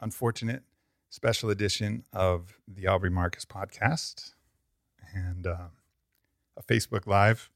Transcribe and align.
unfortunate 0.00 0.62
special 1.10 1.50
edition 1.50 2.04
of 2.12 2.58
the 2.66 2.86
Aubrey 2.86 3.10
Marcus 3.10 3.44
podcast 3.44 4.34
and 5.14 5.46
uh, 5.46 5.68
a 6.56 6.62
Facebook 6.62 7.06
Live 7.06 7.50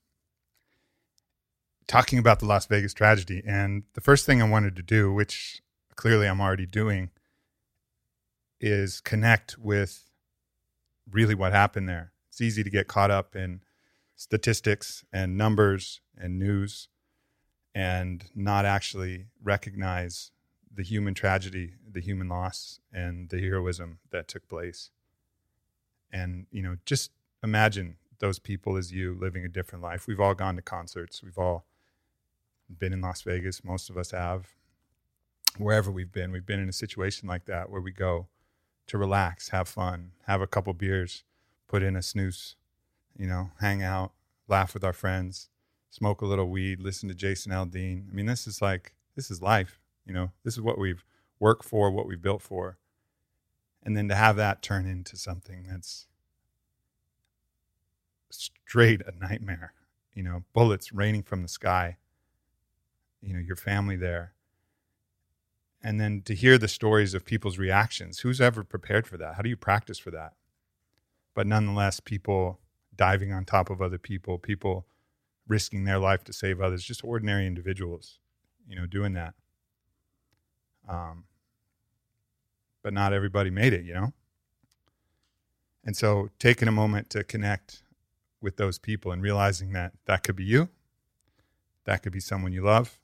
talking 1.87 2.19
about 2.19 2.41
the 2.41 2.47
Las 2.47 2.67
Vegas 2.67 2.95
tragedy. 2.95 3.43
And 3.47 3.83
the 3.95 4.01
first 4.01 4.25
thing 4.25 4.41
I 4.41 4.49
wanted 4.49 4.77
to 4.77 4.83
do, 4.83 5.13
which 5.13 5.63
clearly 5.97 6.27
I'm 6.27 6.41
already 6.41 6.67
doing, 6.67 7.11
is 8.61 9.01
connect 9.01 9.59
with 9.59 10.11
really 11.11 11.35
what 11.35 11.53
happened 11.53 11.89
there. 11.89 12.13
It's 12.29 12.41
easy 12.41 12.63
to 12.63 12.71
get 12.71 12.89
caught 12.89 13.11
up 13.11 13.37
in 13.37 13.61
statistics 14.17 15.05
and 15.13 15.37
numbers 15.37 16.01
and 16.17 16.39
news 16.39 16.89
and 17.75 18.25
not 18.35 18.65
actually 18.65 19.27
recognize 19.43 20.31
the 20.75 20.83
human 20.83 21.15
tragedy, 21.15 21.75
the 21.91 22.01
human 22.01 22.29
loss, 22.29 22.81
and 22.93 23.29
the 23.29 23.41
heroism 23.41 23.99
that 24.11 24.29
took 24.29 24.49
place. 24.49 24.91
And, 26.11 26.47
you 26.51 26.63
know, 26.63 26.77
just 26.87 27.11
imagine 27.43 27.97
those 28.19 28.39
people 28.39 28.77
as 28.77 28.93
you 28.93 29.17
living 29.21 29.45
a 29.45 29.49
different 29.49 29.83
life. 29.83 30.07
We've 30.07 30.21
all 30.21 30.35
gone 30.35 30.57
to 30.57 30.63
concerts. 30.63 31.23
We've 31.23 31.39
all 31.39 31.65
been 32.79 32.93
in 32.93 33.01
Las 33.01 33.23
Vegas. 33.23 33.65
Most 33.65 33.91
of 33.91 33.97
us 33.97 34.13
have. 34.13 34.49
Wherever 35.59 35.91
we've 35.91 36.13
been, 36.13 36.33
we've 36.33 36.47
been 36.47 36.61
in 36.61 36.69
a 36.69 36.73
situation 36.73 37.29
like 37.29 37.45
that 37.45 37.69
where 37.69 37.81
we 37.81 37.93
go 37.93 38.29
to 38.87 38.97
relax, 38.97 39.51
have 39.51 39.69
fun, 39.69 40.13
have 40.27 40.41
a 40.41 40.47
couple 40.47 40.73
beers, 40.73 41.25
put 41.69 41.83
in 41.83 41.97
a 41.97 42.03
snooze, 42.03 42.57
you 43.19 43.27
know, 43.27 43.51
hang 43.61 43.83
out, 43.83 44.13
laugh 44.49 44.73
with 44.73 44.85
our 44.85 44.95
friends, 44.95 45.51
smoke 45.91 46.23
a 46.23 46.27
little 46.27 46.49
weed, 46.49 46.81
listen 46.81 47.09
to 47.09 47.15
Jason 47.15 47.53
Aldean. 47.53 48.09
I 48.11 48.15
mean, 48.15 48.27
this 48.27 48.47
is 48.47 48.63
like, 48.63 48.95
this 49.15 49.31
is 49.31 49.43
life. 49.43 49.82
You 50.07 50.13
know, 50.13 50.33
this 50.45 50.55
is 50.55 50.61
what 50.61 50.79
we've 50.79 51.05
worked 51.39 51.65
for, 51.65 51.91
what 51.91 52.07
we've 52.07 52.23
built 52.23 52.43
for. 52.43 52.79
And 53.83 53.97
then 53.97 54.09
to 54.09 54.15
have 54.15 54.37
that 54.37 54.63
turn 54.63 54.87
into 54.87 55.17
something 55.17 55.67
that's 55.69 56.07
straight 58.31 59.03
a 59.03 59.13
nightmare, 59.19 59.75
you 60.15 60.23
know, 60.23 60.45
bullets 60.53 60.93
raining 60.93 61.23
from 61.23 61.43
the 61.43 61.49
sky, 61.49 61.99
you 63.21 63.33
know, 63.33 63.41
your 63.41 63.57
family 63.57 63.97
there. 63.97 64.35
And 65.83 66.01
then 66.01 66.23
to 66.27 66.35
hear 66.35 66.59
the 66.59 66.69
stories 66.69 67.13
of 67.13 67.25
people's 67.25 67.59
reactions. 67.59 68.21
Who's 68.21 68.41
ever 68.41 68.63
prepared 68.63 69.07
for 69.07 69.17
that? 69.17 69.35
How 69.35 69.43
do 69.43 69.49
you 69.49 69.57
practice 69.57 69.99
for 69.99 70.13
that? 70.13 70.35
But 71.35 71.47
nonetheless, 71.47 71.99
people 71.99 72.61
diving 72.95 73.33
on 73.33 73.45
top 73.45 73.69
of 73.69 73.83
other 73.83 73.99
people, 73.99 74.39
people 74.39 74.87
risking 75.49 75.85
their 75.85 75.99
life 75.99 76.23
to 76.25 76.33
save 76.33 76.61
others, 76.61 76.85
just 76.85 77.05
ordinary 77.05 77.47
individuals, 77.47 78.21
you 78.69 78.77
know, 78.77 78.87
doing 78.87 79.13
that. 79.15 79.35
Um, 80.89 81.25
but 82.83 82.93
not 82.93 83.13
everybody 83.13 83.51
made 83.51 83.73
it, 83.73 83.85
you 83.85 83.95
know? 83.95 84.13
And 85.85 85.97
so 85.97 86.31
taking 86.39 86.69
a 86.69 86.73
moment 86.73 87.11
to 87.11 87.25
connect 87.25 87.83
with 88.41 88.57
those 88.57 88.79
people 88.79 89.13
and 89.13 89.23
realizing 89.23 89.73
that 89.73 89.93
that 90.07 90.23
could 90.23 90.37
be 90.37 90.45
you, 90.45 90.69
that 91.85 92.03
could 92.03 92.13
be 92.13 92.21
someone 92.21 92.53
you 92.53 92.63
love. 92.63 92.99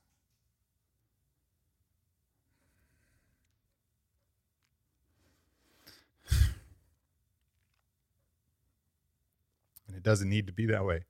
And 9.86 9.96
it 9.96 10.02
doesn't 10.02 10.28
need 10.28 10.46
to 10.46 10.52
be 10.52 10.66
that 10.66 10.84
way. 10.84 11.04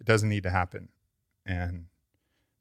It 0.00 0.06
doesn't 0.06 0.28
need 0.28 0.42
to 0.44 0.50
happen. 0.50 0.88
And 1.46 1.86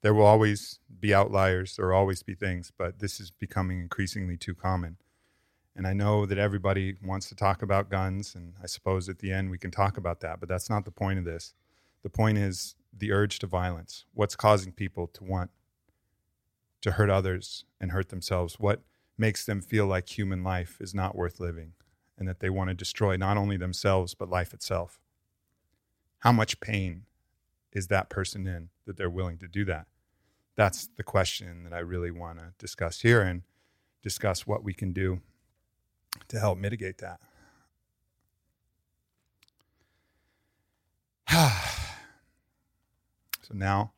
there 0.03 0.14
will 0.14 0.25
always 0.25 0.80
be 1.00 1.14
outliers, 1.14 1.78
there 1.78 1.88
will 1.88 1.96
always 1.96 2.22
be 2.24 2.36
things, 2.36 2.72
but 2.78 3.00
this 3.00 3.22
is 3.22 3.31
becoming 3.31 3.80
increasingly 3.80 4.36
too 4.36 4.53
common. 4.53 4.97
And 5.78 5.88
I 5.88 5.94
know 5.94 6.25
that 6.25 6.38
everybody 6.38 6.96
wants 7.02 7.30
to 7.30 7.36
talk 7.36 7.62
about 7.64 7.90
guns, 7.90 8.36
and 8.36 8.53
I 8.62 8.68
suppose 8.68 9.08
at 9.08 9.19
the 9.19 9.31
end 9.31 9.50
we 9.50 9.58
can 9.58 9.72
talk 9.72 9.97
about 9.97 10.19
that, 10.19 10.41
but 10.41 10.50
that's 10.50 10.69
not 10.69 10.84
the 10.84 10.91
point 10.91 11.19
of 11.19 11.25
this. 11.25 11.53
The 12.03 12.09
point 12.09 12.38
is 12.38 12.75
the 12.96 13.14
urge 13.14 13.40
to 13.40 13.47
violence. 13.47 14.03
What's 14.14 14.36
causing 14.36 14.74
people 14.74 15.08
to 15.08 15.24
want 15.24 15.52
to 16.81 16.91
hurt 16.91 17.09
others 17.09 17.64
and 17.80 17.94
hurt 17.94 18.09
themselves? 18.09 18.59
What 18.59 18.81
makes 19.18 19.46
them 19.46 19.62
feel 19.62 19.88
like 19.88 20.18
human 20.18 20.44
life 20.44 20.78
is 20.81 20.94
not 20.94 21.16
worth 21.16 21.40
living 21.40 21.72
and 22.20 22.28
that 22.28 22.41
they 22.41 22.50
want 22.50 22.68
to 22.68 22.74
destroy 22.74 23.16
not 23.16 23.38
only 23.38 23.56
themselves, 23.56 24.16
but 24.16 24.30
life 24.30 24.53
itself? 24.53 25.00
How 26.20 26.34
much 26.34 26.59
pain 26.59 27.03
is 27.72 27.88
that 27.88 28.09
person 28.09 28.46
in 28.46 28.68
that 28.85 28.97
they're 28.97 29.09
willing 29.09 29.38
to 29.38 29.47
do 29.47 29.64
that? 29.66 29.88
That's 30.56 30.88
the 30.97 31.03
question 31.03 31.64
that 31.64 31.74
I 31.74 31.80
really 31.80 32.12
want 32.12 32.40
to 32.40 32.53
discuss 32.58 33.02
here 33.02 33.22
and 33.22 33.41
discuss 34.02 34.46
what 34.46 34.64
we 34.64 34.74
can 34.74 34.94
do 34.94 35.22
to 36.28 36.40
help 36.40 36.58
mitigate 36.58 37.00
that. 37.00 37.19
so 43.41 43.53
now, 43.53 43.94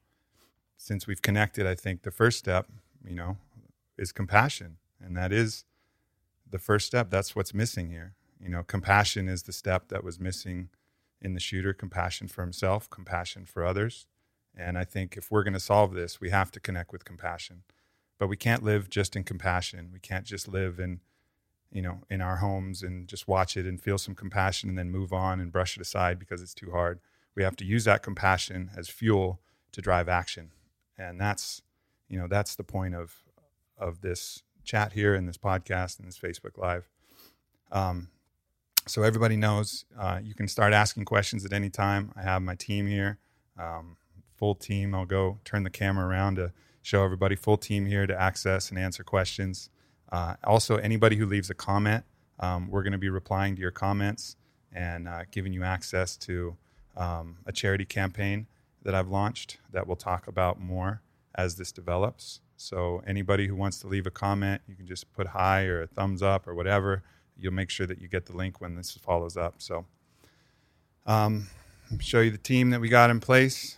since 0.78 1.08
we've 1.08 1.22
connected, 1.22 1.66
I 1.68 1.76
think 1.76 2.04
the 2.04 2.12
first 2.12 2.40
step, 2.40 2.68
you 3.06 3.16
know, 3.16 3.38
is 3.98 4.12
compassion. 4.12 4.78
And 5.04 5.18
that 5.18 5.32
is 5.32 5.66
the 6.50 6.60
first 6.60 6.88
step. 6.88 7.10
That's 7.10 7.36
what's 7.36 7.54
missing 7.54 7.90
here. 7.90 8.14
You 8.40 8.50
know, 8.50 8.64
compassion 8.64 9.28
is 9.28 9.44
the 9.44 9.54
step 9.54 9.90
that 9.90 10.04
was 10.04 10.20
missing 10.20 10.70
in 11.22 11.34
the 11.34 11.40
shooter 11.40 11.74
compassion 11.74 12.28
for 12.28 12.42
himself, 12.42 12.90
compassion 12.90 13.46
for 13.46 13.66
others. 13.66 14.08
And 14.58 14.78
I 14.78 14.84
think 14.84 15.18
if 15.18 15.32
we're 15.32 15.44
going 15.44 15.54
to 15.54 15.60
solve 15.60 15.94
this, 15.94 16.22
we 16.22 16.30
have 16.30 16.52
to 16.52 16.60
connect 16.60 16.92
with 16.92 17.06
compassion. 17.06 17.64
But 18.18 18.28
we 18.28 18.38
can't 18.38 18.64
live 18.64 18.90
just 18.90 19.16
in 19.16 19.24
compassion. 19.24 19.90
We 19.92 20.00
can't 20.00 20.26
just 20.26 20.48
live 20.48 20.80
in, 20.80 21.02
you 21.72 21.82
know, 21.82 22.02
in 22.10 22.22
our 22.22 22.38
homes 22.38 22.82
and 22.82 23.08
just 23.08 23.28
watch 23.28 23.58
it 23.58 23.66
and 23.66 23.82
feel 23.82 23.98
some 23.98 24.16
compassion 24.16 24.70
and 24.70 24.78
then 24.78 24.90
move 24.90 25.12
on 25.12 25.40
and 25.42 25.52
brush 25.52 25.76
it 25.76 25.82
aside 25.82 26.18
because 26.18 26.42
it's 26.42 26.54
too 26.54 26.72
hard. 26.72 27.00
We 27.36 27.44
have 27.44 27.58
to 27.58 27.66
use 27.66 27.84
that 27.84 28.02
compassion 28.02 28.72
as 28.78 28.88
fuel 28.88 29.42
to 29.74 29.82
drive 29.82 30.08
action. 30.08 30.52
And 30.98 31.20
that's, 31.20 31.62
you 32.08 32.18
know, 32.18 32.28
that's 32.28 32.56
the 32.56 32.64
point 32.64 32.96
of 32.96 33.14
of 33.78 34.00
this 34.00 34.44
chat 34.64 34.94
here 34.94 35.16
and 35.16 35.28
this 35.28 35.38
podcast 35.38 36.00
and 36.00 36.08
this 36.08 36.18
Facebook 36.18 36.58
Live. 36.58 36.90
Um, 37.72 38.10
so 38.88 39.04
everybody 39.04 39.36
knows 39.36 39.86
uh, 40.00 40.20
you 40.24 40.34
can 40.34 40.48
start 40.48 40.72
asking 40.74 41.06
questions 41.06 41.44
at 41.46 41.54
any 41.54 41.70
time. 41.70 42.14
I 42.16 42.22
have 42.22 42.42
my 42.42 42.56
team 42.56 42.88
here. 42.88 43.18
Um, 43.60 43.98
full 44.38 44.56
team. 44.56 44.94
I'll 44.94 45.06
go 45.06 45.40
turn 45.44 45.64
the 45.64 45.70
camera 45.70 46.06
around 46.08 46.36
to 46.36 46.52
show 46.82 47.04
everybody 47.04 47.36
full 47.36 47.58
team 47.58 47.86
here 47.86 48.06
to 48.06 48.20
access 48.20 48.70
and 48.70 48.78
answer 48.78 49.04
questions. 49.04 49.70
Uh, 50.12 50.36
also, 50.44 50.78
anybody 50.78 51.16
who 51.16 51.26
leaves 51.26 51.50
a 51.50 51.54
comment, 51.56 52.04
um, 52.40 52.70
we're 52.70 52.84
going 52.84 52.94
to 52.94 53.00
be 53.00 53.10
replying 53.10 53.56
to 53.56 53.62
your 53.62 53.72
comments 53.72 54.36
and 54.72 55.08
uh, 55.08 55.24
giving 55.32 55.54
you 55.54 55.64
access 55.64 56.16
to 56.18 56.56
um, 56.96 57.38
a 57.46 57.52
charity 57.52 57.86
campaign 57.86 58.48
that 58.84 58.94
I've 58.94 59.10
launched 59.10 59.58
that 59.72 59.88
we'll 59.88 59.96
talk 59.96 60.28
about 60.28 60.60
more 60.60 61.02
as 61.34 61.56
this 61.56 61.72
develops. 61.72 62.42
So, 62.58 63.02
anybody 63.06 63.48
who 63.48 63.56
wants 63.56 63.80
to 63.80 63.88
leave 63.88 64.06
a 64.06 64.12
comment, 64.12 64.62
you 64.68 64.76
can 64.76 64.88
just 64.88 65.12
put 65.12 65.28
hi 65.28 65.66
or 65.66 65.82
a 65.82 65.88
thumbs 65.88 66.22
up 66.22 66.48
or 66.48 66.54
whatever. 66.54 67.04
You'll 67.38 67.54
make 67.54 67.70
sure 67.70 67.86
that 67.88 68.00
you 68.00 68.08
get 68.08 68.28
the 68.28 68.38
link 68.38 68.62
when 68.62 68.76
this 68.76 68.92
follows 68.92 69.36
up. 69.36 69.56
So, 69.58 69.86
um, 71.06 71.48
show 72.00 72.22
you 72.22 72.32
the 72.32 72.38
team 72.38 72.70
that 72.70 72.80
we 72.80 72.90
got 72.90 73.10
in 73.10 73.20
place. 73.20 73.78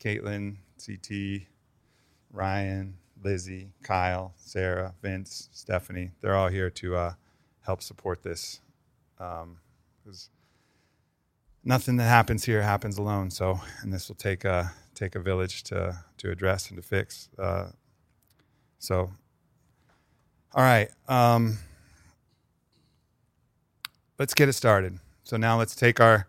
Caitlin, 0.00 0.56
CT, 0.84 1.46
Ryan, 2.32 2.94
Lizzie, 3.22 3.72
Kyle, 3.82 4.32
Sarah, 4.36 4.94
Vince, 5.02 5.48
Stephanie. 5.52 6.12
They're 6.20 6.36
all 6.36 6.48
here 6.48 6.70
to 6.70 6.96
uh, 6.96 7.12
help 7.60 7.82
support 7.82 8.22
this. 8.22 8.60
Because 9.16 9.42
um, 9.44 9.58
nothing 11.64 11.96
that 11.96 12.04
happens 12.04 12.44
here 12.44 12.62
happens 12.62 12.98
alone. 12.98 13.30
So, 13.30 13.60
and 13.82 13.92
this 13.92 14.08
will 14.08 14.16
take 14.16 14.44
a 14.44 14.72
take 14.94 15.14
a 15.14 15.20
village 15.20 15.62
to 15.64 15.98
to 16.18 16.30
address 16.30 16.68
and 16.68 16.76
to 16.76 16.82
fix. 16.82 17.28
Uh, 17.38 17.70
so, 18.78 19.10
all 20.54 20.62
right, 20.62 20.88
um, 21.08 21.58
let's 24.18 24.34
get 24.34 24.48
it 24.48 24.54
started. 24.54 24.98
So 25.24 25.36
now 25.36 25.58
let's 25.58 25.74
take 25.74 26.00
our 26.00 26.26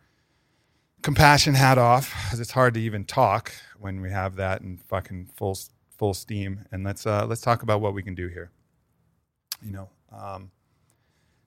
compassion 1.02 1.54
hat 1.54 1.78
off 1.78 2.14
because 2.26 2.40
it's 2.40 2.52
hard 2.52 2.74
to 2.74 2.80
even 2.80 3.06
talk 3.06 3.54
when 3.80 4.02
we 4.02 4.12
have 4.12 4.36
that 4.36 4.62
in 4.62 4.78
fucking 4.78 5.30
full 5.36 5.58
full 5.98 6.14
steam. 6.14 6.66
And 6.72 6.84
let's 6.84 7.06
uh, 7.06 7.26
let's 7.26 7.42
talk 7.42 7.64
about 7.64 7.82
what 7.82 7.94
we 7.94 8.04
can 8.04 8.16
do 8.16 8.28
here. 8.28 8.52
You 9.62 9.72
know, 9.72 9.90
um, 10.12 10.52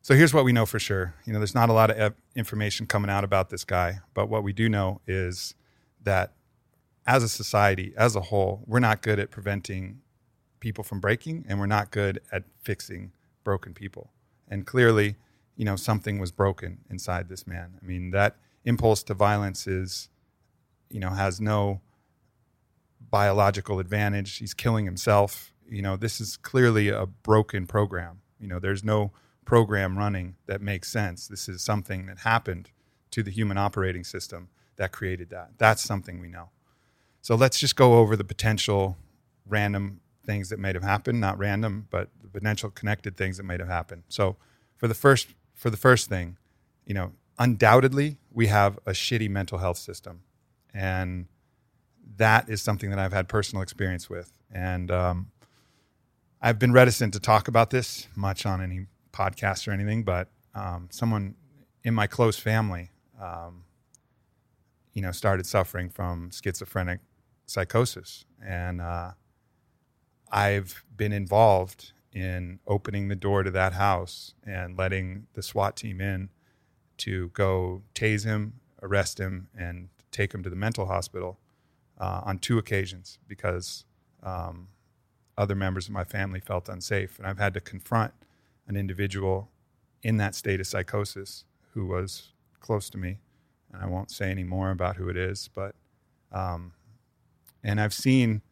so 0.02 0.14
here's 0.14 0.34
what 0.34 0.44
we 0.44 0.52
know 0.52 0.66
for 0.66 0.78
sure. 0.78 1.14
You 1.24 1.32
know, 1.32 1.38
there's 1.38 1.54
not 1.54 1.68
a 1.68 1.72
lot 1.72 1.90
of 1.90 2.14
information 2.34 2.86
coming 2.86 3.10
out 3.10 3.24
about 3.24 3.50
this 3.50 3.64
guy, 3.64 4.00
but 4.14 4.28
what 4.28 4.42
we 4.42 4.52
do 4.52 4.68
know 4.68 5.00
is 5.06 5.54
that 6.02 6.32
as 7.06 7.22
a 7.22 7.28
society, 7.28 7.92
as 7.96 8.14
a 8.14 8.20
whole, 8.20 8.62
we're 8.66 8.80
not 8.80 9.02
good 9.02 9.18
at 9.18 9.30
preventing 9.30 10.00
people 10.60 10.84
from 10.84 11.00
breaking, 11.00 11.44
and 11.48 11.58
we're 11.58 11.66
not 11.66 11.90
good 11.90 12.20
at 12.30 12.44
fixing 12.62 13.12
broken 13.44 13.74
people. 13.74 14.10
And 14.48 14.66
clearly, 14.66 15.16
you 15.56 15.64
know, 15.64 15.76
something 15.76 16.18
was 16.18 16.30
broken 16.30 16.78
inside 16.90 17.28
this 17.28 17.46
man. 17.46 17.78
I 17.82 17.84
mean, 17.84 18.10
that 18.10 18.36
impulse 18.64 19.02
to 19.04 19.14
violence 19.14 19.66
is, 19.66 20.08
you 20.90 21.00
know, 21.00 21.10
has 21.10 21.40
no 21.40 21.80
biological 23.10 23.78
advantage. 23.78 24.36
He's 24.36 24.54
killing 24.54 24.84
himself. 24.84 25.52
You 25.68 25.82
know, 25.82 25.96
this 25.96 26.20
is 26.20 26.36
clearly 26.36 26.88
a 26.88 27.06
broken 27.06 27.66
program. 27.66 28.20
You 28.38 28.48
know, 28.48 28.58
there's 28.58 28.84
no 28.84 29.12
program 29.44 29.98
running 29.98 30.36
that 30.46 30.60
makes 30.60 30.90
sense. 30.90 31.28
This 31.28 31.48
is 31.48 31.62
something 31.62 32.06
that 32.06 32.18
happened 32.18 32.70
to 33.10 33.22
the 33.22 33.30
human 33.30 33.58
operating 33.58 34.04
system 34.04 34.48
that 34.76 34.92
created 34.92 35.30
that. 35.30 35.50
That's 35.58 35.82
something 35.82 36.20
we 36.20 36.28
know. 36.28 36.50
So 37.20 37.34
let's 37.34 37.58
just 37.58 37.76
go 37.76 37.98
over 37.98 38.16
the 38.16 38.24
potential 38.24 38.96
random 39.46 40.00
things 40.24 40.48
that 40.48 40.58
might 40.58 40.74
have 40.74 40.84
happened, 40.84 41.20
not 41.20 41.38
random, 41.38 41.86
but 41.90 42.08
the 42.20 42.28
potential 42.28 42.70
connected 42.70 43.16
things 43.16 43.36
that 43.36 43.42
might 43.44 43.60
have 43.60 43.68
happened. 43.68 44.04
So 44.08 44.36
for 44.76 44.88
the 44.88 44.94
first 44.94 45.28
for 45.54 45.70
the 45.70 45.76
first 45.76 46.08
thing, 46.08 46.38
you 46.84 46.94
know, 46.94 47.12
undoubtedly 47.42 48.18
we 48.30 48.46
have 48.46 48.78
a 48.86 48.92
shitty 48.92 49.28
mental 49.28 49.58
health 49.58 49.76
system. 49.76 50.22
And 50.72 51.26
that 52.16 52.48
is 52.48 52.62
something 52.62 52.88
that 52.90 53.00
I've 53.00 53.12
had 53.12 53.28
personal 53.28 53.62
experience 53.62 54.08
with. 54.08 54.32
And 54.50 54.90
um, 54.92 55.32
I've 56.40 56.60
been 56.60 56.72
reticent 56.72 57.12
to 57.14 57.20
talk 57.20 57.48
about 57.48 57.70
this 57.70 58.06
much 58.14 58.46
on 58.46 58.62
any 58.62 58.86
podcast 59.12 59.66
or 59.66 59.72
anything, 59.72 60.04
but 60.04 60.28
um, 60.54 60.88
someone 60.92 61.34
in 61.82 61.94
my 61.94 62.06
close 62.06 62.38
family, 62.38 62.90
um, 63.20 63.64
you 64.92 65.02
know, 65.02 65.10
started 65.10 65.44
suffering 65.44 65.88
from 65.88 66.30
schizophrenic 66.30 67.00
psychosis. 67.46 68.24
And 68.44 68.80
uh, 68.80 69.12
I've 70.30 70.84
been 70.96 71.12
involved 71.12 71.92
in 72.12 72.60
opening 72.68 73.08
the 73.08 73.16
door 73.16 73.42
to 73.42 73.50
that 73.50 73.72
house 73.72 74.34
and 74.46 74.78
letting 74.78 75.26
the 75.32 75.42
SWAT 75.42 75.76
team 75.76 76.00
in 76.00 76.28
to 77.02 77.28
go 77.28 77.82
tase 77.94 78.24
him, 78.24 78.60
arrest 78.82 79.18
him, 79.18 79.48
and 79.56 79.88
take 80.12 80.32
him 80.32 80.42
to 80.42 80.50
the 80.50 80.56
mental 80.56 80.86
hospital 80.86 81.38
uh, 81.98 82.20
on 82.24 82.38
two 82.38 82.58
occasions 82.58 83.18
because 83.26 83.84
um, 84.22 84.68
other 85.36 85.54
members 85.54 85.86
of 85.86 85.92
my 85.92 86.04
family 86.04 86.38
felt 86.38 86.68
unsafe. 86.68 87.18
And 87.18 87.26
I've 87.26 87.38
had 87.38 87.54
to 87.54 87.60
confront 87.60 88.12
an 88.68 88.76
individual 88.76 89.50
in 90.02 90.16
that 90.18 90.34
state 90.34 90.60
of 90.60 90.66
psychosis 90.66 91.44
who 91.72 91.86
was 91.86 92.32
close 92.60 92.88
to 92.90 92.98
me. 92.98 93.18
And 93.72 93.82
I 93.82 93.86
won't 93.86 94.10
say 94.10 94.30
any 94.30 94.44
more 94.44 94.70
about 94.70 94.96
who 94.96 95.08
it 95.08 95.16
is, 95.16 95.48
but, 95.52 95.74
um, 96.30 96.72
and 97.64 97.80
I've 97.80 97.94
seen 97.94 98.42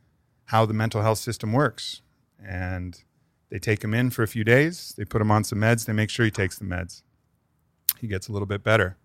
how 0.46 0.66
the 0.66 0.74
mental 0.74 1.02
health 1.02 1.18
system 1.18 1.52
works. 1.52 2.02
And 2.44 3.00
they 3.50 3.58
take 3.58 3.84
him 3.84 3.94
in 3.94 4.10
for 4.10 4.22
a 4.22 4.28
few 4.28 4.44
days, 4.44 4.94
they 4.96 5.04
put 5.04 5.20
him 5.20 5.30
on 5.30 5.44
some 5.44 5.58
meds, 5.58 5.84
they 5.84 5.92
make 5.92 6.10
sure 6.10 6.24
he 6.24 6.30
takes 6.30 6.58
the 6.58 6.64
meds. 6.64 7.02
He 8.00 8.06
gets 8.06 8.28
a 8.28 8.32
little 8.32 8.46
bit 8.46 8.62
better, 8.62 8.96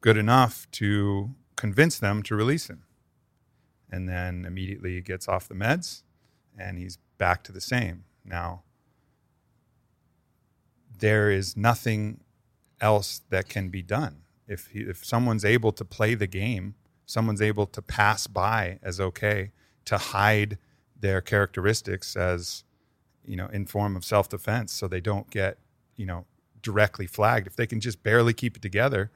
good 0.00 0.16
enough 0.16 0.68
to 0.72 1.30
convince 1.56 1.98
them 1.98 2.22
to 2.24 2.36
release 2.36 2.68
him. 2.68 2.84
And 3.90 4.08
then 4.08 4.44
immediately 4.44 4.94
he 4.94 5.00
gets 5.00 5.26
off 5.28 5.48
the 5.48 5.54
meds 5.54 6.02
and 6.58 6.78
he's 6.78 6.98
back 7.16 7.42
to 7.44 7.52
the 7.52 7.60
same. 7.60 8.04
Now, 8.24 8.62
there 10.98 11.30
is 11.30 11.56
nothing 11.56 12.20
else 12.80 13.22
that 13.30 13.48
can 13.48 13.68
be 13.68 13.82
done. 13.82 14.22
If, 14.46 14.68
he, 14.68 14.80
if 14.80 15.04
someone's 15.04 15.44
able 15.44 15.72
to 15.72 15.84
play 15.84 16.14
the 16.14 16.26
game, 16.26 16.74
someone's 17.06 17.42
able 17.42 17.66
to 17.66 17.82
pass 17.82 18.26
by 18.26 18.78
as 18.82 19.00
okay, 19.00 19.52
to 19.86 19.98
hide 19.98 20.58
their 21.00 21.20
characteristics 21.20 22.16
as 22.16 22.64
you 23.24 23.36
know 23.36 23.46
in 23.46 23.66
form 23.66 23.96
of 23.96 24.04
self-defense 24.04 24.72
so 24.72 24.88
they 24.88 25.00
don't 25.00 25.30
get 25.30 25.58
you 25.96 26.04
know 26.06 26.24
directly 26.62 27.06
flagged. 27.06 27.46
If 27.46 27.56
they 27.56 27.66
can 27.66 27.80
just 27.80 28.02
barely 28.02 28.32
keep 28.32 28.56
it 28.56 28.62
together 28.62 29.10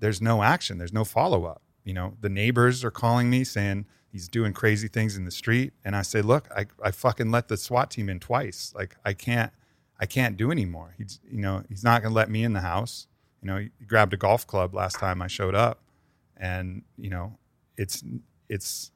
there's 0.00 0.20
no 0.20 0.42
action. 0.42 0.78
There's 0.78 0.92
no 0.92 1.04
follow-up. 1.04 1.62
You 1.84 1.94
know 1.94 2.14
the 2.20 2.28
neighbors 2.28 2.84
are 2.84 2.90
calling 2.90 3.30
me 3.30 3.44
saying 3.44 3.86
he's 4.10 4.28
doing 4.28 4.52
crazy 4.52 4.88
things 4.88 5.16
in 5.16 5.24
the 5.24 5.30
street. 5.30 5.72
And 5.84 5.96
i 5.96 6.02
say 6.02 6.20
look 6.20 6.48
i, 6.54 6.66
I 6.82 6.90
fucking 6.90 7.30
let 7.30 7.48
the 7.48 7.56
swat 7.56 7.90
team 7.90 8.08
in 8.08 8.20
twice. 8.20 8.72
Like 8.74 8.96
i 9.04 9.12
can't 9.12 9.52
i 9.98 10.06
can't 10.06 10.36
do 10.36 10.50
anymore 10.50 10.94
he's 10.98 11.20
you 11.30 11.40
know 11.40 11.62
he's 11.68 11.84
not 11.84 12.02
going 12.02 12.12
to 12.12 12.16
let 12.16 12.30
me 12.30 12.42
in 12.44 12.52
the 12.52 12.60
house. 12.60 13.06
You 13.42 13.48
know 13.48 13.56
he 13.58 13.84
grabbed 13.86 14.12
a 14.12 14.16
golf 14.18 14.46
club 14.46 14.74
last 14.74 14.98
time 14.98 15.22
i 15.22 15.26
showed 15.26 15.54
up. 15.54 15.82
And 16.36 16.82
you 16.98 17.10
know 17.10 17.38
it's 17.76 18.04
it's 18.48 18.90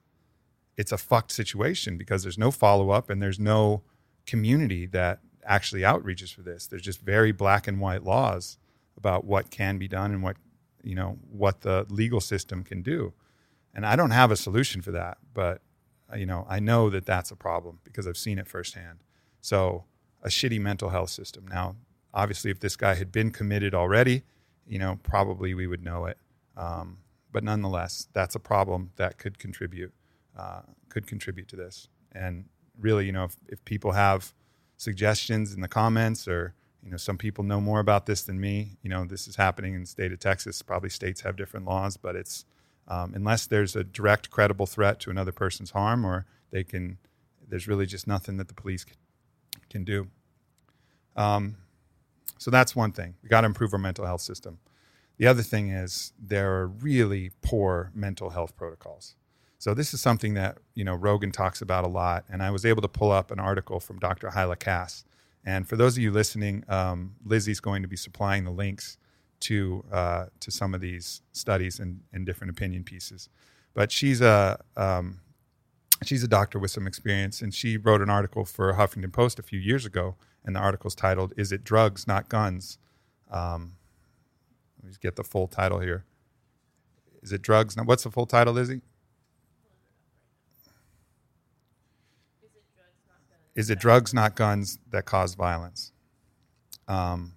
it's 0.76 0.92
a 0.92 0.98
fucked 0.98 1.32
situation 1.32 1.96
because 1.96 2.22
there's 2.22 2.38
no 2.38 2.50
follow-up 2.50 3.08
and 3.08 3.22
there's 3.22 3.38
no 3.38 3.82
community 4.26 4.86
that 4.86 5.20
actually 5.46 5.82
outreaches 5.82 6.32
for 6.32 6.42
this. 6.42 6.66
There's 6.66 6.82
just 6.82 7.00
very 7.00 7.32
black 7.32 7.66
and 7.66 7.80
white 7.80 8.02
laws 8.02 8.58
about 8.96 9.24
what 9.24 9.50
can 9.50 9.78
be 9.78 9.88
done 9.88 10.12
and 10.12 10.22
what 10.22 10.36
you 10.82 10.94
know 10.94 11.18
what 11.30 11.62
the 11.62 11.86
legal 11.88 12.20
system 12.20 12.62
can 12.62 12.82
do. 12.82 13.12
And 13.74 13.84
I 13.84 13.96
don't 13.96 14.10
have 14.10 14.30
a 14.30 14.36
solution 14.36 14.82
for 14.82 14.92
that, 14.92 15.18
but 15.32 15.62
you 16.16 16.26
know 16.26 16.46
I 16.48 16.60
know 16.60 16.90
that 16.90 17.06
that's 17.06 17.30
a 17.30 17.36
problem 17.36 17.80
because 17.84 18.06
I've 18.06 18.16
seen 18.16 18.38
it 18.38 18.48
firsthand. 18.48 19.02
So 19.40 19.84
a 20.22 20.28
shitty 20.28 20.60
mental 20.60 20.90
health 20.90 21.10
system. 21.10 21.46
Now, 21.46 21.76
obviously, 22.12 22.50
if 22.50 22.60
this 22.60 22.76
guy 22.76 22.94
had 22.94 23.12
been 23.12 23.30
committed 23.30 23.74
already, 23.74 24.22
you 24.66 24.78
know 24.78 24.98
probably 25.02 25.54
we 25.54 25.66
would 25.66 25.84
know 25.84 26.06
it. 26.06 26.18
Um, 26.56 26.98
but 27.32 27.42
nonetheless, 27.42 28.08
that's 28.12 28.36
a 28.36 28.40
problem 28.40 28.92
that 28.96 29.18
could 29.18 29.38
contribute 29.38 29.92
uh, 30.38 30.62
could 30.88 31.06
contribute 31.06 31.48
to 31.48 31.56
this. 31.56 31.88
And 32.12 32.46
really, 32.78 33.06
you 33.06 33.12
know, 33.12 33.24
if, 33.24 33.36
if 33.48 33.64
people 33.64 33.92
have 33.92 34.32
suggestions 34.76 35.52
in 35.52 35.60
the 35.60 35.68
comments 35.68 36.26
or 36.28 36.54
you 36.82 36.90
know 36.90 36.96
some 36.96 37.16
people 37.16 37.44
know 37.44 37.60
more 37.60 37.80
about 37.80 38.06
this 38.06 38.22
than 38.22 38.40
me. 38.40 38.76
You 38.82 38.90
know 38.90 39.04
this 39.04 39.26
is 39.26 39.36
happening 39.36 39.74
in 39.74 39.80
the 39.82 39.86
state 39.86 40.12
of 40.12 40.18
texas. 40.18 40.62
Probably 40.62 40.90
states 40.90 41.22
have 41.22 41.36
different 41.36 41.66
laws 41.66 41.96
but 41.96 42.16
it's 42.16 42.44
um, 42.86 43.12
unless 43.14 43.46
there's 43.46 43.74
a 43.76 43.84
direct 43.84 44.30
credible 44.30 44.66
threat 44.66 45.00
to 45.00 45.10
another 45.10 45.32
person's 45.32 45.70
harm 45.70 46.04
or 46.04 46.26
they 46.50 46.64
can 46.64 46.98
there's 47.48 47.68
really 47.68 47.86
just 47.86 48.06
nothing 48.06 48.36
that 48.38 48.48
the 48.48 48.54
police 48.54 48.84
can, 49.70 49.84
do. 49.84 50.06
Um, 51.16 51.56
so 52.38 52.50
that's 52.50 52.76
one 52.76 52.92
thing. 52.92 53.14
We 53.22 53.28
got 53.28 53.42
to 53.42 53.46
improve 53.46 53.72
our 53.72 53.78
mental 53.78 54.06
health 54.06 54.20
system. 54.20 54.58
The 55.16 55.26
other 55.26 55.42
thing 55.42 55.70
is 55.70 56.12
there 56.18 56.54
are 56.54 56.66
really 56.68 57.32
poor 57.42 57.90
mental 57.94 58.30
health 58.30 58.56
protocols 58.56 59.16
so 59.64 59.72
this 59.72 59.94
is 59.94 60.02
something 60.02 60.34
that 60.34 60.58
you 60.74 60.84
know 60.84 60.94
Rogan 60.94 61.32
talks 61.32 61.62
about 61.62 61.84
a 61.84 61.88
lot, 61.88 62.26
and 62.28 62.42
I 62.42 62.50
was 62.50 62.66
able 62.66 62.82
to 62.82 62.88
pull 62.88 63.10
up 63.10 63.30
an 63.30 63.40
article 63.40 63.80
from 63.80 63.98
Dr. 63.98 64.28
Hyla 64.28 64.56
Cass. 64.56 65.06
And 65.42 65.66
for 65.66 65.76
those 65.76 65.96
of 65.96 66.02
you 66.02 66.10
listening, 66.10 66.64
um, 66.68 67.14
Lizzie's 67.24 67.60
going 67.60 67.80
to 67.80 67.88
be 67.88 67.96
supplying 67.96 68.44
the 68.44 68.50
links 68.50 68.98
to 69.40 69.82
uh, 69.90 70.26
to 70.40 70.50
some 70.50 70.74
of 70.74 70.82
these 70.82 71.22
studies 71.32 71.78
and, 71.78 72.00
and 72.12 72.26
different 72.26 72.50
opinion 72.50 72.84
pieces. 72.84 73.30
But 73.72 73.90
she's 73.90 74.20
a 74.20 74.62
um, 74.76 75.20
she's 76.04 76.22
a 76.22 76.28
doctor 76.28 76.58
with 76.58 76.70
some 76.70 76.86
experience, 76.86 77.40
and 77.40 77.54
she 77.54 77.78
wrote 77.78 78.02
an 78.02 78.10
article 78.10 78.44
for 78.44 78.74
Huffington 78.74 79.14
Post 79.14 79.38
a 79.38 79.42
few 79.42 79.58
years 79.58 79.86
ago, 79.86 80.16
and 80.44 80.54
the 80.54 80.60
article's 80.60 80.94
titled 80.94 81.32
"Is 81.38 81.52
it 81.52 81.64
drugs, 81.64 82.06
not 82.06 82.28
guns?" 82.28 82.76
Um, 83.30 83.76
let 84.82 84.90
me 84.90 84.96
get 85.00 85.16
the 85.16 85.24
full 85.24 85.48
title 85.48 85.80
here. 85.80 86.04
Is 87.22 87.32
it 87.32 87.40
drugs? 87.40 87.78
Now, 87.78 87.84
what's 87.84 88.02
the 88.02 88.10
full 88.10 88.26
title, 88.26 88.52
Lizzie? 88.52 88.82
Is 93.54 93.70
it 93.70 93.78
drugs, 93.78 94.12
not 94.12 94.36
guns, 94.36 94.78
that 94.90 95.04
cause 95.04 95.34
violence? 95.34 95.92
Um, 96.88 97.34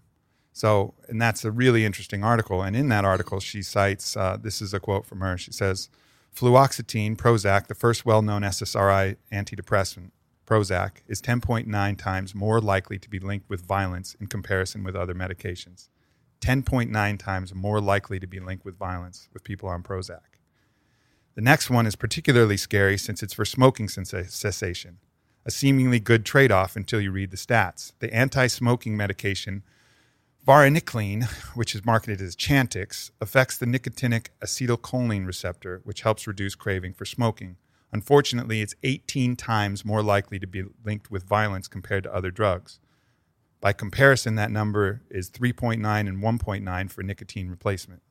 So, 0.57 0.95
and 1.07 1.21
that's 1.21 1.45
a 1.45 1.51
really 1.51 1.86
interesting 1.86 2.24
article. 2.24 2.63
And 2.63 2.75
in 2.75 2.89
that 2.89 3.05
article, 3.05 3.39
she 3.39 3.62
cites 3.62 4.17
uh, 4.17 4.38
this 4.41 4.59
is 4.59 4.74
a 4.74 4.79
quote 4.79 5.05
from 5.05 5.19
her. 5.19 5.38
She 5.38 5.51
says, 5.51 5.89
Fluoxetine, 6.36 7.15
Prozac, 7.15 7.67
the 7.67 7.75
first 7.75 8.05
well 8.07 8.24
known 8.24 8.41
SSRI 8.41 9.17
antidepressant, 9.31 10.09
Prozac, 10.47 11.03
is 11.07 11.21
10.9 11.21 11.97
times 11.97 12.33
more 12.33 12.59
likely 12.59 12.97
to 12.97 13.07
be 13.07 13.19
linked 13.19 13.47
with 13.50 13.62
violence 13.67 14.15
in 14.19 14.25
comparison 14.25 14.83
with 14.83 14.95
other 14.95 15.13
medications. 15.13 15.89
10.9 16.41 17.19
times 17.19 17.53
more 17.53 17.79
likely 17.79 18.19
to 18.19 18.27
be 18.27 18.39
linked 18.39 18.65
with 18.65 18.77
violence 18.77 19.29
with 19.33 19.43
people 19.43 19.69
on 19.69 19.83
Prozac. 19.83 20.39
The 21.36 21.41
next 21.41 21.69
one 21.69 21.86
is 21.86 21.95
particularly 21.95 22.57
scary 22.57 22.97
since 22.97 23.21
it's 23.21 23.33
for 23.33 23.45
smoking 23.45 23.88
cessation, 23.88 24.97
a 25.48 25.51
seemingly 25.51 26.00
good 26.00 26.25
trade 26.25 26.51
off 26.51 26.75
until 26.75 27.00
you 27.00 27.10
read 27.10 27.32
the 27.32 27.38
stats. 27.38 27.94
The 28.00 28.13
anti 28.13 28.48
smoking 28.48 28.98
medication 28.98 29.63
varenicline, 30.46 31.24
which 31.56 31.74
is 31.74 31.86
marketed 31.86 32.22
as 32.22 32.36
Chantix, 32.36 33.12
affects 33.22 33.58
the 33.58 33.66
nicotinic 33.66 34.27
acetylcholine 34.44 35.25
receptor, 35.25 35.82
which 35.86 36.01
helps 36.01 36.27
reduce 36.27 36.54
craving 36.54 36.94
for 36.94 37.06
smoking. 37.06 37.56
Unfortunately, 37.94 38.62
it's 38.62 38.75
18 38.84 39.38
times 39.38 39.86
more 39.86 40.04
likely 40.04 40.38
to 40.38 40.48
be 40.48 40.66
linked 40.84 41.10
with 41.10 41.24
violence 41.24 41.70
compared 41.70 42.04
to 42.04 42.13
other 42.13 42.30
drugs. 42.30 42.80
By 43.62 43.72
comparison, 43.72 44.36
that 44.36 44.51
number 44.51 45.01
is 45.10 45.32
3.9 45.32 45.77
and 45.82 46.22
1.9 46.22 46.92
for 46.92 47.04
nicotine 47.04 47.50
replacement. 47.50 48.01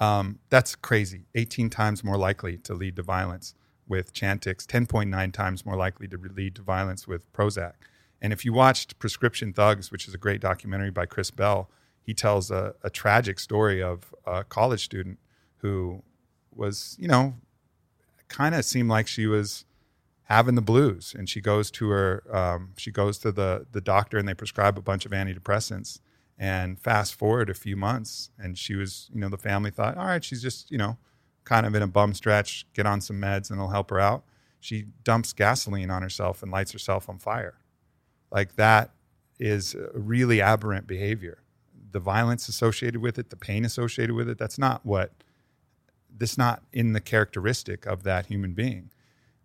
Um, 0.00 0.40
that's 0.50 0.74
crazy. 0.74 1.26
18 1.36 1.70
times 1.70 2.02
more 2.02 2.18
likely 2.18 2.58
to 2.58 2.74
lead 2.74 2.96
to 2.96 3.02
violence 3.02 3.54
with 3.86 4.12
Chantix, 4.12 4.64
10.9 4.66 5.32
times 5.32 5.66
more 5.66 5.76
likely 5.76 6.08
to 6.08 6.16
lead 6.16 6.54
to 6.56 6.62
violence 6.62 7.06
with 7.06 7.30
Prozac. 7.32 7.74
And 8.20 8.32
if 8.32 8.44
you 8.44 8.52
watched 8.52 8.98
Prescription 8.98 9.52
Thugs, 9.52 9.90
which 9.90 10.08
is 10.08 10.14
a 10.14 10.18
great 10.18 10.40
documentary 10.40 10.90
by 10.90 11.06
Chris 11.06 11.30
Bell, 11.30 11.70
he 12.00 12.14
tells 12.14 12.50
a, 12.50 12.74
a 12.82 12.90
tragic 12.90 13.38
story 13.38 13.82
of 13.82 14.14
a 14.26 14.44
college 14.44 14.84
student 14.84 15.18
who 15.58 16.02
was, 16.54 16.96
you 16.98 17.08
know, 17.08 17.34
kind 18.28 18.54
of 18.54 18.64
seemed 18.64 18.88
like 18.88 19.06
she 19.06 19.26
was 19.26 19.64
having 20.24 20.54
the 20.54 20.62
blues 20.62 21.14
and 21.16 21.28
she 21.28 21.40
goes 21.40 21.70
to 21.70 21.90
her 21.90 22.22
um, 22.34 22.70
she 22.76 22.90
goes 22.90 23.18
to 23.18 23.30
the 23.30 23.66
the 23.72 23.80
doctor 23.80 24.18
and 24.18 24.26
they 24.26 24.34
prescribe 24.34 24.78
a 24.78 24.82
bunch 24.82 25.04
of 25.04 25.12
antidepressants 25.12 26.00
and 26.38 26.80
fast 26.80 27.14
forward 27.14 27.50
a 27.50 27.54
few 27.54 27.76
months 27.76 28.30
and 28.38 28.58
she 28.58 28.74
was 28.74 29.10
you 29.14 29.20
know 29.20 29.28
the 29.28 29.36
family 29.36 29.70
thought 29.70 29.96
all 29.96 30.06
right 30.06 30.24
she's 30.24 30.42
just 30.42 30.70
you 30.70 30.78
know 30.78 30.96
kind 31.44 31.66
of 31.66 31.74
in 31.74 31.82
a 31.82 31.86
bum 31.86 32.14
stretch 32.14 32.66
get 32.72 32.86
on 32.86 33.00
some 33.00 33.20
meds 33.20 33.50
and 33.50 33.58
it'll 33.58 33.70
help 33.70 33.90
her 33.90 34.00
out 34.00 34.24
she 34.60 34.86
dumps 35.02 35.32
gasoline 35.32 35.90
on 35.90 36.02
herself 36.02 36.42
and 36.42 36.50
lights 36.50 36.72
herself 36.72 37.08
on 37.08 37.18
fire 37.18 37.58
like 38.30 38.56
that 38.56 38.90
is 39.38 39.76
really 39.92 40.40
aberrant 40.40 40.86
behavior 40.86 41.38
the 41.92 42.00
violence 42.00 42.48
associated 42.48 43.00
with 43.00 43.18
it 43.18 43.30
the 43.30 43.36
pain 43.36 43.64
associated 43.64 44.14
with 44.14 44.28
it 44.28 44.38
that's 44.38 44.58
not 44.58 44.84
what 44.84 45.12
this 46.16 46.38
not 46.38 46.62
in 46.72 46.92
the 46.92 47.00
characteristic 47.00 47.86
of 47.86 48.04
that 48.04 48.26
human 48.26 48.54
being 48.54 48.90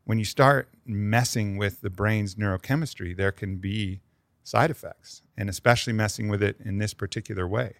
when 0.10 0.18
you 0.18 0.26
start 0.26 0.70
messing 0.88 1.56
with 1.56 1.82
the 1.82 1.90
brain's 1.92 2.34
neurochemistry, 2.34 3.16
there 3.16 3.32
can 3.32 3.58
be 3.58 4.02
side 4.44 4.72
effects, 4.72 5.22
and 5.38 5.48
especially 5.52 5.94
messing 5.94 6.30
with 6.30 6.42
it 6.42 6.58
in 6.66 6.80
this 6.80 6.96
particular 6.96 7.48
way. 7.48 7.76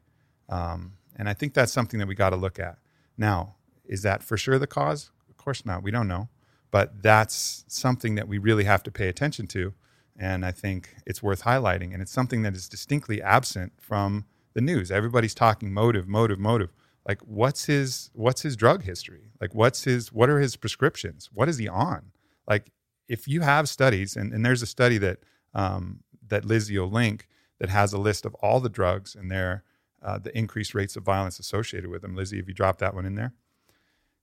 Um, 0.48 0.94
and 1.16 1.28
I 1.28 1.34
think 1.34 1.56
that's 1.56 1.72
something 1.72 2.00
that 2.00 2.08
we 2.08 2.14
got 2.14 2.30
to 2.30 2.36
look 2.36 2.60
at. 2.60 2.78
Now, 3.18 3.56
is 3.90 4.04
that 4.04 4.24
for 4.24 4.38
sure 4.38 4.58
the 4.58 4.68
cause? 4.68 5.12
Of 5.30 5.38
course 5.38 5.66
not. 5.66 5.84
We 5.84 5.92
don't 5.92 6.08
know. 6.08 6.30
But 6.72 7.04
that's 7.04 7.66
something 7.68 8.16
that 8.16 8.28
we 8.30 8.38
really 8.38 8.64
have 8.64 8.84
to 8.84 8.92
pay 8.92 9.10
attention 9.10 9.48
to. 9.48 9.74
And 10.18 10.46
I 10.46 10.52
think 10.52 10.96
it's 11.06 11.24
worth 11.24 11.44
highlighting. 11.44 11.94
And 11.94 12.02
it's 12.02 12.12
something 12.12 12.44
that 12.44 12.56
is 12.56 12.70
distinctly 12.70 13.22
absent 13.22 13.74
from 13.82 14.26
the 14.54 14.62
news. 14.62 14.92
Everybody's 14.92 15.36
talking 15.36 15.74
motive, 15.74 16.08
motive, 16.08 16.40
motive 16.40 16.72
like 17.08 17.22
what's 17.22 17.66
his 17.66 18.12
what's 18.14 18.42
his 18.42 18.58
drug 18.58 18.84
history 18.84 19.32
like 19.42 19.56
what's 19.56 19.86
his 19.86 20.12
what 20.12 20.30
are 20.30 20.40
his 20.40 20.58
prescriptions 20.58 21.30
what 21.34 21.50
is 21.50 21.58
he 21.58 21.68
on 21.68 22.12
like 22.50 22.72
if 23.10 23.28
you 23.28 23.42
have 23.42 23.68
studies, 23.68 24.16
and, 24.16 24.32
and 24.34 24.46
there's 24.46 24.62
a 24.62 24.68
study 24.68 24.98
that 25.00 25.20
um, 25.54 26.02
that 26.28 26.46
Lizzie 26.46 26.78
will 26.78 26.90
link 26.92 27.28
that 27.60 27.70
has 27.70 27.92
a 27.94 27.98
list 27.98 28.26
of 28.26 28.36
all 28.36 28.60
the 28.60 28.70
drugs 28.70 29.16
and 29.16 29.30
their 29.30 29.64
uh, 30.02 30.20
the 30.20 30.36
increased 30.38 30.76
rates 30.76 30.96
of 30.96 31.04
violence 31.04 31.40
associated 31.40 31.90
with 31.90 32.04
them. 32.04 32.16
Lizzie, 32.16 32.40
if 32.40 32.48
you 32.48 32.54
drop 32.54 32.78
that 32.78 32.94
one 32.94 33.06
in 33.06 33.16
there, 33.16 33.34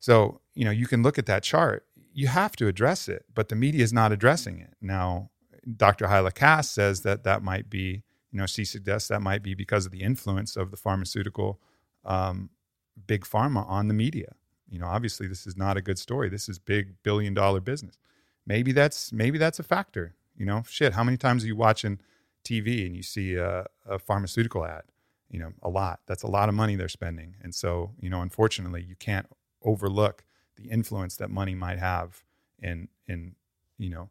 so 0.01 0.41
you 0.55 0.65
know 0.65 0.71
you 0.71 0.87
can 0.87 1.03
look 1.03 1.19
at 1.19 1.27
that 1.27 1.43
chart. 1.43 1.87
You 2.13 2.29
have 2.29 2.57
to 2.57 2.69
address 2.69 3.09
it, 3.09 3.27
but 3.35 3.49
the 3.51 3.57
media 3.57 3.85
is 3.85 3.93
not 3.93 4.13
addressing 4.13 4.61
it 4.61 4.75
now. 4.81 5.31
Dr. 5.77 6.09
Hyla 6.09 6.33
Cass 6.33 6.71
says 6.71 7.03
that 7.03 7.25
that 7.25 7.43
might 7.43 7.69
be, 7.71 8.05
you 8.33 8.39
know, 8.39 8.47
she 8.47 8.65
suggests 8.65 9.09
that 9.09 9.23
might 9.23 9.43
be 9.43 9.55
because 9.55 9.87
of 9.87 9.93
the 9.93 10.03
influence 10.03 10.57
of 10.57 10.71
the 10.71 10.77
pharmaceutical 10.77 11.61
um, 12.05 12.51
big 13.07 13.25
pharma 13.25 13.69
on 13.69 13.89
the 13.89 13.95
media. 13.95 14.35
You 14.71 14.79
know, 14.79 14.87
obviously 14.87 15.27
this 15.29 15.47
is 15.47 15.57
not 15.57 15.77
a 15.77 15.83
good 15.83 15.99
story. 15.99 16.29
This 16.31 16.49
is 16.49 16.59
big 16.59 16.95
billion 17.03 17.35
dollar 17.35 17.61
business 17.61 17.95
maybe 18.47 18.73
that's 18.73 19.13
maybe 19.13 19.39
that's 19.39 19.59
a 19.59 19.63
factor. 19.63 20.15
You 20.37 20.47
know, 20.47 20.63
shit. 20.69 20.95
How 20.95 21.05
many 21.05 21.17
times 21.17 21.45
are 21.45 21.49
you 21.49 21.57
watching 21.57 22.01
TV 22.45 22.87
and 22.87 22.97
you 22.97 23.03
see 23.03 23.37
a, 23.37 23.67
a 23.87 23.99
pharmaceutical 23.99 24.65
ad? 24.65 24.83
You 25.31 25.41
know, 25.41 25.53
a 25.63 25.69
lot. 25.69 26.01
That's 26.07 26.23
a 26.23 26.29
lot 26.29 26.49
of 26.49 26.55
money 26.55 26.77
they're 26.77 26.89
spending, 26.89 27.37
and 27.43 27.55
so 27.55 27.93
you 28.01 28.11
know, 28.11 28.23
unfortunately, 28.23 28.83
you 28.83 28.97
can't 28.97 29.27
overlook 29.67 30.25
the 30.57 30.71
influence 30.71 31.17
that 31.17 31.31
money 31.31 31.55
might 31.55 31.79
have 31.79 32.25
in 32.59 32.89
in 33.07 33.35
you 33.77 33.91
know 33.91 34.09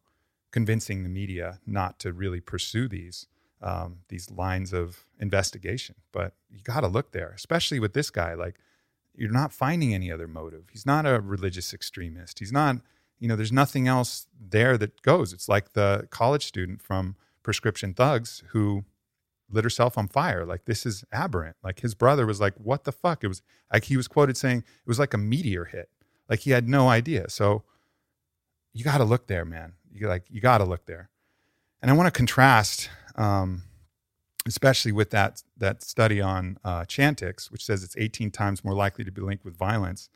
convincing 0.52 1.04
the 1.04 1.10
media 1.10 1.60
not 1.66 2.00
to 2.00 2.14
really 2.14 2.40
pursue 2.40 2.88
these 2.88 3.28
um, 3.62 4.00
these 4.10 4.30
lines 4.30 4.74
of 4.74 5.06
investigation. 5.20 5.96
But 6.12 6.34
you 6.52 6.62
got 6.62 6.82
to 6.82 6.88
look 6.88 7.12
there, 7.12 7.34
especially 7.36 7.80
with 7.80 7.94
this 7.94 8.12
guy. 8.12 8.36
Like, 8.36 8.58
you're 9.16 9.32
not 9.32 9.52
finding 9.52 9.94
any 9.94 10.12
other 10.12 10.28
motive. 10.28 10.66
He's 10.72 10.86
not 10.86 11.06
a 11.08 11.20
religious 11.20 11.74
extremist. 11.74 12.38
He's 12.40 12.52
not 12.52 12.82
you 13.20 13.28
know, 13.28 13.36
there's 13.36 13.52
nothing 13.52 13.88
else 13.88 14.28
there 14.40 14.78
that 14.78 15.02
goes. 15.02 15.34
It's 15.34 15.48
like 15.48 15.74
the 15.74 16.08
college 16.10 16.46
student 16.46 16.82
from 16.82 17.16
Prescription 17.44 17.94
Thugs 17.94 18.44
who 18.50 18.86
lit 19.50 19.64
herself 19.64 19.98
on 19.98 20.08
fire. 20.08 20.46
Like 20.46 20.66
this 20.66 20.86
is 20.86 21.04
aberrant. 21.12 21.56
Like 21.64 21.82
his 21.82 21.96
brother 21.96 22.25
was 22.25 22.40
like, 22.40 22.54
"What 22.56 22.84
the 22.84 22.92
fuck?" 22.92 23.24
It 23.24 23.28
was 23.28 23.42
like 23.72 23.86
he 23.86 23.98
was 23.98 24.08
quoted 24.08 24.38
saying 24.38 24.60
it 24.60 24.88
was 24.88 25.00
like 25.00 25.14
a 25.14 25.18
meteor 25.18 25.66
hit. 25.66 25.90
Like 26.30 26.40
he 26.40 26.52
had 26.52 26.68
no 26.68 26.90
idea. 26.90 27.30
So 27.30 27.64
you 28.74 28.84
got 28.84 28.98
to 28.98 29.06
look 29.06 29.28
there, 29.28 29.46
man. 29.46 29.74
You 29.92 30.08
like 30.08 30.25
you 30.30 30.42
got 30.42 30.60
to 30.60 30.66
look 30.66 30.86
there. 30.86 31.10
And 31.82 31.92
I 31.92 31.94
want 31.94 32.08
to 32.08 32.18
contrast, 32.18 32.90
um, 33.16 33.64
especially 34.48 34.92
with 34.92 35.12
that 35.12 35.44
that 35.58 35.84
study 35.84 36.22
on 36.22 36.58
uh, 36.64 36.82
Chantix, 36.82 37.52
which 37.52 37.64
says 37.64 37.84
it's 37.84 37.96
18 37.98 38.32
times 38.32 38.64
more 38.64 38.74
likely 38.74 39.04
to 39.04 39.12
be 39.12 39.22
linked 39.22 39.46
with 39.46 39.58
violence. 39.58 40.10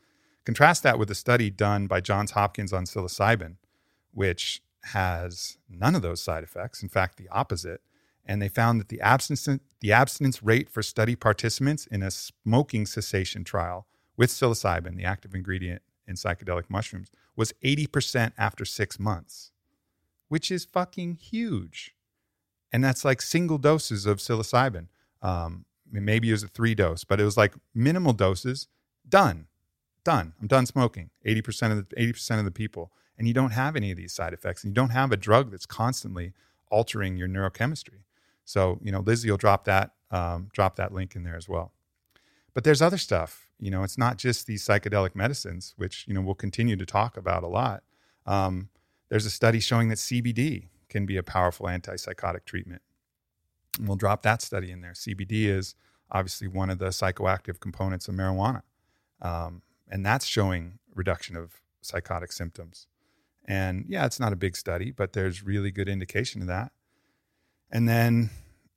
Contrast 0.44 0.82
that 0.82 0.98
with 0.98 1.10
a 1.10 1.14
study 1.14 1.50
done 1.50 1.86
by 1.86 2.00
Johns 2.00 2.32
Hopkins 2.32 2.72
on 2.72 2.84
psilocybin, 2.84 3.56
which 4.12 4.62
has 4.84 5.58
none 5.68 5.94
of 5.94 6.02
those 6.02 6.22
side 6.22 6.42
effects. 6.42 6.82
In 6.82 6.88
fact, 6.88 7.16
the 7.16 7.28
opposite. 7.28 7.80
And 8.24 8.40
they 8.40 8.48
found 8.48 8.80
that 8.80 8.88
the 8.88 9.00
abstinence, 9.00 9.60
the 9.80 9.92
abstinence 9.92 10.42
rate 10.42 10.70
for 10.70 10.82
study 10.82 11.16
participants 11.16 11.86
in 11.86 12.02
a 12.02 12.10
smoking 12.10 12.86
cessation 12.86 13.44
trial 13.44 13.86
with 14.16 14.30
psilocybin, 14.30 14.96
the 14.96 15.04
active 15.04 15.34
ingredient 15.34 15.82
in 16.06 16.14
psychedelic 16.14 16.64
mushrooms, 16.68 17.10
was 17.36 17.52
80% 17.64 18.32
after 18.36 18.64
six 18.64 18.98
months, 18.98 19.52
which 20.28 20.50
is 20.50 20.64
fucking 20.64 21.14
huge. 21.14 21.94
And 22.72 22.84
that's 22.84 23.04
like 23.04 23.22
single 23.22 23.58
doses 23.58 24.06
of 24.06 24.18
psilocybin. 24.18 24.88
Um, 25.22 25.64
maybe 25.90 26.28
it 26.28 26.32
was 26.32 26.42
a 26.42 26.48
three 26.48 26.74
dose, 26.74 27.04
but 27.04 27.20
it 27.20 27.24
was 27.24 27.36
like 27.36 27.54
minimal 27.74 28.12
doses, 28.12 28.68
done 29.08 29.46
done. 30.04 30.32
I'm 30.40 30.46
done 30.46 30.66
smoking. 30.66 31.10
80% 31.26 31.72
of 31.72 31.88
the 31.88 31.96
80% 31.96 32.38
of 32.38 32.44
the 32.44 32.50
people. 32.50 32.92
And 33.18 33.28
you 33.28 33.34
don't 33.34 33.50
have 33.52 33.76
any 33.76 33.90
of 33.90 33.96
these 33.96 34.12
side 34.12 34.32
effects. 34.32 34.64
And 34.64 34.70
you 34.70 34.74
don't 34.74 34.90
have 34.90 35.12
a 35.12 35.16
drug 35.16 35.50
that's 35.50 35.66
constantly 35.66 36.32
altering 36.70 37.16
your 37.16 37.28
neurochemistry. 37.28 38.04
So, 38.50 38.80
you 38.82 38.90
know, 38.90 38.98
Lizzie 38.98 39.30
will 39.30 39.36
drop 39.36 39.64
that, 39.66 39.92
um, 40.10 40.48
drop 40.52 40.74
that 40.74 40.92
link 40.92 41.14
in 41.14 41.22
there 41.22 41.36
as 41.36 41.48
well. 41.48 41.72
But 42.52 42.64
there's 42.64 42.82
other 42.82 42.98
stuff. 42.98 43.46
You 43.60 43.70
know, 43.70 43.84
it's 43.84 43.96
not 43.96 44.18
just 44.18 44.48
these 44.48 44.66
psychedelic 44.66 45.14
medicines, 45.14 45.72
which, 45.76 46.04
you 46.08 46.14
know, 46.14 46.20
we'll 46.20 46.34
continue 46.34 46.74
to 46.74 46.84
talk 46.84 47.16
about 47.16 47.44
a 47.44 47.46
lot. 47.46 47.84
Um, 48.26 48.70
there's 49.08 49.24
a 49.24 49.30
study 49.30 49.60
showing 49.60 49.88
that 49.90 49.98
CBD 49.98 50.66
can 50.88 51.06
be 51.06 51.16
a 51.16 51.22
powerful 51.22 51.66
antipsychotic 51.66 52.44
treatment. 52.44 52.82
And 53.78 53.86
we'll 53.86 53.96
drop 53.96 54.22
that 54.22 54.42
study 54.42 54.72
in 54.72 54.80
there. 54.80 54.94
CBD 54.94 55.44
is 55.44 55.76
obviously 56.10 56.48
one 56.48 56.70
of 56.70 56.78
the 56.78 56.86
psychoactive 56.86 57.60
components 57.60 58.08
of 58.08 58.16
marijuana. 58.16 58.62
Um, 59.22 59.62
and 59.88 60.04
that's 60.04 60.26
showing 60.26 60.80
reduction 60.92 61.36
of 61.36 61.60
psychotic 61.82 62.32
symptoms. 62.32 62.88
And 63.44 63.84
yeah, 63.86 64.06
it's 64.06 64.18
not 64.18 64.32
a 64.32 64.36
big 64.36 64.56
study, 64.56 64.90
but 64.90 65.12
there's 65.12 65.44
really 65.44 65.70
good 65.70 65.88
indication 65.88 66.40
of 66.40 66.48
that. 66.48 66.72
And 67.70 67.88
then 67.88 68.30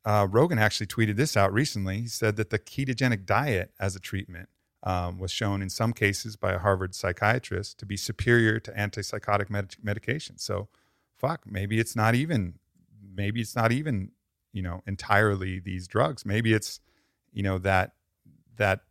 uh, 0.06 0.28
Rogan 0.30 0.60
actually 0.60 0.88
tweeted 0.88 1.16
this 1.16 1.36
out 1.36 1.54
recently. 1.54 2.02
He 2.02 2.08
said 2.08 2.36
that 2.36 2.50
the 2.50 2.60
ketogenic 2.60 3.26
diet 3.26 3.72
as 3.80 3.96
a 3.96 4.00
treatment 4.00 4.50
um, 4.84 5.18
was 5.18 5.32
shown 5.32 5.62
in 5.62 5.70
some 5.70 5.94
cases 5.94 6.36
by 6.36 6.54
a 6.54 6.60
Harvard 6.60 6.94
psychiatrist 6.94 7.78
to 7.80 7.86
be 7.86 7.98
superior 7.98 8.60
to 8.60 8.72
antipsychotic 8.72 9.50
med- 9.50 9.76
medication. 9.82 10.38
So, 10.38 10.68
fuck, 11.16 11.42
maybe 11.46 11.80
it's 11.80 11.96
not 11.96 12.16
even, 12.16 12.56
maybe 13.16 13.40
it's 13.40 13.56
not 13.56 13.72
even 13.72 14.12
you 14.54 14.62
know, 14.62 14.82
entirely 14.86 15.60
these 15.60 15.88
drugs. 15.88 16.26
Maybe 16.26 16.54
it's, 16.54 16.80
you 17.34 17.44
know, 17.44 17.58
that 17.58 17.94
that 18.56 18.82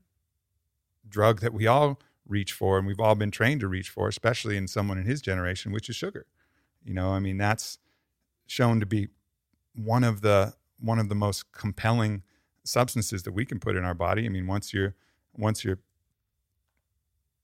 drug 1.09 1.40
that 1.40 1.54
we 1.54 1.66
all 1.66 2.00
reach 2.26 2.52
for 2.52 2.78
and 2.78 2.87
we've 2.87 3.00
all 3.00 3.14
been 3.14 3.30
trained 3.30 3.61
to 3.61 3.68
reach 3.68 3.88
for, 3.88 4.09
especially 4.09 4.56
in 4.56 4.66
someone 4.66 4.99
in 4.99 5.04
his 5.04 5.23
generation, 5.23 5.73
which 5.73 5.88
is 5.88 5.97
sugar. 5.97 6.26
You 6.85 6.92
know, 6.92 7.12
I 7.12 7.21
mean, 7.21 7.38
that's 7.38 7.78
shown 8.47 8.80
to 8.80 8.87
be 8.87 9.09
one 9.75 10.05
of 10.05 10.21
the 10.21 10.55
one 10.79 10.99
of 10.99 11.09
the 11.09 11.14
most 11.14 11.52
compelling 11.52 12.23
substances 12.64 13.23
that 13.23 13.33
we 13.33 13.45
can 13.45 13.59
put 13.59 13.76
in 13.76 13.85
our 13.85 13.95
body. 13.95 14.26
I 14.26 14.29
mean, 14.29 14.47
once 14.47 14.73
you're 14.73 14.95
once 15.35 15.64
you're 15.64 15.79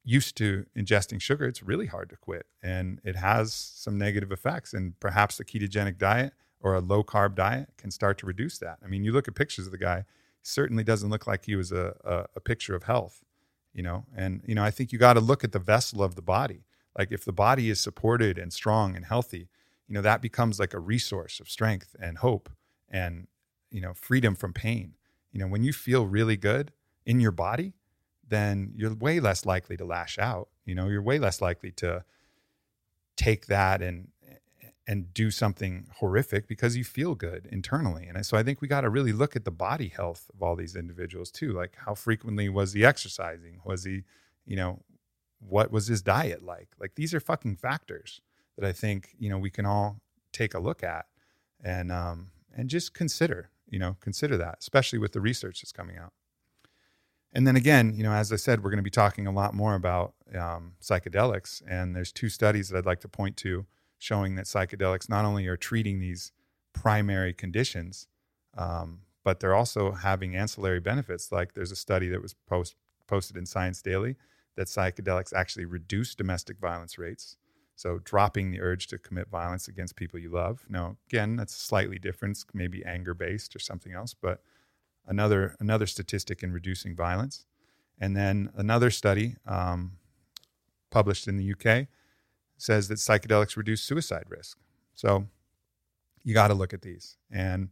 used 0.05 0.37
to 0.37 0.67
ingesting 0.77 1.21
sugar, 1.21 1.45
it's 1.47 1.63
really 1.63 1.87
hard 1.87 2.09
to 2.11 2.17
quit, 2.17 2.47
and 2.63 3.01
it 3.05 3.17
has 3.17 3.53
some 3.55 3.99
negative 3.99 4.33
effects. 4.33 4.73
And 4.73 4.99
perhaps 5.01 5.37
the 5.37 5.45
ketogenic 5.45 5.99
diet 5.99 6.33
or 6.61 6.75
a 6.75 6.81
low 6.81 7.05
carb 7.05 7.35
diet 7.35 7.71
can 7.77 7.91
start 7.91 8.19
to 8.19 8.27
reduce 8.27 8.59
that. 8.59 8.79
I 8.85 8.89
mean, 8.89 9.05
you 9.05 9.13
look 9.13 9.29
at 9.29 9.35
pictures 9.35 9.67
of 9.67 9.73
the 9.73 9.79
guy; 9.79 10.05
certainly 10.43 10.85
doesn't 10.85 11.11
look 11.11 11.27
like 11.27 11.45
he 11.45 11.57
was 11.57 11.73
a, 11.73 11.95
a, 12.05 12.25
a 12.37 12.41
picture 12.41 12.75
of 12.75 12.85
health, 12.85 13.23
you 13.73 13.83
know. 13.83 14.07
And 14.17 14.43
you 14.47 14.55
know, 14.55 14.65
I 14.65 14.71
think 14.71 14.93
you 14.93 14.99
got 14.99 15.15
to 15.15 15.21
look 15.21 15.45
at 15.45 15.53
the 15.53 15.59
vessel 15.59 16.03
of 16.03 16.15
the 16.15 16.23
body. 16.23 16.65
Like 16.97 17.13
if 17.13 17.25
the 17.25 17.33
body 17.33 17.71
is 17.71 17.81
supported 17.81 18.39
and 18.39 18.53
strong 18.53 18.97
and 18.97 19.05
healthy, 19.05 19.49
you 19.89 19.95
know, 19.95 20.03
that 20.03 20.23
becomes 20.23 20.61
like 20.61 20.75
a 20.75 20.79
resource 20.79 21.41
of 21.41 21.49
strength 21.49 21.97
and 22.01 22.19
hope 22.19 22.51
and 22.91 23.27
you 23.71 23.81
know 23.81 23.95
freedom 23.95 24.35
from 24.35 24.53
pain. 24.53 24.95
You 25.33 25.41
know, 25.41 25.49
when 25.49 25.65
you 25.65 25.73
feel 25.73 26.07
really 26.07 26.37
good 26.37 26.73
in 27.07 27.21
your 27.21 27.33
body, 27.33 27.75
then 28.27 28.73
you're 28.77 28.95
way 28.95 29.21
less 29.21 29.47
likely 29.47 29.77
to 29.79 29.85
lash 29.85 30.19
out. 30.19 30.49
You 30.65 30.75
know, 30.75 30.89
you're 30.89 31.03
way 31.03 31.19
less 31.19 31.41
likely 31.41 31.73
to 31.73 32.05
take 33.17 33.47
that 33.47 33.83
and 33.83 34.09
and 34.87 35.13
do 35.13 35.31
something 35.31 35.87
horrific 35.97 36.49
because 36.49 36.75
you 36.75 36.83
feel 36.83 37.15
good 37.15 37.47
internally. 37.53 38.07
And 38.07 38.25
so 38.25 38.39
I 38.39 38.43
think 38.43 38.63
we 38.63 38.69
got 38.69 38.81
to 38.81 38.89
really 38.89 39.13
look 39.13 39.37
at 39.37 39.45
the 39.45 39.51
body 39.51 39.89
health 39.89 40.31
of 40.33 40.43
all 40.43 40.57
these 40.57 40.75
individuals 40.75 41.31
too. 41.31 41.53
Like 41.53 41.77
how 41.85 41.95
frequently 41.95 42.49
was 42.49 42.73
he 42.73 42.87
exercising? 42.87 43.61
Was 43.67 43.85
he, 43.85 44.05
you 44.47 44.57
know, 44.57 44.81
what 45.41 45.71
was 45.71 45.89
his 45.89 46.01
diet 46.01 46.43
like? 46.43 46.69
Like 46.81 46.95
these 46.95 47.13
are 47.13 47.21
fucking 47.21 47.57
factors 47.57 48.23
that 48.59 48.67
I 48.67 48.73
think, 48.73 49.15
you 49.19 49.31
know, 49.31 49.39
we 49.39 49.51
can 49.51 49.65
all 49.65 50.01
take 50.33 50.53
a 50.53 50.59
look 50.59 50.83
at 50.83 51.07
and 51.65 51.91
um 51.91 52.31
and 52.55 52.69
just 52.69 52.93
consider, 52.93 53.51
you 53.69 53.79
know, 53.79 53.97
consider 54.01 54.37
that, 54.37 54.57
especially 54.61 54.99
with 54.99 55.13
the 55.13 55.21
research 55.21 55.63
that's 55.63 55.73
coming 55.73 55.97
out. 55.97 56.13
And 57.33 57.47
then 57.47 57.57
again, 57.57 57.95
you 57.95 58.03
know, 58.03 58.13
as 58.13 58.33
I 58.33 58.37
said, 58.37 58.65
we're 58.65 58.71
going 58.71 58.79
to 58.79 58.83
be 58.83 58.91
talking 58.91 59.27
a 59.27 59.33
lot 59.33 59.55
more 59.55 59.75
about 59.75 60.15
um, 60.35 60.73
psychedelics. 60.83 61.63
And 61.69 61.95
there's 61.95 62.11
two 62.11 62.29
studies 62.29 62.69
that 62.69 62.79
I'd 62.79 62.87
like 62.87 63.01
to 63.01 63.09
point 63.09 63.37
to 63.39 63.67
showing 63.99 64.35
that 64.37 64.47
psychedelics 64.47 65.09
not 65.09 65.25
only 65.25 65.47
are 65.47 65.57
treating 65.57 66.01
these 66.01 66.33
primary 66.73 67.35
conditions, 67.35 68.07
um, 68.57 69.01
but 69.25 69.41
they're 69.41 69.55
also 69.55 69.93
having 69.93 70.35
ancillary 70.35 70.81
benefits. 70.81 71.31
Like 71.31 71.53
there's 71.53 71.73
a 71.73 71.77
study 71.77 72.09
that 72.09 72.23
was 72.23 72.35
post, 72.49 72.77
posted 73.07 73.37
in 73.37 73.45
Science 73.45 73.83
Daily 73.83 74.17
that 74.57 74.69
psychedelics 74.69 75.33
actually 75.33 75.67
reduce 75.67 76.15
domestic 76.15 76.59
violence 76.59 76.99
rates. 76.99 77.37
So 77.79 78.01
dropping 78.03 78.51
the 78.51 78.61
urge 78.61 78.89
to 78.89 78.99
commit 78.99 79.29
violence 79.29 79.69
against 79.69 79.95
people 79.95 80.19
you 80.19 80.31
love. 80.31 80.67
Now, 80.69 80.97
again, 81.09 81.37
that's 81.37 81.55
slightly 81.55 81.97
different, 81.97 82.45
maybe 82.53 82.85
anger 82.85 83.15
based 83.15 83.55
or 83.55 83.61
something 83.61 83.93
else, 83.93 84.15
but 84.15 84.43
another 85.07 85.55
another 85.61 85.87
statistic 85.87 86.43
in 86.43 86.53
reducing 86.53 86.97
violence. 86.97 87.47
And 87.97 88.17
then 88.17 88.51
another 88.57 88.91
study 88.91 89.37
um, 89.47 89.93
published 90.91 91.29
in 91.29 91.37
the 91.37 91.53
UK 91.53 91.87
says 92.57 92.89
that 92.89 92.97
psychedelics 92.97 93.57
reduce 93.57 93.81
suicide 93.81 94.25
risk. 94.29 94.59
So 94.95 95.29
you 96.25 96.35
got 96.35 96.49
to 96.49 96.55
look 96.55 96.75
at 96.75 96.83
these. 96.83 97.17
And 97.31 97.69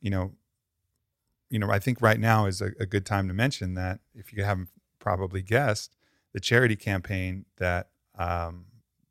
you 0.00 0.08
know, 0.08 0.32
you 1.50 1.58
know, 1.58 1.70
I 1.70 1.80
think 1.80 2.00
right 2.00 2.18
now 2.18 2.46
is 2.46 2.62
a, 2.62 2.70
a 2.80 2.86
good 2.86 3.04
time 3.04 3.28
to 3.28 3.34
mention 3.34 3.74
that 3.74 4.00
if 4.14 4.32
you 4.32 4.42
haven't 4.42 4.70
probably 4.98 5.42
guessed, 5.42 5.96
the 6.32 6.40
charity 6.40 6.76
campaign 6.76 7.44
that 7.58 7.90
um, 8.18 8.64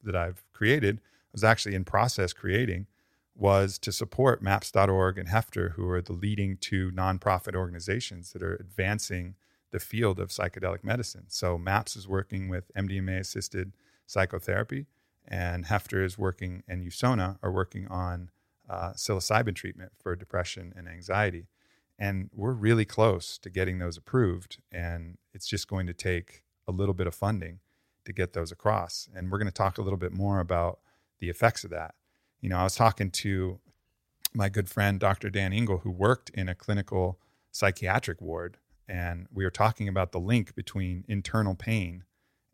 that 0.04 0.16
I've 0.16 0.44
created 0.52 1.00
was 1.32 1.44
actually 1.44 1.76
in 1.76 1.84
process 1.84 2.34
creating 2.34 2.88
was 3.36 3.78
to 3.80 3.92
support 3.92 4.42
MAPS.org 4.42 5.18
and 5.18 5.30
Heffter, 5.30 5.72
who 5.74 5.90
are 5.90 6.02
the 6.02 6.14
leading 6.14 6.58
two 6.58 6.92
nonprofit 6.92 7.56
organizations 7.56 8.34
that 8.34 8.44
are 8.44 8.56
advancing 8.56 9.36
the 9.72 9.80
field 9.80 10.20
of 10.20 10.30
psychedelic 10.30 10.84
medicine. 10.84 11.26
So 11.28 11.58
MAPS 11.58 11.96
is 11.96 12.08
working 12.08 12.50
with 12.50 12.74
MDMA 12.76 13.20
assisted 13.20 13.72
psychotherapy, 14.06 14.88
and 15.26 15.66
Heffter 15.66 16.04
is 16.04 16.18
working, 16.18 16.64
and 16.68 16.84
USONA 16.84 17.38
are 17.42 17.52
working 17.52 17.88
on 17.88 18.30
uh, 18.70 18.92
psilocybin 18.94 19.56
treatment 19.56 19.94
for 19.98 20.16
depression 20.16 20.74
and 20.76 20.88
anxiety. 20.88 21.48
And 21.98 22.30
we're 22.34 22.54
really 22.54 22.86
close 22.86 23.38
to 23.40 23.50
getting 23.50 23.80
those 23.80 23.98
approved, 23.98 24.58
and 24.72 25.18
it's 25.34 25.48
just 25.48 25.68
going 25.68 25.88
to 25.88 25.94
take 25.94 26.44
a 26.68 26.72
little 26.72 26.94
bit 26.94 27.08
of 27.08 27.16
funding 27.16 27.60
to 28.10 28.14
get 28.14 28.34
those 28.34 28.52
across. 28.52 29.08
And 29.16 29.32
we're 29.32 29.40
going 29.40 29.48
to 29.48 29.54
talk 29.54 29.78
a 29.78 29.82
little 29.82 29.98
bit 29.98 30.14
more 30.14 30.40
about 30.40 30.80
the 31.20 31.30
effects 31.30 31.64
of 31.64 31.70
that 31.72 31.96
you 32.42 32.50
know, 32.50 32.58
I 32.58 32.64
was 32.64 32.76
talking 32.76 33.12
to 33.12 33.60
my 34.34 34.50
good 34.50 34.70
friend, 34.70 35.00
Dr. 35.00 35.30
Dan 35.30 35.54
Engle, 35.54 35.80
who 35.80 35.92
worked 35.92 36.30
in 36.30 36.48
a 36.48 36.56
clinical 36.56 37.20
psychiatric 37.52 38.22
ward. 38.22 38.58
And 38.88 39.28
we 39.34 39.44
were 39.44 39.52
talking 39.52 39.88
about 39.88 40.12
the 40.12 40.20
link 40.20 40.56
between 40.56 41.04
internal 41.08 41.56
pain 41.56 42.04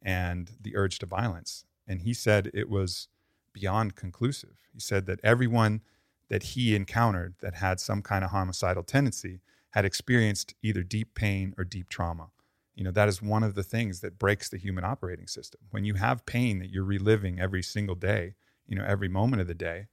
and 0.02 0.52
the 0.60 0.76
urge 0.76 1.00
to 1.00 1.06
violence. 1.06 1.66
And 1.88 2.02
he 2.02 2.14
said 2.14 2.50
it 2.54 2.70
was 2.70 3.08
beyond 3.54 3.96
conclusive. 3.96 4.58
He 4.74 4.80
said 4.80 5.06
that 5.06 5.20
everyone 5.24 5.82
that 6.30 6.44
he 6.44 6.76
encountered 6.76 7.36
that 7.42 7.56
had 7.56 7.80
some 7.80 8.02
kind 8.02 8.24
of 8.24 8.32
homicidal 8.32 8.84
tendency 8.84 9.42
had 9.72 9.86
experienced 9.86 10.56
either 10.64 10.84
deep 10.84 11.14
pain 11.14 11.54
or 11.58 11.64
deep 11.64 11.90
trauma. 11.90 12.30
You 12.76 12.84
know, 12.84 12.92
that 12.92 13.08
is 13.08 13.22
one 13.22 13.44
of 13.44 13.56
the 13.56 13.64
things 13.64 14.02
that 14.02 14.20
breaks 14.20 14.50
the 14.50 14.58
human 14.58 14.84
operating 14.84 15.28
system. 15.28 15.62
When 15.72 15.86
you 15.86 15.96
have 15.96 16.26
pain 16.26 16.60
that 16.60 16.70
you're 16.70 16.84
reliving 16.84 17.40
every 17.40 17.64
single 17.64 17.96
day, 17.96 18.36
you 18.68 18.76
know, 18.76 18.86
every 18.86 19.08
moment 19.08 19.42
of 19.42 19.48
the 19.48 19.54
day, 19.54 19.88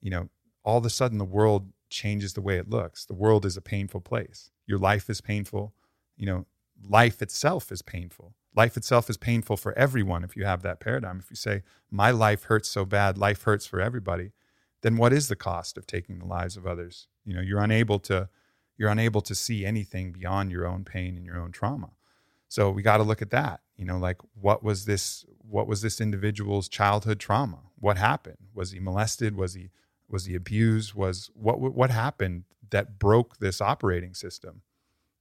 you 0.00 0.10
know, 0.10 0.30
all 0.64 0.78
of 0.78 0.86
a 0.86 0.90
sudden 0.90 1.18
the 1.18 1.24
world 1.24 1.72
changes 1.90 2.32
the 2.32 2.40
way 2.40 2.56
it 2.56 2.70
looks. 2.70 3.04
The 3.04 3.14
world 3.14 3.44
is 3.44 3.56
a 3.56 3.62
painful 3.62 4.00
place. 4.00 4.50
Your 4.66 4.78
life 4.78 5.08
is 5.10 5.20
painful. 5.20 5.74
You 6.16 6.26
know, 6.26 6.46
life 6.88 7.22
itself 7.22 7.70
is 7.70 7.82
painful. 7.82 8.34
Life 8.54 8.76
itself 8.76 9.10
is 9.10 9.18
painful 9.18 9.58
for 9.58 9.76
everyone 9.78 10.24
if 10.24 10.34
you 10.34 10.44
have 10.44 10.62
that 10.62 10.80
paradigm. 10.80 11.18
If 11.18 11.30
you 11.30 11.36
say, 11.36 11.62
my 11.90 12.10
life 12.10 12.44
hurts 12.44 12.70
so 12.70 12.86
bad, 12.86 13.18
life 13.18 13.42
hurts 13.42 13.66
for 13.66 13.80
everybody, 13.80 14.32
then 14.80 14.96
what 14.96 15.12
is 15.12 15.28
the 15.28 15.36
cost 15.36 15.76
of 15.76 15.86
taking 15.86 16.18
the 16.18 16.26
lives 16.26 16.56
of 16.56 16.66
others? 16.66 17.08
You 17.24 17.34
know, 17.34 17.42
you're 17.42 17.60
unable 17.60 17.98
to 18.00 18.28
you're 18.78 18.90
unable 18.90 19.22
to 19.22 19.34
see 19.34 19.64
anything 19.64 20.12
beyond 20.12 20.50
your 20.50 20.66
own 20.66 20.84
pain 20.84 21.16
and 21.16 21.24
your 21.24 21.38
own 21.38 21.50
trauma. 21.50 21.92
So 22.56 22.70
we 22.70 22.80
got 22.80 22.96
to 22.96 23.02
look 23.02 23.20
at 23.20 23.28
that. 23.32 23.60
You 23.76 23.84
know, 23.84 23.98
like 23.98 24.16
what 24.40 24.62
was 24.62 24.86
this 24.86 25.26
what 25.46 25.66
was 25.66 25.82
this 25.82 26.00
individual's 26.00 26.70
childhood 26.70 27.20
trauma? 27.20 27.58
What 27.78 27.98
happened? 27.98 28.38
Was 28.54 28.70
he 28.70 28.80
molested? 28.80 29.36
Was 29.36 29.52
he 29.52 29.68
was 30.08 30.24
he 30.24 30.34
abused? 30.34 30.94
Was 30.94 31.30
what 31.34 31.60
what 31.60 31.90
happened 31.90 32.44
that 32.70 32.98
broke 32.98 33.36
this 33.40 33.60
operating 33.60 34.14
system? 34.14 34.62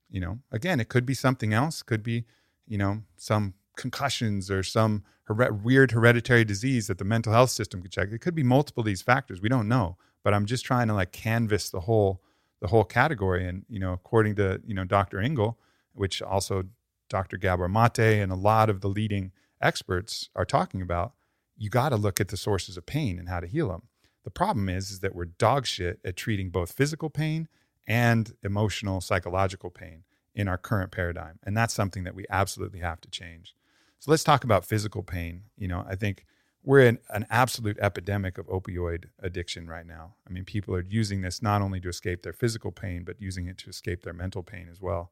You 0.09 0.21
know, 0.21 0.39
again, 0.49 0.79
it 0.79 0.87
could 0.87 1.05
be 1.05 1.13
something 1.13 1.51
else. 1.51 1.83
Could 1.83 2.03
be, 2.03 2.23
you 2.65 2.77
know, 2.77 3.01
some 3.17 3.55
concussions 3.75 4.49
or 4.49 4.63
some 4.63 5.03
her- 5.25 5.51
weird 5.51 5.91
hereditary 5.91 6.45
disease 6.45 6.87
that 6.87 6.99
the 6.99 7.03
mental 7.03 7.33
health 7.33 7.49
system 7.49 7.81
could 7.81 7.91
check. 7.91 8.13
It 8.13 8.21
could 8.21 8.35
be 8.35 8.43
multiple 8.43 8.81
these 8.81 9.01
factors. 9.01 9.41
We 9.41 9.49
don't 9.49 9.67
know, 9.67 9.97
but 10.23 10.33
I'm 10.33 10.45
just 10.45 10.63
trying 10.63 10.87
to 10.87 10.93
like 10.93 11.11
canvas 11.11 11.69
the 11.69 11.81
whole 11.81 12.21
the 12.61 12.67
whole 12.67 12.85
category. 12.85 13.45
And 13.45 13.65
you 13.67 13.81
know, 13.81 13.91
according 13.91 14.35
to 14.35 14.61
you 14.65 14.73
know 14.73 14.85
Dr. 14.85 15.19
Engle, 15.19 15.59
which 15.91 16.21
also 16.21 16.63
Dr. 17.09 17.37
Gabor 17.37 17.67
Mate 17.67 18.21
and 18.21 18.31
a 18.31 18.35
lot 18.35 18.69
of 18.69 18.81
the 18.81 18.87
leading 18.87 19.31
experts 19.61 20.29
are 20.35 20.45
talking 20.45 20.81
about, 20.81 21.13
you 21.57 21.69
got 21.69 21.89
to 21.89 21.95
look 21.95 22.19
at 22.19 22.27
the 22.27 22.37
sources 22.37 22.77
of 22.77 22.85
pain 22.85 23.17
and 23.17 23.29
how 23.29 23.39
to 23.39 23.47
heal 23.47 23.69
them. 23.69 23.83
The 24.23 24.31
problem 24.31 24.69
is, 24.69 24.89
is 24.89 24.99
that 25.01 25.15
we're 25.15 25.25
dog 25.25 25.65
shit 25.65 25.99
at 26.03 26.15
treating 26.15 26.49
both 26.49 26.71
physical 26.71 27.09
pain 27.09 27.47
and 27.87 28.33
emotional, 28.43 28.99
psychological 29.01 29.69
pain 29.69 30.03
in 30.33 30.47
our 30.47 30.57
current 30.57 30.91
paradigm. 30.91 31.39
And 31.43 31.55
that's 31.55 31.73
something 31.73 32.03
that 32.03 32.15
we 32.15 32.25
absolutely 32.29 32.79
have 32.79 32.99
to 33.01 33.09
change. 33.09 33.55
So 33.99 34.11
let's 34.11 34.23
talk 34.23 34.43
about 34.43 34.65
physical 34.65 35.03
pain. 35.03 35.43
You 35.57 35.67
know, 35.67 35.85
I 35.87 35.95
think 35.95 36.25
we're 36.63 36.81
in 36.81 36.97
an 37.11 37.27
absolute 37.29 37.77
epidemic 37.79 38.37
of 38.37 38.47
opioid 38.47 39.05
addiction 39.19 39.67
right 39.67 39.85
now. 39.85 40.15
I 40.27 40.31
mean, 40.31 40.43
people 40.43 40.75
are 40.75 40.85
using 40.87 41.21
this 41.21 41.41
not 41.41 41.61
only 41.61 41.79
to 41.81 41.89
escape 41.89 42.23
their 42.23 42.33
physical 42.33 42.71
pain, 42.71 43.03
but 43.03 43.21
using 43.21 43.47
it 43.47 43.57
to 43.59 43.69
escape 43.69 44.01
their 44.01 44.13
mental 44.13 44.41
pain 44.41 44.67
as 44.69 44.81
well. 44.81 45.11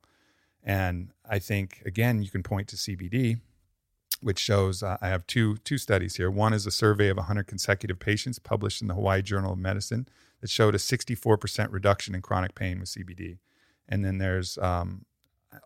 And 0.63 1.09
I 1.29 1.39
think, 1.39 1.81
again, 1.85 2.21
you 2.21 2.29
can 2.29 2.43
point 2.43 2.67
to 2.69 2.75
CBD, 2.75 3.39
which 4.21 4.39
shows 4.39 4.81
uh, 4.81 4.97
I 5.01 5.09
have 5.09 5.27
two, 5.27 5.57
two 5.57 5.77
studies 5.77 6.15
here. 6.15 6.31
One 6.31 6.53
is 6.53 6.65
a 6.65 6.71
survey 6.71 7.09
of 7.09 7.17
100 7.17 7.47
consecutive 7.47 7.99
patients 7.99 8.39
published 8.39 8.81
in 8.81 8.87
the 8.87 8.93
Hawaii 8.93 9.21
Journal 9.21 9.53
of 9.53 9.59
Medicine 9.59 10.07
that 10.41 10.49
showed 10.49 10.75
a 10.75 10.77
64% 10.77 11.67
reduction 11.71 12.15
in 12.15 12.21
chronic 12.21 12.55
pain 12.55 12.79
with 12.79 12.89
CBD. 12.89 13.37
And 13.87 14.05
then 14.05 14.17
there's 14.17 14.57
um, 14.57 15.05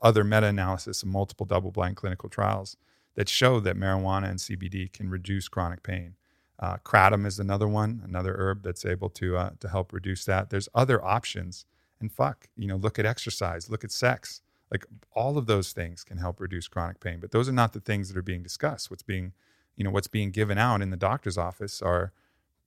other 0.01 0.23
meta 0.23 0.47
analysis 0.47 1.03
of 1.03 1.10
multiple 1.10 1.45
double 1.45 1.71
blind 1.71 1.95
clinical 1.95 2.29
trials 2.29 2.77
that 3.15 3.29
show 3.29 3.60
that 3.60 3.75
marijuana 3.75 4.29
and 4.29 4.39
CBD 4.39 4.91
can 4.91 5.10
reduce 5.10 5.47
chronic 5.47 5.83
pain. 5.83 6.15
Uh, 6.60 6.77
kratom 6.77 7.25
is 7.25 7.39
another 7.39 7.67
one, 7.67 8.01
another 8.03 8.36
herb 8.38 8.63
that's 8.63 8.86
able 8.86 9.10
to 9.10 9.38
uh, 9.38 9.51
to 9.60 9.69
help 9.69 9.93
reduce 9.93 10.25
that. 10.25 10.49
There's 10.49 10.69
other 10.73 11.03
options 11.03 11.65
and 11.99 12.12
fuck. 12.12 12.47
You 12.55 12.67
know, 12.67 12.75
look 12.75 12.97
at 12.97 13.05
exercise, 13.05 13.69
look 13.69 13.83
at 13.83 13.91
sex. 13.91 14.41
Like 14.71 14.86
all 15.13 15.38
of 15.38 15.45
those 15.45 15.71
things 15.71 16.03
can 16.03 16.17
help 16.17 16.39
reduce 16.39 16.67
chronic 16.67 16.99
pain, 16.99 17.19
but 17.19 17.32
those 17.32 17.47
are 17.47 17.53
not 17.53 17.73
the 17.73 17.80
things 17.80 18.10
that 18.10 18.17
are 18.17 18.23
being 18.23 18.43
discussed. 18.43 18.89
What's 18.89 19.03
being, 19.03 19.34
you 19.75 19.84
know, 19.84 19.91
what's 19.91 20.08
being 20.08 20.32
given 20.32 20.58
out 20.58 20.82
in 20.82 20.89
the 20.89 20.97
doctor's 20.97 21.38
office 21.38 21.82
are 21.82 22.12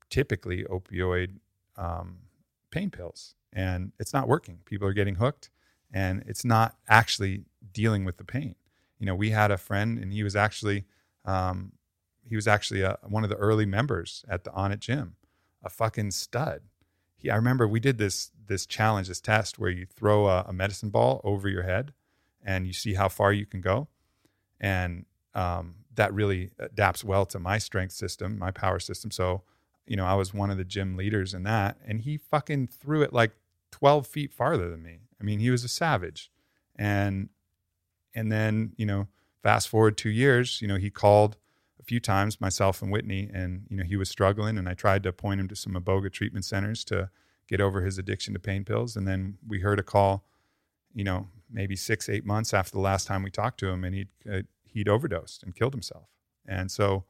typically 0.08 0.64
opioid 0.64 1.36
um, 1.76 2.18
pain 2.70 2.90
pills, 2.90 3.34
and 3.52 3.92
it's 3.98 4.12
not 4.12 4.28
working. 4.28 4.60
People 4.64 4.88
are 4.88 4.92
getting 4.92 5.16
hooked, 5.16 5.50
and 5.92 6.22
it's 6.26 6.44
not 6.44 6.76
actually 6.88 7.44
dealing 7.72 8.04
with 8.04 8.16
the 8.16 8.24
pain. 8.24 8.54
You 8.98 9.06
know, 9.06 9.14
we 9.14 9.30
had 9.30 9.50
a 9.50 9.58
friend, 9.58 9.98
and 9.98 10.12
he 10.12 10.22
was 10.22 10.36
actually 10.36 10.84
um, 11.24 11.72
he 12.26 12.36
was 12.36 12.46
actually 12.46 12.82
a, 12.82 12.98
one 13.08 13.24
of 13.24 13.30
the 13.30 13.36
early 13.36 13.66
members 13.66 14.24
at 14.28 14.44
the 14.44 14.50
Onnit 14.50 14.80
Gym, 14.80 15.16
a 15.62 15.68
fucking 15.68 16.12
stud. 16.12 16.62
He, 17.20 17.30
I 17.30 17.36
remember 17.36 17.68
we 17.68 17.80
did 17.80 17.98
this 17.98 18.30
this 18.46 18.66
challenge, 18.66 19.08
this 19.08 19.20
test 19.20 19.58
where 19.58 19.70
you 19.70 19.86
throw 19.86 20.26
a, 20.26 20.44
a 20.48 20.52
medicine 20.52 20.90
ball 20.90 21.20
over 21.22 21.48
your 21.48 21.62
head, 21.62 21.92
and 22.44 22.66
you 22.66 22.72
see 22.72 22.94
how 22.94 23.08
far 23.08 23.32
you 23.32 23.46
can 23.46 23.60
go, 23.60 23.88
and 24.60 25.04
um, 25.34 25.76
that 25.94 26.12
really 26.14 26.50
adapts 26.58 27.04
well 27.04 27.26
to 27.26 27.38
my 27.38 27.58
strength 27.58 27.92
system, 27.92 28.38
my 28.38 28.50
power 28.50 28.80
system. 28.80 29.10
So, 29.10 29.42
you 29.86 29.96
know, 29.96 30.06
I 30.06 30.14
was 30.14 30.32
one 30.32 30.50
of 30.50 30.56
the 30.56 30.64
gym 30.64 30.96
leaders 30.96 31.34
in 31.34 31.42
that, 31.44 31.76
and 31.86 32.00
he 32.00 32.16
fucking 32.16 32.68
threw 32.68 33.02
it 33.02 33.12
like 33.12 33.32
12 33.70 34.06
feet 34.06 34.32
farther 34.32 34.68
than 34.70 34.82
me. 34.82 35.00
I 35.20 35.24
mean, 35.24 35.38
he 35.38 35.50
was 35.50 35.62
a 35.62 35.68
savage, 35.68 36.30
and 36.74 37.28
and 38.14 38.32
then 38.32 38.72
you 38.76 38.86
know, 38.86 39.08
fast 39.42 39.68
forward 39.68 39.96
two 39.96 40.10
years, 40.10 40.62
you 40.62 40.68
know, 40.68 40.76
he 40.76 40.90
called 40.90 41.36
a 41.80 41.84
few 41.84 42.00
times, 42.00 42.40
myself 42.40 42.82
and 42.82 42.92
Whitney, 42.92 43.30
and 43.32 43.66
you 43.68 43.76
know 43.76 43.84
he 43.84 43.96
was 43.96 44.08
struggling, 44.08 44.58
and 44.58 44.68
I 44.68 44.74
tried 44.74 45.02
to 45.04 45.12
point 45.12 45.40
him 45.40 45.48
to 45.48 45.56
some 45.56 45.72
iboga 45.72 46.12
treatment 46.12 46.44
centers 46.44 46.84
to 46.84 47.10
get 47.48 47.60
over 47.60 47.82
his 47.82 47.98
addiction 47.98 48.34
to 48.34 48.40
pain 48.40 48.64
pills. 48.64 48.96
And 48.96 49.08
then 49.08 49.38
we 49.46 49.60
heard 49.60 49.78
a 49.78 49.82
call, 49.82 50.24
you 50.94 51.04
know, 51.04 51.26
maybe 51.50 51.74
six, 51.74 52.08
eight 52.08 52.24
months 52.24 52.54
after 52.54 52.72
the 52.72 52.80
last 52.80 53.06
time 53.06 53.22
we 53.22 53.30
talked 53.30 53.58
to 53.60 53.68
him, 53.68 53.84
and 53.84 53.94
he'd 53.94 54.08
uh, 54.30 54.42
he'd 54.64 54.88
overdosed 54.88 55.42
and 55.42 55.54
killed 55.54 55.72
himself. 55.72 56.08
And 56.46 56.70
so 56.70 57.04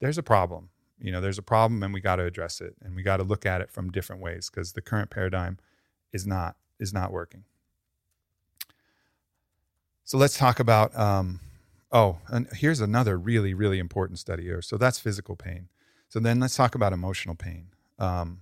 there's 0.00 0.18
a 0.18 0.22
problem. 0.22 0.70
You 0.98 1.12
know, 1.12 1.20
there's 1.20 1.38
a 1.38 1.42
problem, 1.42 1.82
and 1.82 1.94
we 1.94 2.00
got 2.00 2.16
to 2.16 2.24
address 2.24 2.60
it, 2.60 2.76
and 2.82 2.94
we 2.94 3.02
got 3.02 3.16
to 3.16 3.24
look 3.24 3.46
at 3.46 3.60
it 3.60 3.70
from 3.70 3.90
different 3.90 4.20
ways 4.20 4.50
because 4.50 4.72
the 4.72 4.82
current 4.82 5.10
paradigm 5.10 5.58
is 6.12 6.26
not 6.26 6.56
is 6.78 6.92
not 6.92 7.10
working. 7.10 7.44
So 10.04 10.18
let's 10.18 10.36
talk 10.36 10.58
about 10.58 10.96
um, 10.98 11.40
Oh, 11.92 12.18
and 12.28 12.48
here's 12.52 12.80
another 12.80 13.18
really, 13.18 13.52
really 13.54 13.78
important 13.78 14.18
study 14.18 14.44
here. 14.44 14.62
So 14.62 14.76
that's 14.76 14.98
physical 14.98 15.36
pain. 15.36 15.68
So 16.08 16.20
then 16.20 16.40
let's 16.40 16.56
talk 16.56 16.74
about 16.74 16.92
emotional 16.92 17.34
pain. 17.34 17.68
Um, 17.98 18.40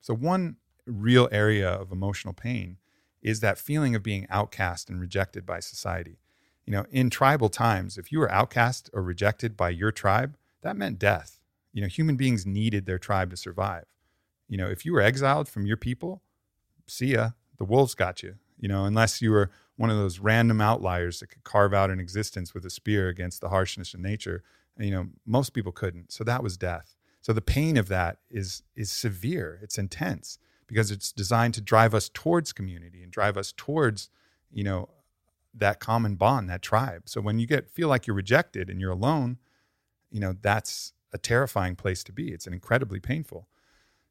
so, 0.00 0.14
one 0.14 0.56
real 0.86 1.28
area 1.30 1.70
of 1.70 1.92
emotional 1.92 2.34
pain 2.34 2.78
is 3.22 3.40
that 3.40 3.58
feeling 3.58 3.94
of 3.94 4.02
being 4.02 4.26
outcast 4.30 4.90
and 4.90 5.00
rejected 5.00 5.46
by 5.46 5.60
society. 5.60 6.18
You 6.66 6.72
know, 6.72 6.86
in 6.90 7.10
tribal 7.10 7.48
times, 7.48 7.98
if 7.98 8.12
you 8.12 8.18
were 8.18 8.30
outcast 8.30 8.90
or 8.92 9.02
rejected 9.02 9.56
by 9.56 9.70
your 9.70 9.92
tribe, 9.92 10.36
that 10.62 10.76
meant 10.76 10.98
death. 10.98 11.40
You 11.72 11.82
know, 11.82 11.88
human 11.88 12.16
beings 12.16 12.46
needed 12.46 12.86
their 12.86 12.98
tribe 12.98 13.30
to 13.30 13.36
survive. 13.36 13.84
You 14.48 14.58
know, 14.58 14.68
if 14.68 14.84
you 14.84 14.92
were 14.92 15.00
exiled 15.00 15.48
from 15.48 15.66
your 15.66 15.76
people, 15.76 16.22
see 16.86 17.14
ya, 17.14 17.30
the 17.58 17.64
wolves 17.64 17.94
got 17.94 18.22
you. 18.22 18.36
You 18.58 18.68
know, 18.68 18.84
unless 18.84 19.22
you 19.22 19.30
were 19.32 19.50
one 19.76 19.90
of 19.90 19.96
those 19.96 20.18
random 20.18 20.60
outliers 20.60 21.20
that 21.20 21.28
could 21.28 21.44
carve 21.44 21.72
out 21.74 21.90
an 21.90 22.00
existence 22.00 22.54
with 22.54 22.64
a 22.64 22.70
spear 22.70 23.08
against 23.08 23.40
the 23.40 23.48
harshness 23.48 23.94
of 23.94 24.00
nature. 24.00 24.42
And, 24.76 24.86
you 24.86 24.92
know, 24.92 25.08
most 25.26 25.50
people 25.50 25.72
couldn't. 25.72 26.12
So 26.12 26.24
that 26.24 26.42
was 26.42 26.56
death. 26.56 26.94
So 27.20 27.32
the 27.32 27.40
pain 27.40 27.76
of 27.76 27.88
that 27.88 28.18
is 28.30 28.62
is 28.74 28.90
severe. 28.90 29.60
It's 29.62 29.78
intense 29.78 30.38
because 30.66 30.90
it's 30.90 31.12
designed 31.12 31.54
to 31.54 31.60
drive 31.60 31.94
us 31.94 32.10
towards 32.12 32.52
community 32.52 33.02
and 33.02 33.12
drive 33.12 33.36
us 33.36 33.52
towards, 33.56 34.10
you 34.50 34.64
know, 34.64 34.88
that 35.54 35.78
common 35.78 36.16
bond, 36.16 36.50
that 36.50 36.62
tribe. 36.62 37.02
So 37.06 37.20
when 37.20 37.38
you 37.38 37.46
get 37.46 37.70
feel 37.70 37.88
like 37.88 38.06
you're 38.06 38.16
rejected 38.16 38.68
and 38.68 38.80
you're 38.80 38.90
alone, 38.90 39.38
you 40.10 40.18
know, 40.18 40.34
that's 40.40 40.92
a 41.12 41.18
terrifying 41.18 41.76
place 41.76 42.02
to 42.04 42.12
be. 42.12 42.32
It's 42.32 42.46
an 42.46 42.52
incredibly 42.52 42.98
painful. 42.98 43.46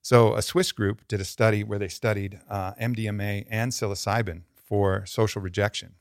So 0.01 0.33
a 0.35 0.41
Swiss 0.41 0.71
group 0.71 1.07
did 1.07 1.19
a 1.19 1.25
study 1.25 1.63
where 1.63 1.79
they 1.79 1.87
studied 1.87 2.39
uh, 2.49 2.73
MDMA 2.73 3.45
and 3.49 3.71
psilocybin 3.71 4.43
for 4.71 5.05
social 5.05 5.41
rejection. 5.41 5.95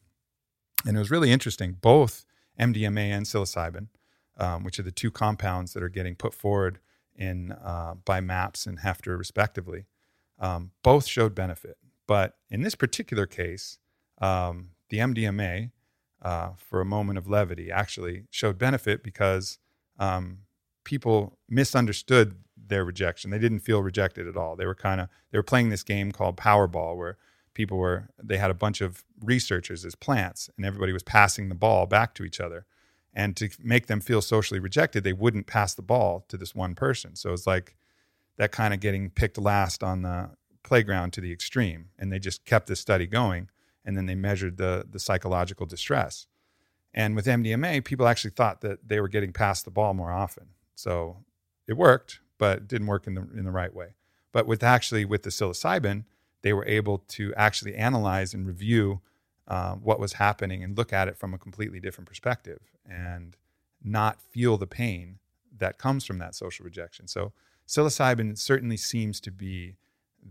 And 0.87 0.97
it 0.97 1.01
was 1.01 1.11
really 1.11 1.33
interesting. 1.33 1.73
Both 1.81 2.25
MDMA 2.57 3.11
and 3.11 3.27
psilocybin, 3.27 3.89
um, 4.39 4.63
which 4.63 4.79
are 4.79 4.85
the 4.85 4.93
two 4.93 5.11
compounds 5.11 5.73
that 5.73 5.83
are 5.83 5.89
getting 5.89 6.15
put 6.15 6.33
forward 6.33 6.79
in 7.17 7.51
uh, 7.51 7.95
by 8.05 8.21
MAPS 8.21 8.67
and 8.67 8.79
Heffter, 8.79 9.19
respectively, 9.19 9.87
um, 10.39 10.71
both 10.85 11.09
showed 11.09 11.35
benefit. 11.35 11.79
But 12.07 12.37
in 12.49 12.63
this 12.63 12.77
particular 12.77 13.27
case, 13.27 13.79
um, 14.23 14.71
the 14.89 14.99
MDMA, 14.99 15.73
uh, 16.23 16.51
for 16.57 16.81
a 16.81 16.85
moment 16.85 17.19
of 17.19 17.27
levity, 17.27 17.73
actually 17.73 18.27
showed 18.31 18.57
benefit 18.57 19.03
because 19.03 19.59
um, 19.99 20.43
people 20.85 21.41
misunderstood 21.49 22.37
their 22.69 22.85
rejection. 22.85 23.33
They 23.33 23.41
didn't 23.41 23.61
feel 23.61 23.83
rejected 23.83 24.29
at 24.29 24.37
all. 24.37 24.55
They 24.55 24.67
were 24.67 24.77
kind 24.77 25.01
of 25.01 25.09
they 25.33 25.39
were 25.39 25.43
playing 25.43 25.71
this 25.71 25.83
game 25.83 26.13
called 26.13 26.37
Powerball, 26.37 26.97
where 26.97 27.19
people 27.61 27.77
were 27.77 28.09
they 28.23 28.39
had 28.39 28.51
a 28.51 28.55
bunch 28.55 28.81
of 28.81 29.05
researchers 29.23 29.85
as 29.85 29.95
plants 29.95 30.49
and 30.57 30.65
everybody 30.65 30.93
was 30.95 31.03
passing 31.03 31.51
the 31.51 31.55
ball 31.55 31.85
back 31.85 32.15
to 32.15 32.25
each 32.25 32.41
other. 32.41 32.65
And 33.13 33.37
to 33.37 33.51
make 33.63 33.87
them 33.87 34.01
feel 34.01 34.23
socially 34.23 34.61
rejected 34.61 35.05
they 35.05 35.13
wouldn't 35.13 35.47
pass 35.47 35.75
the 35.75 35.83
ball 35.83 36.25
to 36.29 36.39
this 36.39 36.55
one 36.55 36.75
person. 36.75 37.17
So 37.17 37.35
it's 37.35 37.47
like 37.47 37.77
that 38.39 38.51
kind 38.51 38.73
of 38.73 38.81
getting 38.81 39.11
picked 39.11 39.37
last 39.37 39.83
on 39.83 40.01
the 40.01 40.31
playground 40.63 41.13
to 41.15 41.21
the 41.21 41.33
extreme. 41.33 41.91
And 41.99 42.11
they 42.11 42.19
just 42.19 42.47
kept 42.47 42.67
this 42.67 42.81
study 42.81 43.07
going 43.07 43.51
and 43.85 43.95
then 43.95 44.07
they 44.07 44.15
measured 44.15 44.57
the 44.57 44.87
the 44.91 44.99
psychological 44.99 45.67
distress. 45.67 46.27
And 46.95 47.15
with 47.15 47.27
MDMA 47.27 47.85
people 47.85 48.09
actually 48.09 48.33
thought 48.33 48.63
that 48.63 48.89
they 48.89 49.01
were 49.01 49.09
getting 49.09 49.35
past 49.35 49.67
the 49.67 49.71
ball 49.71 49.93
more 49.93 50.13
often. 50.13 50.47
So 50.75 51.19
it 51.67 51.75
worked 51.77 52.21
but 52.39 52.67
didn't 52.67 52.87
work 52.87 53.07
in 53.07 53.15
the 53.15 53.29
in 53.37 53.45
the 53.45 53.51
right 53.51 53.75
way. 53.75 53.89
But 54.33 54.47
with 54.47 54.63
actually 54.63 55.05
with 55.05 55.25
the 55.25 55.31
psilocybin 55.31 56.05
they 56.43 56.53
were 56.53 56.67
able 56.67 56.99
to 57.09 57.35
actually 57.37 57.75
analyze 57.75 58.35
and 58.35 58.47
review 58.47 59.01
uh, 59.49 59.75
what 59.75 59.99
was 59.99 60.15
happening 60.15 60.63
and 60.63 60.77
look 60.77 60.93
at 60.93 61.09
it 61.09 61.17
from 61.17 61.35
a 61.35 61.39
completely 61.39 61.81
different 61.81 62.09
perspective 62.09 62.61
and 62.89 63.37
not 63.83 64.21
feel 64.21 64.57
the 64.57 64.67
pain 64.67 65.19
that 65.59 65.79
comes 65.79 66.05
from 66.05 66.19
that 66.19 66.35
social 66.35 66.65
rejection. 66.65 67.09
So, 67.09 67.33
psilocybin 67.67 68.39
certainly 68.39 68.77
seems 68.77 69.21
to 69.21 69.31
be 69.31 69.77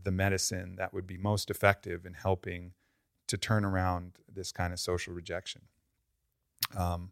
the 0.03 0.11
medicine 0.11 0.75
that 0.77 0.93
would 0.93 1.07
be 1.07 1.17
most 1.17 1.49
effective 1.49 2.05
in 2.05 2.13
helping 2.13 2.73
to 3.27 3.37
turn 3.37 3.63
around 3.63 4.13
this 4.31 4.51
kind 4.51 4.73
of 4.73 4.79
social 4.79 5.13
rejection. 5.13 5.61
Um, 6.75 7.11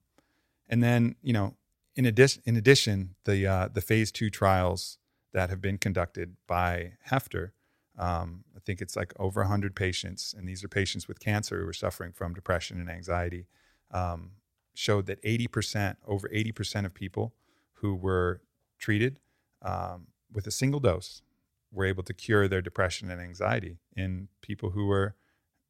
and 0.70 0.84
then, 0.84 1.16
you 1.22 1.34
know, 1.34 1.56
in 1.96 2.06
addition, 2.06 2.44
in 2.46 2.56
addition, 2.56 3.16
the 3.26 3.48
uh, 3.48 3.70
the 3.74 3.82
phase 3.82 4.12
two 4.12 4.30
trials 4.30 4.98
that 5.34 5.50
have 5.50 5.62
been 5.62 5.78
conducted 5.78 6.36
by 6.48 6.94
Heffter 7.10 7.52
um, 7.98 8.44
I 8.56 8.60
think 8.60 8.82
it's 8.82 8.96
like 8.96 9.14
over 9.20 9.42
100 9.42 9.76
patients, 9.76 10.34
and 10.38 10.48
these 10.48 10.64
are 10.64 10.68
patients 10.68 11.08
with 11.08 11.20
cancer 11.20 11.62
who 11.62 11.68
are 11.68 11.74
suffering 11.74 12.12
from 12.12 12.34
depression 12.34 12.80
and 12.80 12.90
anxiety. 12.90 13.48
Um, 13.92 14.32
showed 14.78 15.08
that 15.08 15.22
80%, 15.24 15.96
over 16.06 16.30
80% 16.30 16.86
of 16.86 16.94
people 16.94 17.34
who 17.74 17.96
were 17.96 18.42
treated 18.78 19.20
um, 19.64 20.08
with 20.32 20.46
a 20.46 20.52
single 20.52 20.80
dose 20.80 21.24
were 21.72 21.86
able 21.86 22.04
to 22.04 22.14
cure 22.14 22.48
their 22.48 22.62
depression 22.62 23.10
and 23.10 23.20
anxiety 23.20 23.78
in 23.96 24.28
people 24.42 24.72
who 24.72 24.86
were 24.86 25.16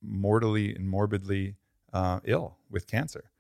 mortally 0.02 0.76
and 0.76 0.90
morbidly 0.90 1.56
uh, 1.94 2.20
ill 2.26 2.58
with 2.70 2.86
cancer. 2.86 3.32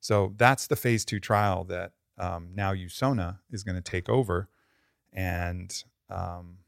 So 0.00 0.34
that's 0.36 0.66
the 0.66 0.76
phase 0.76 1.04
two 1.04 1.20
trial 1.20 1.64
that 1.64 1.92
um, 2.18 2.48
now 2.54 2.72
USONA 2.74 3.38
is 3.50 3.62
going 3.62 3.76
to 3.76 3.80
take 3.80 4.08
over. 4.08 4.48
And 5.12 5.72
um, 6.10 6.58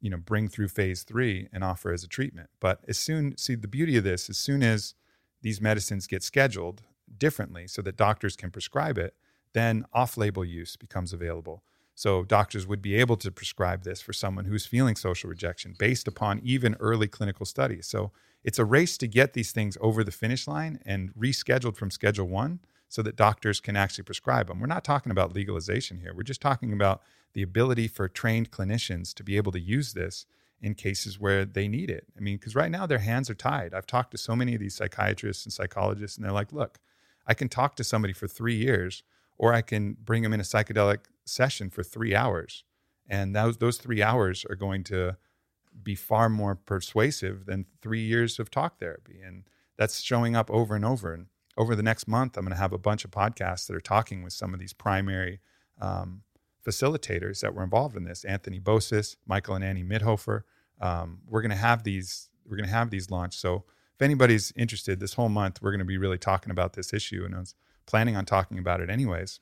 you 0.00 0.10
know 0.10 0.16
bring 0.16 0.48
through 0.48 0.68
phase 0.68 1.02
three 1.02 1.48
and 1.52 1.64
offer 1.64 1.92
as 1.92 2.04
a 2.04 2.08
treatment. 2.08 2.50
But 2.60 2.80
as 2.88 2.98
soon 2.98 3.36
see 3.36 3.54
the 3.54 3.68
beauty 3.68 3.96
of 3.96 4.04
this 4.04 4.30
as 4.30 4.38
soon 4.38 4.62
as 4.62 4.94
these 5.42 5.60
medicines 5.60 6.06
get 6.06 6.22
scheduled 6.22 6.82
differently 7.16 7.66
so 7.66 7.82
that 7.82 7.96
doctors 7.96 8.36
can 8.36 8.50
prescribe 8.50 8.98
it 8.98 9.14
then 9.54 9.84
off-label 9.92 10.44
use 10.44 10.76
becomes 10.76 11.12
available. 11.12 11.62
So 11.94 12.22
doctors 12.22 12.66
would 12.66 12.80
be 12.80 12.94
able 12.94 13.16
to 13.16 13.30
prescribe 13.30 13.82
this 13.82 14.00
for 14.00 14.12
someone 14.12 14.44
who's 14.44 14.66
feeling 14.66 14.94
social 14.94 15.28
rejection 15.28 15.74
based 15.78 16.06
upon 16.06 16.40
even 16.44 16.76
early 16.78 17.08
clinical 17.08 17.44
studies. 17.44 17.86
So 17.88 18.12
it's 18.44 18.58
a 18.58 18.64
race 18.64 18.96
to 18.98 19.08
get 19.08 19.32
these 19.32 19.50
things 19.50 19.76
over 19.80 20.04
the 20.04 20.12
finish 20.12 20.46
line 20.46 20.78
and 20.86 21.12
rescheduled 21.14 21.76
from 21.76 21.90
schedule 21.90 22.28
one 22.28 22.60
so 22.88 23.02
that 23.02 23.16
doctors 23.16 23.60
can 23.60 23.76
actually 23.76 24.04
prescribe 24.04 24.48
them 24.48 24.60
we're 24.60 24.66
not 24.66 24.84
talking 24.84 25.12
about 25.12 25.34
legalization 25.34 25.98
here 25.98 26.12
we're 26.14 26.22
just 26.22 26.40
talking 26.40 26.72
about 26.72 27.02
the 27.34 27.42
ability 27.42 27.88
for 27.88 28.08
trained 28.08 28.50
clinicians 28.50 29.14
to 29.14 29.22
be 29.22 29.36
able 29.36 29.52
to 29.52 29.60
use 29.60 29.92
this 29.92 30.26
in 30.60 30.74
cases 30.74 31.20
where 31.20 31.44
they 31.44 31.68
need 31.68 31.90
it. 31.90 32.06
I 32.16 32.20
mean, 32.20 32.36
because 32.36 32.54
right 32.54 32.70
now 32.70 32.86
their 32.86 32.98
hands 32.98 33.30
are 33.30 33.34
tied. 33.34 33.74
I've 33.74 33.86
talked 33.86 34.10
to 34.12 34.18
so 34.18 34.34
many 34.34 34.54
of 34.54 34.60
these 34.60 34.74
psychiatrists 34.74 35.44
and 35.44 35.52
psychologists, 35.52 36.16
and 36.16 36.24
they're 36.24 36.32
like, 36.32 36.52
look, 36.52 36.78
I 37.26 37.34
can 37.34 37.48
talk 37.48 37.76
to 37.76 37.84
somebody 37.84 38.12
for 38.12 38.26
three 38.26 38.56
years, 38.56 39.02
or 39.36 39.52
I 39.52 39.62
can 39.62 39.96
bring 40.02 40.22
them 40.22 40.32
in 40.32 40.40
a 40.40 40.44
psychedelic 40.44 41.00
session 41.24 41.70
for 41.70 41.82
three 41.82 42.14
hours. 42.14 42.64
And 43.08 43.36
those, 43.36 43.58
those 43.58 43.78
three 43.78 44.02
hours 44.02 44.44
are 44.50 44.56
going 44.56 44.84
to 44.84 45.16
be 45.80 45.94
far 45.94 46.28
more 46.28 46.56
persuasive 46.56 47.46
than 47.46 47.66
three 47.80 48.02
years 48.02 48.38
of 48.38 48.50
talk 48.50 48.80
therapy. 48.80 49.20
And 49.24 49.44
that's 49.76 50.00
showing 50.00 50.34
up 50.34 50.50
over 50.50 50.74
and 50.74 50.84
over. 50.84 51.14
And 51.14 51.26
over 51.58 51.74
the 51.74 51.82
next 51.82 52.06
month, 52.06 52.36
I'm 52.36 52.44
going 52.44 52.54
to 52.54 52.60
have 52.60 52.72
a 52.72 52.78
bunch 52.78 53.04
of 53.04 53.10
podcasts 53.10 53.66
that 53.66 53.74
are 53.74 53.80
talking 53.80 54.22
with 54.22 54.32
some 54.32 54.54
of 54.54 54.60
these 54.60 54.72
primary 54.72 55.40
um, 55.80 56.22
facilitators 56.64 57.40
that 57.40 57.52
were 57.52 57.64
involved 57.64 57.96
in 57.96 58.04
this 58.04 58.24
Anthony 58.24 58.60
Bossis, 58.60 59.16
Michael 59.26 59.56
and 59.56 59.64
Annie 59.64 59.82
Mithoefer. 59.82 60.42
Um, 60.80 61.18
we're 61.26 61.42
going 61.42 61.50
to 61.50 61.56
have 61.56 61.82
these. 61.82 62.30
We're 62.48 62.56
going 62.56 62.68
to 62.68 62.74
have 62.74 62.90
these 62.90 63.10
launched. 63.10 63.40
So 63.40 63.64
if 63.94 64.02
anybody's 64.02 64.52
interested, 64.56 65.00
this 65.00 65.14
whole 65.14 65.28
month 65.28 65.60
we're 65.60 65.72
going 65.72 65.80
to 65.80 65.84
be 65.84 65.98
really 65.98 66.16
talking 66.16 66.52
about 66.52 66.74
this 66.74 66.94
issue, 66.94 67.24
and 67.24 67.34
I 67.34 67.40
was 67.40 67.54
planning 67.86 68.16
on 68.16 68.24
talking 68.24 68.58
about 68.58 68.80
it 68.80 68.88
anyways, 68.88 69.40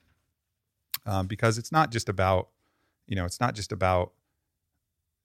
um, 1.04 1.26
because 1.26 1.58
it's 1.58 1.70
not 1.70 1.92
just 1.92 2.08
about, 2.08 2.48
you 3.06 3.14
know, 3.14 3.26
it's 3.26 3.40
not 3.40 3.54
just 3.54 3.70
about 3.70 4.12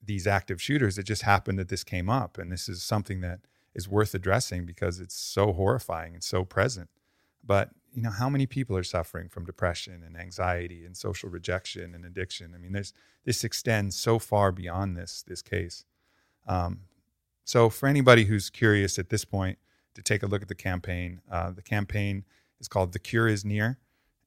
these 0.04 0.28
active 0.28 0.62
shooters. 0.62 0.98
It 0.98 1.04
just 1.04 1.22
happened 1.22 1.58
that 1.58 1.70
this 1.70 1.86
came 1.86 2.10
up, 2.10 2.38
and 2.38 2.52
this 2.52 2.68
is 2.68 2.84
something 2.84 3.22
that 3.22 3.40
is 3.74 3.88
worth 3.88 4.14
addressing 4.14 4.66
because 4.66 5.00
it's 5.00 5.16
so 5.16 5.54
horrifying 5.54 6.14
and 6.14 6.24
so 6.24 6.44
present. 6.44 6.90
But 7.44 7.70
you 7.94 8.02
know, 8.02 8.12
how 8.12 8.30
many 8.30 8.46
people 8.46 8.78
are 8.78 8.84
suffering 8.84 9.28
from 9.28 9.46
depression 9.46 10.04
and 10.06 10.16
anxiety 10.18 10.86
and 10.86 10.96
social 10.96 11.30
rejection 11.30 11.94
and 11.94 12.06
addiction? 12.06 12.54
I 12.56 12.58
mean, 12.58 12.72
there's 12.72 12.94
this 13.26 13.44
extends 13.44 13.96
so 13.96 14.20
far 14.20 14.52
beyond 14.52 14.96
this 14.96 15.24
this 15.28 15.42
case. 15.42 15.86
Um, 16.48 16.82
so, 17.44 17.70
for 17.70 17.88
anybody 17.88 18.26
who's 18.26 18.50
curious 18.50 18.98
at 18.98 19.10
this 19.10 19.26
point 19.26 19.58
to 19.96 20.02
take 20.02 20.24
a 20.24 20.28
look 20.28 20.42
at 20.42 20.48
the 20.48 20.56
campaign, 20.56 21.22
uh, 21.30 21.52
the 21.52 21.62
campaign 21.62 22.24
is 22.60 22.68
called 22.68 22.94
"The 22.94 23.00
Cure 23.00 23.28
Is 23.28 23.44
Near." 23.44 23.78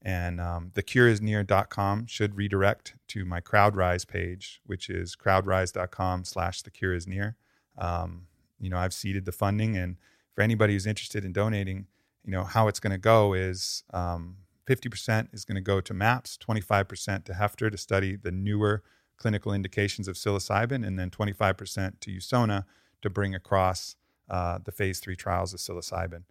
And 0.03 0.39
um, 0.39 0.71
thecureisnear.com 0.75 2.07
should 2.07 2.37
redirect 2.37 2.95
to 3.09 3.25
my 3.25 3.41
CrowdRise 3.41 4.07
page, 4.07 4.61
which 4.67 4.91
is 4.91 5.17
crowdrise.com 5.17 6.25
slash 6.25 6.61
the 6.61 6.71
cure 6.71 6.93
is 6.93 7.07
near. 7.07 7.37
Um, 7.79 8.27
you 8.65 8.71
know, 8.71 8.79
I've 8.79 8.95
seeded 8.95 9.25
the 9.25 9.33
funding. 9.33 9.77
And 9.77 9.97
for 10.35 10.43
anybody 10.43 10.73
who's 10.73 10.87
interested 10.87 11.25
in 11.25 11.33
donating, 11.33 11.87
you 12.25 12.33
know, 12.33 12.45
how 12.45 12.69
it's 12.69 12.81
going 12.81 12.93
to 12.93 12.99
go 12.99 13.35
is 13.35 13.85
um, 13.93 14.37
50% 14.67 15.29
is 15.33 15.45
going 15.45 15.57
to 15.57 15.61
go 15.61 15.81
to 15.81 15.93
MAPS, 15.93 16.39
25% 16.39 17.25
to 17.25 17.33
Heffter 17.33 17.71
to 17.71 17.77
study 17.77 18.17
the 18.17 18.33
newer 18.33 18.83
clinical 19.17 19.53
indications 19.53 20.09
of 20.09 20.17
psilocybin, 20.17 20.87
and 20.87 20.99
then 20.99 21.11
25% 21.11 22.01
to 22.01 22.11
USONA 22.11 22.65
to 23.03 23.11
bring 23.11 23.35
across 23.35 23.97
uh, 24.29 24.59
the 24.65 24.73
phase 24.73 25.01
three 25.01 25.17
trials 25.17 25.53
of 25.53 25.61
psilocybin. 25.61 26.25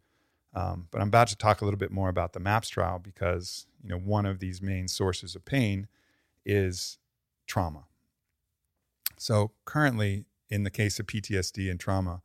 Um, 0.55 0.87
but 0.91 1.01
I'm 1.01 1.07
about 1.07 1.27
to 1.29 1.35
talk 1.35 1.61
a 1.61 1.65
little 1.65 1.79
bit 1.79 1.91
more 1.91 2.09
about 2.09 2.33
the 2.33 2.39
MAPS 2.39 2.69
trial 2.69 2.99
because 2.99 3.65
you 3.83 3.89
know 3.89 3.97
one 3.97 4.25
of 4.25 4.39
these 4.39 4.61
main 4.61 4.87
sources 4.87 5.35
of 5.35 5.45
pain 5.45 5.87
is 6.45 6.99
trauma. 7.47 7.85
So 9.17 9.51
currently, 9.65 10.25
in 10.49 10.63
the 10.63 10.69
case 10.69 10.99
of 10.99 11.08
PTSD 11.08 11.69
and 11.69 11.79
trauma, 11.79 12.21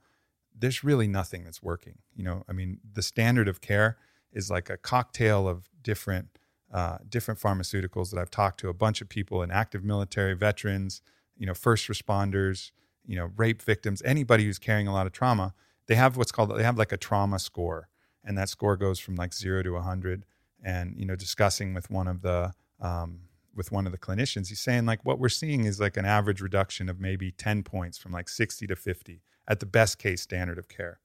there's 0.56 0.82
really 0.82 1.06
nothing 1.06 1.44
that's 1.44 1.62
working. 1.62 1.98
You 2.14 2.24
know, 2.24 2.44
I 2.48 2.52
mean, 2.52 2.80
the 2.92 3.02
standard 3.02 3.48
of 3.48 3.60
care 3.60 3.96
is 4.32 4.50
like 4.50 4.68
a 4.70 4.76
cocktail 4.76 5.48
of 5.48 5.68
different 5.82 6.38
uh, 6.72 6.98
different 7.08 7.40
pharmaceuticals 7.40 8.10
that 8.10 8.20
I've 8.20 8.30
talked 8.30 8.60
to 8.60 8.68
a 8.68 8.74
bunch 8.74 9.00
of 9.00 9.08
people 9.08 9.42
in 9.42 9.50
active 9.50 9.82
military, 9.82 10.34
veterans, 10.34 11.00
you 11.34 11.46
know, 11.46 11.54
first 11.54 11.88
responders, 11.88 12.72
you 13.06 13.16
know, 13.16 13.30
rape 13.38 13.62
victims, 13.62 14.02
anybody 14.04 14.44
who's 14.44 14.58
carrying 14.58 14.86
a 14.86 14.92
lot 14.92 15.06
of 15.06 15.12
trauma. 15.12 15.54
They 15.86 15.94
have 15.94 16.18
what's 16.18 16.30
called 16.30 16.54
they 16.54 16.62
have 16.62 16.76
like 16.76 16.92
a 16.92 16.98
trauma 16.98 17.38
score 17.38 17.88
and 18.24 18.36
that 18.36 18.48
score 18.50 18.76
goes 18.76 18.98
from 19.00 19.16
like 19.16 19.32
zero 19.32 19.62
to 19.62 19.72
100 19.72 20.24
and 20.62 20.94
you 20.96 21.06
know 21.06 21.16
discussing 21.16 21.74
with 21.74 21.90
one 21.90 22.06
of 22.06 22.20
the 22.22 22.52
um, 22.80 23.20
with 23.58 23.70
one 23.70 23.84
of 23.84 23.92
the 23.92 23.98
clinicians 23.98 24.48
he's 24.48 24.60
saying 24.60 24.86
like 24.86 25.04
what 25.04 25.18
we're 25.18 25.28
seeing 25.28 25.64
is 25.64 25.80
like 25.80 25.96
an 25.96 26.06
average 26.06 26.40
reduction 26.40 26.88
of 26.88 27.00
maybe 27.00 27.30
10 27.30 27.62
points 27.62 27.98
from 27.98 28.12
like 28.12 28.28
60 28.28 28.66
to 28.66 28.76
50 28.76 29.20
at 29.46 29.60
the 29.60 29.66
best 29.66 29.98
case 29.98 30.22
standard 30.22 30.58
of 30.58 30.68
care 30.68 31.00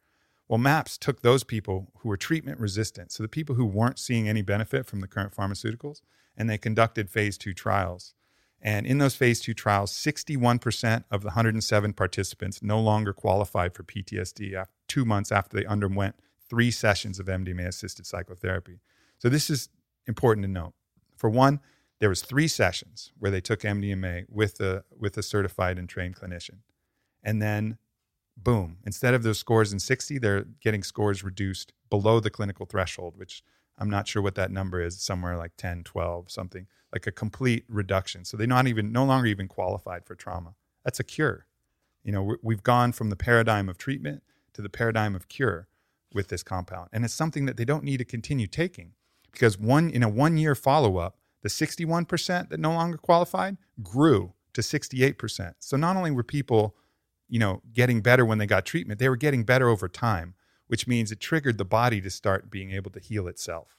well 0.47 0.57
maps 0.57 0.97
took 0.97 1.21
those 1.21 1.43
people 1.43 1.91
who 1.99 2.09
were 2.09 2.17
treatment 2.17 2.59
resistant 2.59 3.11
so 3.11 3.21
the 3.21 3.27
people 3.27 3.55
who 3.55 3.65
weren't 3.65 3.99
seeing 3.99 4.29
any 4.29 4.41
benefit 4.41 4.85
from 4.85 5.01
the 5.01 5.07
current 5.07 5.35
pharmaceuticals 5.35 6.01
and 6.37 6.49
they 6.49 6.57
conducted 6.57 7.09
phase 7.09 7.37
two 7.37 7.53
trials 7.53 8.13
and 8.61 8.85
in 8.85 8.99
those 8.99 9.15
phase 9.15 9.41
two 9.41 9.53
trials 9.53 9.91
61% 9.91 11.03
of 11.11 11.21
the 11.21 11.27
107 11.27 11.93
participants 11.93 12.63
no 12.63 12.79
longer 12.79 13.11
qualified 13.11 13.73
for 13.73 13.83
ptsd 13.83 14.53
after 14.53 14.73
two 14.87 15.03
months 15.03 15.31
after 15.31 15.57
they 15.57 15.65
underwent 15.65 16.15
three 16.53 16.69
sessions 16.69 17.19
of 17.19 17.25
MDMA 17.25 17.67
assisted 17.67 18.05
psychotherapy. 18.05 18.79
So 19.17 19.27
this 19.27 19.49
is 19.49 19.69
important 20.05 20.45
to 20.45 20.51
note. 20.51 20.73
For 21.17 21.27
one, 21.27 21.59
there 22.03 22.09
was 22.09 22.21
three 22.21 22.49
sessions 22.49 23.13
where 23.17 23.31
they 23.31 23.39
took 23.39 23.61
MDMA 23.61 24.25
with 24.27 24.59
a 24.59 24.83
with 24.99 25.17
a 25.17 25.23
certified 25.23 25.79
and 25.79 25.87
trained 25.87 26.17
clinician. 26.17 26.57
And 27.23 27.41
then 27.41 27.77
boom, 28.35 28.79
instead 28.85 29.13
of 29.13 29.23
those 29.23 29.39
scores 29.39 29.71
in 29.71 29.79
60, 29.79 30.17
they're 30.17 30.43
getting 30.59 30.83
scores 30.83 31.23
reduced 31.23 31.71
below 31.89 32.19
the 32.19 32.29
clinical 32.29 32.65
threshold, 32.65 33.15
which 33.15 33.41
I'm 33.77 33.89
not 33.89 34.05
sure 34.05 34.21
what 34.21 34.35
that 34.35 34.51
number 34.51 34.81
is, 34.81 35.01
somewhere 35.01 35.37
like 35.37 35.53
10, 35.55 35.85
12, 35.85 36.29
something, 36.29 36.67
like 36.91 37.07
a 37.07 37.11
complete 37.13 37.63
reduction. 37.69 38.25
So 38.25 38.35
they're 38.35 38.47
not 38.47 38.67
even 38.67 38.91
no 38.91 39.05
longer 39.05 39.27
even 39.27 39.47
qualified 39.47 40.03
for 40.05 40.13
trauma. 40.13 40.55
That's 40.83 40.99
a 40.99 41.05
cure. 41.05 41.45
You 42.03 42.11
know, 42.11 42.35
we've 42.43 42.63
gone 42.63 42.91
from 42.91 43.11
the 43.11 43.15
paradigm 43.15 43.69
of 43.69 43.77
treatment 43.77 44.23
to 44.55 44.61
the 44.61 44.67
paradigm 44.67 45.15
of 45.15 45.29
cure 45.29 45.69
with 46.13 46.27
this 46.27 46.43
compound. 46.43 46.89
And 46.91 47.05
it's 47.05 47.13
something 47.13 47.45
that 47.45 47.55
they 47.55 47.63
don't 47.63 47.85
need 47.85 47.99
to 47.99 48.05
continue 48.05 48.47
taking 48.47 48.91
because 49.31 49.57
one 49.57 49.89
in 49.89 50.03
a 50.03 50.09
one 50.09 50.35
year 50.35 50.53
follow 50.53 50.97
up, 50.97 51.15
the 51.43 51.49
61% 51.49 52.49
that 52.49 52.59
no 52.59 52.71
longer 52.71 52.97
qualified 52.97 53.57
grew 53.83 54.33
to 54.53 54.61
68%. 54.61 55.53
So 55.59 55.77
not 55.77 55.95
only 55.95 56.09
were 56.09 56.23
people, 56.23 56.75
you 57.27 57.37
know, 57.37 57.61
getting 57.73 58.01
better 58.01 58.25
when 58.25 58.37
they 58.37 58.47
got 58.47 58.65
treatment, 58.65 58.99
they 58.99 59.09
were 59.09 59.17
getting 59.17 59.43
better 59.43 59.69
over 59.69 59.87
time, 59.87 60.33
which 60.67 60.87
means 60.87 61.11
it 61.11 61.19
triggered 61.19 61.57
the 61.57 61.65
body 61.65 62.01
to 62.01 62.09
start 62.09 62.49
being 62.49 62.71
able 62.71 62.91
to 62.91 62.99
heal 62.99 63.27
itself. 63.27 63.77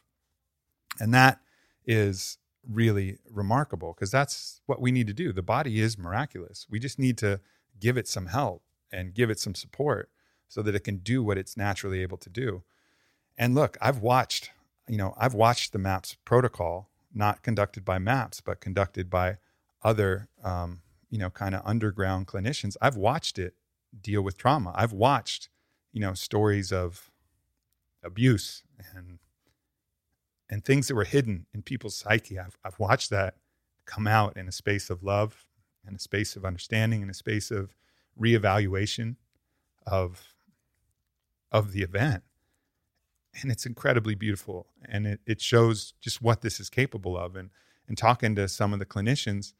And 1.00 1.12
that 1.14 1.40
is 1.86 2.38
really 2.68 3.18
remarkable 3.30 3.92
because 3.94 4.10
that's 4.10 4.60
what 4.66 4.80
we 4.80 4.92
need 4.92 5.06
to 5.06 5.12
do. 5.12 5.32
The 5.32 5.42
body 5.42 5.80
is 5.80 5.98
miraculous. 5.98 6.66
We 6.70 6.78
just 6.78 6.98
need 6.98 7.18
to 7.18 7.40
give 7.80 7.96
it 7.96 8.08
some 8.08 8.26
help 8.26 8.62
and 8.92 9.14
give 9.14 9.30
it 9.30 9.40
some 9.40 9.54
support 9.54 10.10
so 10.48 10.62
that 10.62 10.74
it 10.74 10.84
can 10.84 10.98
do 10.98 11.22
what 11.22 11.38
it's 11.38 11.56
naturally 11.56 12.02
able 12.02 12.18
to 12.18 12.30
do. 12.30 12.62
And 13.36 13.54
look, 13.54 13.76
I've 13.80 13.98
watched, 13.98 14.50
you 14.88 14.96
know, 14.96 15.14
I've 15.18 15.34
watched 15.34 15.72
the 15.72 15.78
MAPS 15.78 16.16
protocol, 16.24 16.90
not 17.14 17.42
conducted 17.42 17.84
by 17.84 17.98
MAPS, 17.98 18.40
but 18.40 18.60
conducted 18.60 19.08
by 19.08 19.36
other, 19.82 20.28
um, 20.42 20.82
you 21.10 21.18
know, 21.18 21.30
kind 21.30 21.54
of 21.54 21.62
underground 21.64 22.26
clinicians. 22.26 22.76
I've 22.82 22.96
watched 22.96 23.38
it 23.38 23.54
deal 24.00 24.22
with 24.22 24.36
trauma. 24.36 24.72
I've 24.74 24.92
watched, 24.92 25.48
you 25.92 26.00
know, 26.00 26.14
stories 26.14 26.72
of 26.72 27.10
abuse 28.02 28.62
and 28.94 29.18
and 30.50 30.64
things 30.64 30.88
that 30.88 30.94
were 30.94 31.04
hidden 31.04 31.46
in 31.54 31.62
people's 31.62 31.96
psyche. 31.96 32.38
I've, 32.38 32.58
I've 32.64 32.78
watched 32.78 33.10
that 33.10 33.36
come 33.86 34.06
out 34.06 34.36
in 34.36 34.46
a 34.46 34.52
space 34.52 34.90
of 34.90 35.02
love, 35.02 35.46
in 35.88 35.94
a 35.94 35.98
space 35.98 36.36
of 36.36 36.44
understanding, 36.44 37.02
in 37.02 37.10
a 37.10 37.14
space 37.14 37.50
of 37.50 37.74
reevaluation 38.20 39.16
of 39.86 40.34
of 41.50 41.72
the 41.72 41.82
event. 41.82 42.24
And 43.42 43.50
it's 43.50 43.66
incredibly 43.66 44.14
beautiful. 44.14 44.66
And 44.88 45.06
it, 45.06 45.20
it 45.26 45.40
shows 45.40 45.94
just 46.00 46.22
what 46.22 46.42
this 46.42 46.60
is 46.60 46.70
capable 46.70 47.16
of. 47.16 47.36
And, 47.36 47.50
and 47.88 47.98
talking 47.98 48.34
to 48.36 48.48
some 48.48 48.72
of 48.72 48.78
the 48.78 48.86
clinicians, 48.86 49.52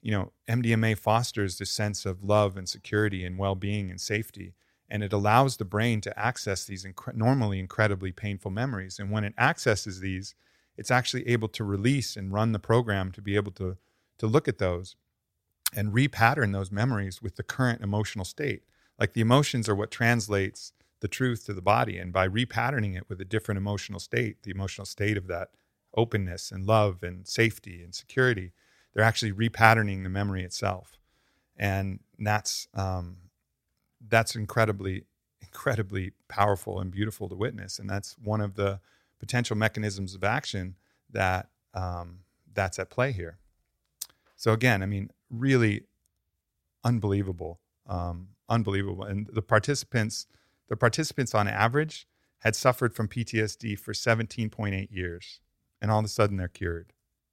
you 0.00 0.12
know, 0.12 0.32
MDMA 0.48 0.96
fosters 0.96 1.58
this 1.58 1.70
sense 1.70 2.06
of 2.06 2.22
love 2.22 2.56
and 2.56 2.68
security 2.68 3.24
and 3.24 3.38
well 3.38 3.54
being 3.54 3.90
and 3.90 4.00
safety. 4.00 4.54
And 4.88 5.02
it 5.02 5.12
allows 5.12 5.56
the 5.56 5.64
brain 5.64 6.00
to 6.02 6.18
access 6.18 6.64
these 6.64 6.86
normally 7.12 7.58
incredibly 7.58 8.12
painful 8.12 8.52
memories. 8.52 8.98
And 8.98 9.10
when 9.10 9.24
it 9.24 9.34
accesses 9.36 10.00
these, 10.00 10.34
it's 10.76 10.90
actually 10.90 11.26
able 11.28 11.48
to 11.48 11.64
release 11.64 12.16
and 12.16 12.32
run 12.32 12.52
the 12.52 12.58
program 12.58 13.10
to 13.12 13.20
be 13.20 13.34
able 13.34 13.52
to, 13.52 13.76
to 14.18 14.26
look 14.26 14.46
at 14.46 14.58
those 14.58 14.94
and 15.74 15.92
repattern 15.92 16.52
those 16.52 16.70
memories 16.70 17.20
with 17.20 17.36
the 17.36 17.42
current 17.42 17.82
emotional 17.82 18.24
state. 18.24 18.62
Like 18.98 19.12
the 19.12 19.20
emotions 19.20 19.68
are 19.68 19.74
what 19.74 19.90
translates 19.90 20.72
the 21.00 21.08
truth 21.08 21.44
to 21.46 21.54
the 21.54 21.62
body. 21.62 21.98
And 21.98 22.12
by 22.12 22.28
repatterning 22.28 22.96
it 22.96 23.08
with 23.08 23.20
a 23.20 23.24
different 23.24 23.58
emotional 23.58 24.00
state, 24.00 24.42
the 24.42 24.50
emotional 24.50 24.86
state 24.86 25.16
of 25.16 25.26
that 25.28 25.50
openness 25.96 26.50
and 26.50 26.66
love 26.66 27.02
and 27.02 27.26
safety 27.26 27.82
and 27.82 27.94
security, 27.94 28.52
they're 28.94 29.04
actually 29.04 29.32
repatterning 29.32 30.02
the 30.02 30.08
memory 30.08 30.42
itself. 30.42 30.98
And 31.56 32.00
that's 32.18 32.68
um, 32.74 33.16
that's 34.08 34.36
incredibly, 34.36 35.04
incredibly 35.40 36.12
powerful 36.28 36.80
and 36.80 36.90
beautiful 36.90 37.28
to 37.28 37.34
witness. 37.34 37.78
And 37.78 37.88
that's 37.88 38.16
one 38.22 38.40
of 38.40 38.54
the 38.54 38.80
potential 39.18 39.56
mechanisms 39.56 40.14
of 40.14 40.22
action 40.22 40.76
that 41.10 41.48
um, 41.74 42.20
that's 42.52 42.78
at 42.78 42.90
play 42.90 43.12
here. 43.12 43.38
So 44.36 44.52
again, 44.52 44.82
I 44.82 44.86
mean, 44.86 45.10
really 45.30 45.84
unbelievable, 46.84 47.60
um, 47.86 48.28
unbelievable. 48.48 49.04
And 49.04 49.28
the 49.32 49.42
participants 49.42 50.26
the 50.68 50.76
participants, 50.76 51.34
on 51.34 51.48
average, 51.48 52.06
had 52.40 52.56
suffered 52.56 52.94
from 52.94 53.08
PTSD 53.08 53.78
for 53.78 53.92
17.8 53.92 54.88
years, 54.90 55.40
and 55.80 55.90
all 55.90 55.98
of 55.98 56.04
a 56.04 56.08
sudden 56.08 56.36
they're 56.36 56.48
cured. 56.48 56.92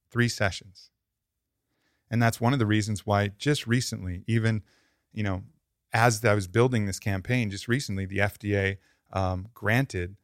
Three 0.10 0.30
sessions. 0.30 0.92
And 2.10 2.22
that's 2.22 2.40
one 2.40 2.54
of 2.54 2.60
the 2.60 2.66
reasons 2.66 3.06
why 3.06 3.30
just 3.38 3.66
recently, 3.66 4.24
even, 4.28 4.64
you 5.12 5.24
know, 5.24 5.44
as 5.94 6.24
I 6.24 6.34
was 6.34 6.48
building 6.48 6.86
this 6.86 7.00
campaign 7.00 7.50
just 7.50 7.68
recently, 7.68 8.06
the 8.06 8.20
FDA 8.20 8.78
um, 9.12 9.48
granted 9.54 10.16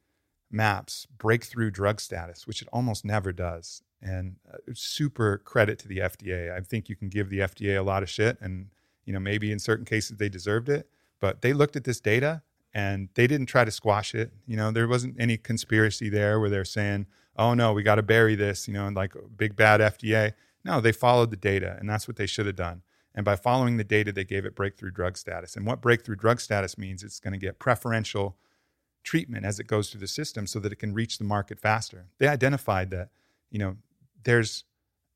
MAPS 0.50 1.06
breakthrough 1.16 1.70
drug 1.70 2.00
status, 2.00 2.46
which 2.46 2.62
it 2.62 2.68
almost 2.72 3.04
never 3.04 3.32
does. 3.32 3.82
And 4.02 4.36
uh, 4.52 4.58
super 4.74 5.38
credit 5.38 5.78
to 5.80 5.88
the 5.88 5.98
FDA. 5.98 6.52
I 6.52 6.60
think 6.60 6.88
you 6.88 6.96
can 6.96 7.08
give 7.08 7.28
the 7.28 7.40
FDA 7.40 7.78
a 7.78 7.82
lot 7.82 8.02
of 8.02 8.08
shit, 8.08 8.38
and 8.40 8.70
you 9.04 9.12
know 9.12 9.20
maybe 9.20 9.52
in 9.52 9.58
certain 9.58 9.84
cases 9.84 10.16
they 10.16 10.28
deserved 10.28 10.68
it, 10.68 10.88
but 11.20 11.42
they 11.42 11.52
looked 11.52 11.76
at 11.76 11.84
this 11.84 12.00
data 12.00 12.42
and 12.72 13.08
they 13.14 13.26
didn't 13.26 13.46
try 13.46 13.64
to 13.64 13.70
squash 13.70 14.14
it. 14.14 14.32
You 14.46 14.56
know, 14.56 14.70
there 14.70 14.88
wasn't 14.88 15.16
any 15.18 15.36
conspiracy 15.36 16.08
there 16.08 16.38
where 16.38 16.50
they're 16.50 16.64
saying, 16.64 17.06
"Oh 17.36 17.54
no, 17.54 17.72
we 17.72 17.82
got 17.82 17.96
to 17.96 18.02
bury 18.02 18.34
this," 18.34 18.68
you 18.68 18.74
know, 18.74 18.86
and 18.86 18.96
like 18.96 19.14
big 19.36 19.56
bad 19.56 19.80
FDA. 19.80 20.34
No, 20.64 20.80
they 20.80 20.92
followed 20.92 21.30
the 21.30 21.36
data, 21.36 21.76
and 21.78 21.88
that's 21.88 22.06
what 22.06 22.16
they 22.16 22.26
should 22.26 22.46
have 22.46 22.56
done. 22.56 22.82
And 23.14 23.24
by 23.24 23.36
following 23.36 23.76
the 23.76 23.84
data, 23.84 24.12
they 24.12 24.24
gave 24.24 24.44
it 24.44 24.54
breakthrough 24.54 24.90
drug 24.90 25.16
status. 25.16 25.56
And 25.56 25.66
what 25.66 25.80
breakthrough 25.80 26.16
drug 26.16 26.40
status 26.40 26.78
means, 26.78 27.02
it's 27.02 27.18
going 27.18 27.32
to 27.32 27.38
get 27.38 27.58
preferential 27.58 28.36
treatment 29.02 29.44
as 29.44 29.58
it 29.58 29.66
goes 29.66 29.90
through 29.90 30.00
the 30.00 30.06
system 30.06 30.46
so 30.46 30.60
that 30.60 30.72
it 30.72 30.78
can 30.78 30.94
reach 30.94 31.18
the 31.18 31.24
market 31.24 31.58
faster. 31.58 32.06
They 32.18 32.28
identified 32.28 32.90
that, 32.90 33.08
you 33.50 33.58
know, 33.58 33.76
there's 34.22 34.64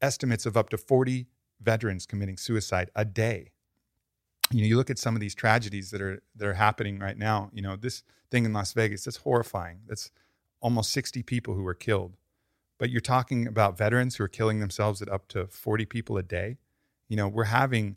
estimates 0.01 0.47
of 0.47 0.57
up 0.57 0.71
to 0.71 0.79
40 0.79 1.27
veterans 1.61 2.07
committing 2.07 2.37
suicide 2.37 2.91
a 2.97 3.05
day. 3.05 3.51
You 4.51 4.61
know, 4.61 4.67
you 4.67 4.77
look 4.77 4.91
at 4.91 4.99
some 4.99 5.15
of 5.15 5.21
these 5.21 5.35
tragedies 5.35 5.91
that 5.91 6.01
are 6.01 6.23
that 6.37 6.47
are 6.47 6.55
happening 6.55 6.99
right 6.99 7.17
now. 7.17 7.51
You 7.53 7.63
know, 7.63 7.77
this 7.77 8.03
thing 8.31 8.45
in 8.45 8.53
Las 8.53 8.73
Vegas 8.73 9.05
that's 9.05 9.19
horrifying. 9.19 9.81
That's 9.87 10.11
almost 10.61 10.91
60 10.91 11.23
people 11.23 11.55
who 11.55 11.63
were 11.63 11.75
killed. 11.75 12.17
But 12.79 12.91
you're 12.91 13.01
talking 13.01 13.47
about 13.47 13.79
veterans 13.79 14.17
who 14.17 14.25
are 14.25 14.29
killing 14.29 14.61
themselves 14.61 15.01
at 15.01 15.09
up 15.09 15.29
to 15.29 15.47
40 15.47 15.87
people 15.87 16.17
a 16.17 16.23
day. 16.23 16.57
You 17.09 17.17
know, 17.17 17.29
we're 17.29 17.45
having 17.45 17.97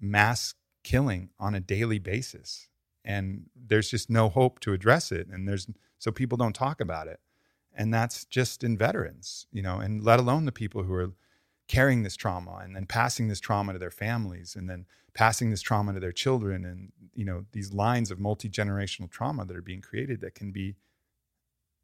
mass 0.00 0.54
killing 0.82 1.30
on 1.38 1.54
a 1.54 1.60
daily 1.60 1.98
basis 1.98 2.68
and 3.04 3.46
there's 3.54 3.90
just 3.90 4.10
no 4.10 4.28
hope 4.28 4.60
to 4.60 4.72
address 4.72 5.12
it 5.12 5.28
and 5.28 5.48
there's 5.48 5.66
so 5.98 6.10
people 6.10 6.36
don't 6.36 6.54
talk 6.54 6.80
about 6.80 7.06
it 7.06 7.20
and 7.74 7.92
that's 7.92 8.24
just 8.24 8.64
in 8.64 8.76
veterans 8.76 9.46
you 9.52 9.62
know 9.62 9.78
and 9.78 10.02
let 10.02 10.18
alone 10.18 10.44
the 10.44 10.52
people 10.52 10.82
who 10.82 10.92
are 10.92 11.12
carrying 11.68 12.02
this 12.02 12.16
trauma 12.16 12.60
and 12.62 12.74
then 12.74 12.86
passing 12.86 13.28
this 13.28 13.40
trauma 13.40 13.72
to 13.72 13.78
their 13.78 13.90
families 13.90 14.56
and 14.56 14.68
then 14.68 14.84
passing 15.14 15.50
this 15.50 15.62
trauma 15.62 15.92
to 15.92 16.00
their 16.00 16.12
children 16.12 16.64
and 16.64 16.92
you 17.14 17.24
know 17.24 17.44
these 17.52 17.72
lines 17.72 18.10
of 18.10 18.18
multi-generational 18.18 19.10
trauma 19.10 19.44
that 19.44 19.56
are 19.56 19.62
being 19.62 19.80
created 19.80 20.20
that 20.20 20.34
can 20.34 20.50
be 20.50 20.76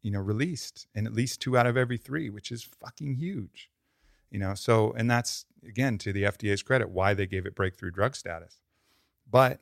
you 0.01 0.11
know 0.11 0.19
released 0.19 0.87
and 0.95 1.05
at 1.05 1.13
least 1.13 1.41
two 1.41 1.57
out 1.57 1.67
of 1.67 1.77
every 1.77 1.97
three 1.97 2.29
which 2.29 2.51
is 2.51 2.63
fucking 2.63 3.15
huge 3.15 3.69
you 4.31 4.39
know 4.39 4.55
so 4.55 4.91
and 4.93 5.09
that's 5.09 5.45
again 5.67 5.97
to 5.97 6.11
the 6.11 6.23
fda's 6.23 6.63
credit 6.63 6.89
why 6.89 7.13
they 7.13 7.27
gave 7.27 7.45
it 7.45 7.53
breakthrough 7.55 7.91
drug 7.91 8.15
status 8.15 8.61
but 9.29 9.59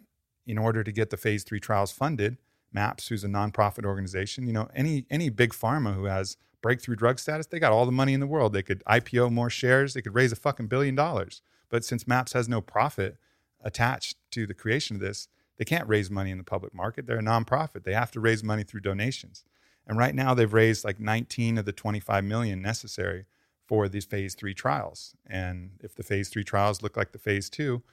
in 0.47 0.57
order 0.57 0.83
to 0.83 0.91
get 0.91 1.09
the 1.09 1.17
phase 1.17 1.43
three 1.43 1.59
trials 1.59 1.91
funded, 1.91 2.37
MAPS, 2.71 3.09
who's 3.09 3.23
a 3.23 3.27
nonprofit 3.27 3.85
organization, 3.85 4.47
you 4.47 4.53
know, 4.53 4.69
any 4.73 5.05
any 5.09 5.29
big 5.29 5.51
pharma 5.51 5.93
who 5.93 6.05
has 6.05 6.37
breakthrough 6.61 6.95
drug 6.95 7.19
status, 7.19 7.45
they 7.45 7.59
got 7.59 7.71
all 7.71 7.85
the 7.85 7.91
money 7.91 8.13
in 8.13 8.19
the 8.19 8.27
world. 8.27 8.53
They 8.53 8.63
could 8.63 8.83
IPO 8.85 9.31
more 9.31 9.49
shares, 9.49 9.93
they 9.93 10.01
could 10.01 10.15
raise 10.15 10.31
a 10.31 10.37
fucking 10.37 10.67
billion 10.67 10.95
dollars. 10.95 11.41
But 11.69 11.83
since 11.83 12.07
MAPS 12.07 12.33
has 12.33 12.47
no 12.47 12.61
profit 12.61 13.17
attached 13.61 14.17
to 14.31 14.45
the 14.45 14.53
creation 14.53 14.95
of 14.95 15.01
this, 15.01 15.27
they 15.57 15.65
can't 15.65 15.87
raise 15.87 16.11
money 16.11 16.31
in 16.31 16.37
the 16.37 16.43
public 16.43 16.73
market. 16.73 17.05
They're 17.07 17.19
a 17.19 17.23
nonprofit. 17.23 17.83
They 17.83 17.93
have 17.93 18.11
to 18.11 18.19
raise 18.19 18.43
money 18.43 18.63
through 18.63 18.81
donations. 18.81 19.43
And 19.87 19.97
right 19.97 20.13
now 20.13 20.33
they've 20.33 20.53
raised 20.53 20.83
like 20.83 20.99
19 20.99 21.57
of 21.57 21.65
the 21.65 21.71
25 21.71 22.23
million 22.23 22.61
necessary 22.61 23.25
for 23.65 23.89
these 23.89 24.05
phase 24.05 24.35
three 24.35 24.53
trials. 24.53 25.15
And 25.25 25.71
if 25.81 25.95
the 25.95 26.03
phase 26.03 26.29
three 26.29 26.43
trials 26.43 26.81
look 26.81 26.95
like 26.95 27.11
the 27.11 27.19
phase 27.19 27.49
two, 27.49 27.83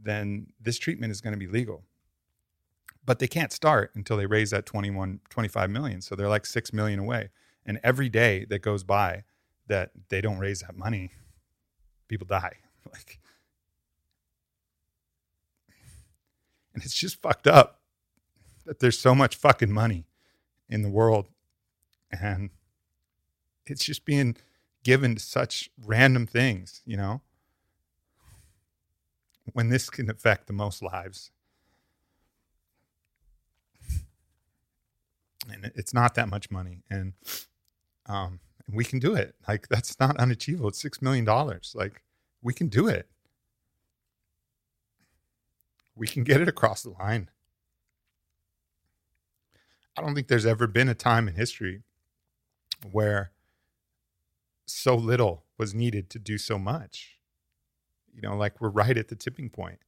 then 0.00 0.48
this 0.60 0.78
treatment 0.78 1.10
is 1.10 1.20
going 1.20 1.32
to 1.32 1.38
be 1.38 1.46
legal 1.46 1.84
but 3.08 3.20
they 3.20 3.26
can't 3.26 3.52
start 3.52 3.90
until 3.94 4.18
they 4.18 4.26
raise 4.26 4.50
that 4.50 4.66
21 4.66 5.20
25 5.30 5.70
million 5.70 6.02
so 6.02 6.14
they're 6.14 6.28
like 6.28 6.44
6 6.44 6.74
million 6.74 6.98
away 6.98 7.30
and 7.64 7.80
every 7.82 8.10
day 8.10 8.44
that 8.50 8.60
goes 8.60 8.84
by 8.84 9.24
that 9.66 9.92
they 10.10 10.20
don't 10.20 10.38
raise 10.38 10.60
that 10.60 10.76
money 10.76 11.10
people 12.06 12.26
die 12.26 12.58
like 12.92 13.18
and 16.78 16.84
it's 16.84 16.94
just 16.94 17.20
fucked 17.20 17.46
up 17.46 17.80
that 18.64 18.80
there's 18.80 18.98
so 18.98 19.14
much 19.14 19.36
fucking 19.36 19.72
money 19.72 20.06
in 20.68 20.82
the 20.82 20.90
world 20.90 21.28
and 22.10 22.50
it's 23.66 23.84
just 23.84 24.04
being 24.04 24.36
given 24.84 25.14
to 25.14 25.20
such 25.20 25.70
random 25.84 26.26
things 26.26 26.82
you 26.84 26.96
know 26.96 27.20
when 29.54 29.68
this 29.68 29.90
can 29.90 30.10
affect 30.10 30.46
the 30.46 30.52
most 30.52 30.82
lives 30.82 31.30
and 35.50 35.72
it's 35.74 35.94
not 35.94 36.14
that 36.14 36.28
much 36.28 36.50
money, 36.50 36.82
and 36.90 37.14
um, 38.06 38.40
we 38.72 38.84
can 38.84 38.98
do 38.98 39.14
it. 39.14 39.34
Like 39.46 39.68
that's 39.68 39.98
not 39.98 40.16
unachievable. 40.18 40.68
It's 40.68 40.80
six 40.80 41.00
million 41.02 41.24
dollars. 41.24 41.72
Like 41.76 42.02
we 42.42 42.52
can 42.52 42.68
do 42.68 42.88
it. 42.88 43.08
We 45.98 46.06
can 46.06 46.24
get 46.24 46.40
it 46.40 46.48
across 46.48 46.82
the 46.82 46.90
line. 46.90 47.28
I 49.96 50.00
don't 50.00 50.14
think 50.14 50.28
there's 50.28 50.46
ever 50.46 50.66
been 50.66 50.88
a 50.88 50.94
time 50.94 51.26
in 51.26 51.34
history 51.34 51.82
where 52.90 53.32
so 54.64 54.94
little 54.94 55.44
was 55.58 55.74
needed 55.74 56.08
to 56.10 56.18
do 56.18 56.38
so 56.38 56.58
much. 56.58 57.18
You 58.14 58.22
know, 58.22 58.36
like 58.36 58.60
we're 58.60 58.68
right 58.68 58.96
at 58.96 59.08
the 59.08 59.16
tipping 59.16 59.50
point. 59.50 59.80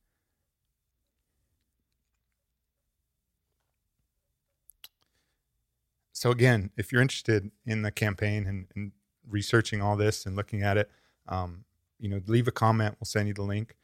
so 6.20 6.30
again, 6.30 6.68
if 6.76 6.92
you're 6.92 7.00
interested 7.00 7.50
in 7.64 7.80
the 7.80 7.90
campaign 7.90 8.46
and, 8.46 8.66
and 8.76 8.92
researching 9.26 9.80
all 9.80 9.96
this 9.96 10.26
and 10.26 10.36
looking 10.36 10.62
at 10.62 10.76
it, 10.76 10.90
um, 11.26 11.64
you 11.98 12.10
know, 12.10 12.20
leave 12.26 12.46
a 12.46 12.52
comment. 12.52 12.94
We'll 13.00 13.06
send 13.06 13.28
you 13.28 13.32
the 13.32 13.40
link, 13.40 13.74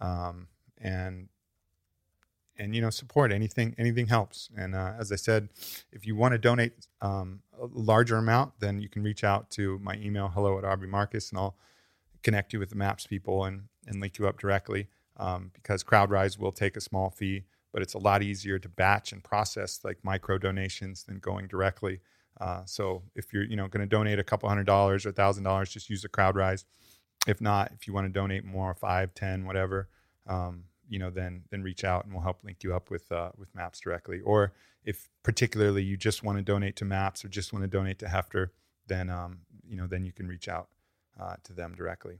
um, 0.00 0.46
and 0.80 1.28
and 2.60 2.74
you 2.74 2.80
know, 2.80 2.90
support 2.90 3.32
anything. 3.32 3.74
Anything 3.78 4.06
helps. 4.06 4.48
And 4.56 4.74
uh, 4.74 4.92
as 4.98 5.10
I 5.10 5.16
said, 5.16 5.48
if 5.90 6.06
you 6.06 6.14
want 6.14 6.32
to 6.32 6.38
donate 6.38 6.72
um, 7.00 7.40
a 7.60 7.66
larger 7.72 8.16
amount, 8.16 8.52
then 8.60 8.80
you 8.80 8.88
can 8.88 9.02
reach 9.02 9.24
out 9.24 9.50
to 9.52 9.78
my 9.80 9.94
email 9.96 10.28
hello 10.28 10.58
at 10.58 10.64
Aubrey 10.64 10.88
Marcus, 10.88 11.30
and 11.30 11.38
I'll 11.38 11.56
connect 12.22 12.52
you 12.52 12.58
with 12.58 12.70
the 12.70 12.76
Maps 12.76 13.06
people 13.06 13.44
and 13.44 13.64
and 13.86 14.00
link 14.00 14.18
you 14.18 14.28
up 14.28 14.38
directly. 14.38 14.88
Um, 15.16 15.50
because 15.52 15.82
CrowdRise 15.84 16.38
will 16.38 16.52
take 16.52 16.76
a 16.76 16.80
small 16.80 17.10
fee 17.10 17.44
but 17.72 17.82
it's 17.82 17.94
a 17.94 17.98
lot 17.98 18.22
easier 18.22 18.58
to 18.58 18.68
batch 18.68 19.12
and 19.12 19.22
process 19.22 19.80
like 19.84 19.98
micro 20.02 20.38
donations 20.38 21.04
than 21.04 21.18
going 21.18 21.46
directly. 21.46 22.00
Uh, 22.40 22.62
so 22.64 23.02
if 23.14 23.32
you're 23.32 23.44
you 23.44 23.56
know 23.56 23.68
going 23.68 23.80
to 23.80 23.86
donate 23.86 24.18
a 24.18 24.24
couple 24.24 24.48
hundred 24.48 24.66
dollars 24.66 25.04
or 25.04 25.10
a 25.10 25.12
thousand 25.12 25.44
dollars, 25.44 25.70
just 25.70 25.90
use 25.90 26.02
the 26.02 26.08
CrowdRise. 26.08 26.64
If 27.26 27.40
not, 27.40 27.72
if 27.72 27.86
you 27.86 27.92
want 27.92 28.06
to 28.06 28.12
donate 28.12 28.44
more, 28.44 28.74
five, 28.74 29.14
ten, 29.14 29.44
whatever, 29.44 29.88
um, 30.26 30.64
you 30.90 30.98
know, 30.98 31.08
then 31.08 31.44
then 31.50 31.62
reach 31.62 31.84
out 31.84 32.04
and 32.04 32.12
we'll 32.12 32.22
help 32.22 32.44
link 32.44 32.62
you 32.62 32.74
up 32.74 32.90
with 32.90 33.10
uh, 33.10 33.30
with 33.38 33.54
Maps 33.54 33.80
directly. 33.80 34.20
Or 34.20 34.52
if 34.84 35.08
particularly 35.22 35.82
you 35.82 35.96
just 35.96 36.22
want 36.22 36.36
to 36.36 36.42
donate 36.42 36.76
to 36.76 36.84
Maps 36.84 37.24
or 37.24 37.28
just 37.28 37.52
want 37.52 37.62
to 37.62 37.68
donate 37.68 37.98
to 38.00 38.06
Heffter, 38.06 38.48
then 38.88 39.08
um, 39.08 39.38
you 39.66 39.76
know 39.76 39.86
then 39.86 40.04
you 40.04 40.12
can 40.12 40.26
reach 40.26 40.48
out 40.48 40.68
uh, 41.18 41.36
to 41.44 41.52
them 41.54 41.74
directly. 41.74 42.18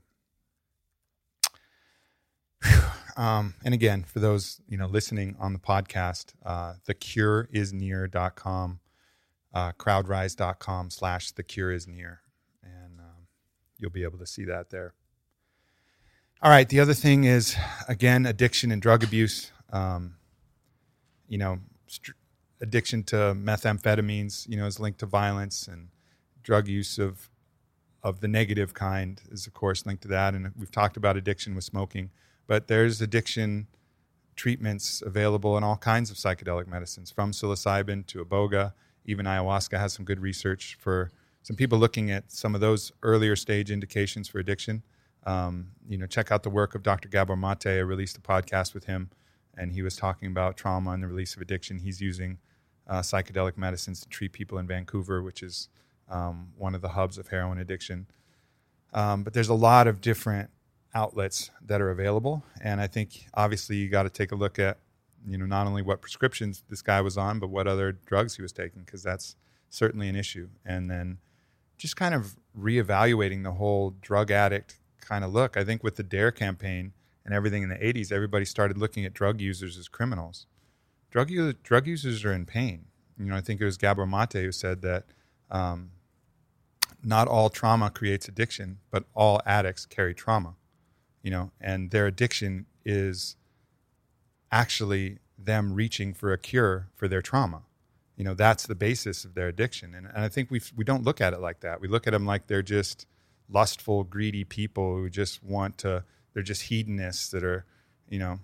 Um, 3.17 3.55
and 3.65 3.73
again, 3.73 4.03
for 4.03 4.19
those 4.19 4.61
you 4.69 4.77
know 4.77 4.87
listening 4.87 5.35
on 5.37 5.51
the 5.51 5.59
podcast, 5.59 6.33
uh, 6.45 6.75
thecureisnear.com, 6.87 8.79
uh, 9.53 9.71
crowdrise.com 9.73 10.89
slash 10.89 11.31
the 11.31 11.43
cure 11.43 11.73
is 11.73 11.87
near, 11.87 12.21
and 12.63 12.99
um, 12.99 13.27
you'll 13.77 13.91
be 13.91 14.03
able 14.03 14.17
to 14.19 14.25
see 14.25 14.45
that 14.45 14.69
there. 14.69 14.93
All 16.41 16.49
right. 16.49 16.67
The 16.67 16.79
other 16.79 16.93
thing 16.93 17.25
is 17.25 17.55
again 17.87 18.25
addiction 18.25 18.71
and 18.71 18.81
drug 18.81 19.03
abuse. 19.03 19.51
Um, 19.71 20.15
you 21.27 21.37
know, 21.37 21.59
st- 21.87 22.15
addiction 22.61 23.03
to 23.03 23.15
methamphetamines. 23.15 24.47
You 24.49 24.57
know, 24.57 24.65
is 24.65 24.79
linked 24.79 24.99
to 24.99 25.05
violence 25.05 25.67
and 25.67 25.89
drug 26.43 26.67
use 26.67 26.97
of 26.97 27.29
of 28.03 28.21
the 28.21 28.27
negative 28.27 28.73
kind 28.73 29.21
is 29.31 29.45
of 29.45 29.53
course 29.53 29.85
linked 29.85 30.01
to 30.03 30.07
that. 30.09 30.33
And 30.33 30.51
we've 30.57 30.71
talked 30.71 30.97
about 30.97 31.17
addiction 31.17 31.53
with 31.53 31.63
smoking 31.63 32.09
but 32.51 32.67
there's 32.67 33.01
addiction 33.01 33.67
treatments 34.35 35.01
available 35.05 35.57
in 35.57 35.63
all 35.63 35.77
kinds 35.77 36.11
of 36.11 36.17
psychedelic 36.17 36.67
medicines, 36.67 37.09
from 37.09 37.31
psilocybin 37.31 38.05
to 38.07 38.25
iboga. 38.25 38.73
Even 39.05 39.25
ayahuasca 39.25 39.79
has 39.79 39.93
some 39.93 40.03
good 40.03 40.19
research 40.19 40.77
for 40.77 41.13
some 41.43 41.55
people 41.55 41.79
looking 41.79 42.11
at 42.11 42.29
some 42.29 42.53
of 42.53 42.59
those 42.59 42.91
earlier 43.03 43.37
stage 43.37 43.71
indications 43.71 44.27
for 44.27 44.39
addiction. 44.39 44.83
Um, 45.25 45.71
you 45.87 45.97
know, 45.97 46.07
check 46.07 46.31
out 46.31 46.43
the 46.43 46.49
work 46.49 46.75
of 46.75 46.83
Dr. 46.83 47.09
Gabor 47.09 47.35
Mate. 47.35 47.65
I 47.67 47.79
released 47.79 48.17
a 48.17 48.21
podcast 48.21 48.73
with 48.73 48.85
him, 48.85 49.09
and 49.55 49.71
he 49.71 49.81
was 49.81 49.95
talking 49.95 50.29
about 50.29 50.57
trauma 50.57 50.91
and 50.91 51.03
the 51.03 51.07
release 51.07 51.35
of 51.35 51.41
addiction. 51.41 51.79
He's 51.79 52.01
using 52.01 52.39
uh, 52.87 53.01
psychedelic 53.01 53.57
medicines 53.57 54.01
to 54.01 54.09
treat 54.09 54.33
people 54.33 54.57
in 54.57 54.67
Vancouver, 54.67 55.21
which 55.21 55.43
is 55.43 55.69
um, 56.09 56.49
one 56.57 56.75
of 56.75 56.81
the 56.81 56.89
hubs 56.89 57.17
of 57.17 57.27
heroin 57.27 57.59
addiction. 57.59 58.07
Um, 58.93 59.23
but 59.23 59.33
there's 59.33 59.49
a 59.49 59.53
lot 59.53 59.87
of 59.87 60.01
different 60.01 60.49
outlets 60.93 61.51
that 61.65 61.81
are 61.81 61.91
available. 61.91 62.43
And 62.61 62.81
I 62.81 62.87
think 62.87 63.27
obviously 63.33 63.77
you 63.77 63.89
got 63.89 64.03
to 64.03 64.09
take 64.09 64.31
a 64.31 64.35
look 64.35 64.59
at 64.59 64.77
You 65.25 65.37
know, 65.37 65.45
not 65.45 65.67
only 65.67 65.83
what 65.83 66.01
prescriptions 66.01 66.63
this 66.67 66.81
guy 66.81 66.99
was 66.99 67.15
on, 67.17 67.39
but 67.39 67.49
what 67.49 67.67
other 67.67 67.91
drugs 67.91 68.35
he 68.35 68.41
was 68.41 68.51
taking, 68.51 68.83
because 68.83 69.03
that's 69.03 69.35
certainly 69.69 70.09
an 70.09 70.15
issue. 70.15 70.49
And 70.65 70.89
then 70.89 71.19
just 71.77 71.95
kind 71.95 72.13
of 72.15 72.35
reevaluating 72.57 73.43
the 73.43 73.53
whole 73.53 73.91
drug 74.01 74.31
addict 74.31 74.79
kind 75.01 75.23
of 75.23 75.33
look. 75.33 75.57
I 75.57 75.63
think 75.63 75.83
with 75.83 75.95
the 75.95 76.03
DARE 76.03 76.31
campaign 76.31 76.93
and 77.25 77.33
everything 77.33 77.63
in 77.63 77.69
the 77.69 77.75
80s, 77.75 78.11
everybody 78.11 78.45
started 78.45 78.77
looking 78.77 79.05
at 79.05 79.13
drug 79.13 79.41
users 79.41 79.77
as 79.77 79.87
criminals. 79.87 80.45
Drug, 81.09 81.29
drug 81.63 81.87
users 81.87 82.23
are 82.23 82.33
in 82.33 82.45
pain. 82.45 82.85
You 83.17 83.25
know, 83.25 83.35
I 83.35 83.41
think 83.41 83.61
it 83.61 83.65
was 83.65 83.77
Gabor 83.77 84.05
Mate 84.05 84.33
who 84.33 84.51
said 84.51 84.81
that 84.81 85.05
um, 85.49 85.91
not 87.03 87.27
all 87.27 87.49
trauma 87.49 87.89
creates 87.89 88.27
addiction, 88.27 88.79
but 88.89 89.05
all 89.13 89.41
addicts 89.45 89.85
carry 89.85 90.13
trauma. 90.13 90.55
You 91.21 91.31
know, 91.31 91.51
and 91.59 91.91
their 91.91 92.07
addiction 92.07 92.65
is 92.83 93.35
actually 94.51 95.19
them 95.37 95.73
reaching 95.73 96.13
for 96.13 96.33
a 96.33 96.37
cure 96.37 96.87
for 96.95 97.07
their 97.07 97.21
trauma. 97.21 97.61
You 98.15 98.23
know, 98.23 98.33
that's 98.33 98.65
the 98.65 98.75
basis 98.75 99.23
of 99.23 99.33
their 99.33 99.47
addiction. 99.47 99.93
And, 99.93 100.07
and 100.07 100.23
I 100.23 100.29
think 100.29 100.49
we 100.49 100.61
we 100.75 100.83
don't 100.83 101.03
look 101.03 101.21
at 101.21 101.33
it 101.33 101.39
like 101.39 101.59
that. 101.61 101.81
We 101.81 101.87
look 101.87 102.07
at 102.07 102.11
them 102.11 102.25
like 102.25 102.47
they're 102.47 102.61
just 102.61 103.05
lustful, 103.51 104.03
greedy 104.03 104.43
people 104.43 104.95
who 104.95 105.09
just 105.09 105.43
want 105.43 105.77
to. 105.79 106.03
They're 106.33 106.43
just 106.43 106.63
hedonists 106.63 107.29
that 107.31 107.43
are, 107.43 107.65
you 108.09 108.19
know, 108.19 108.39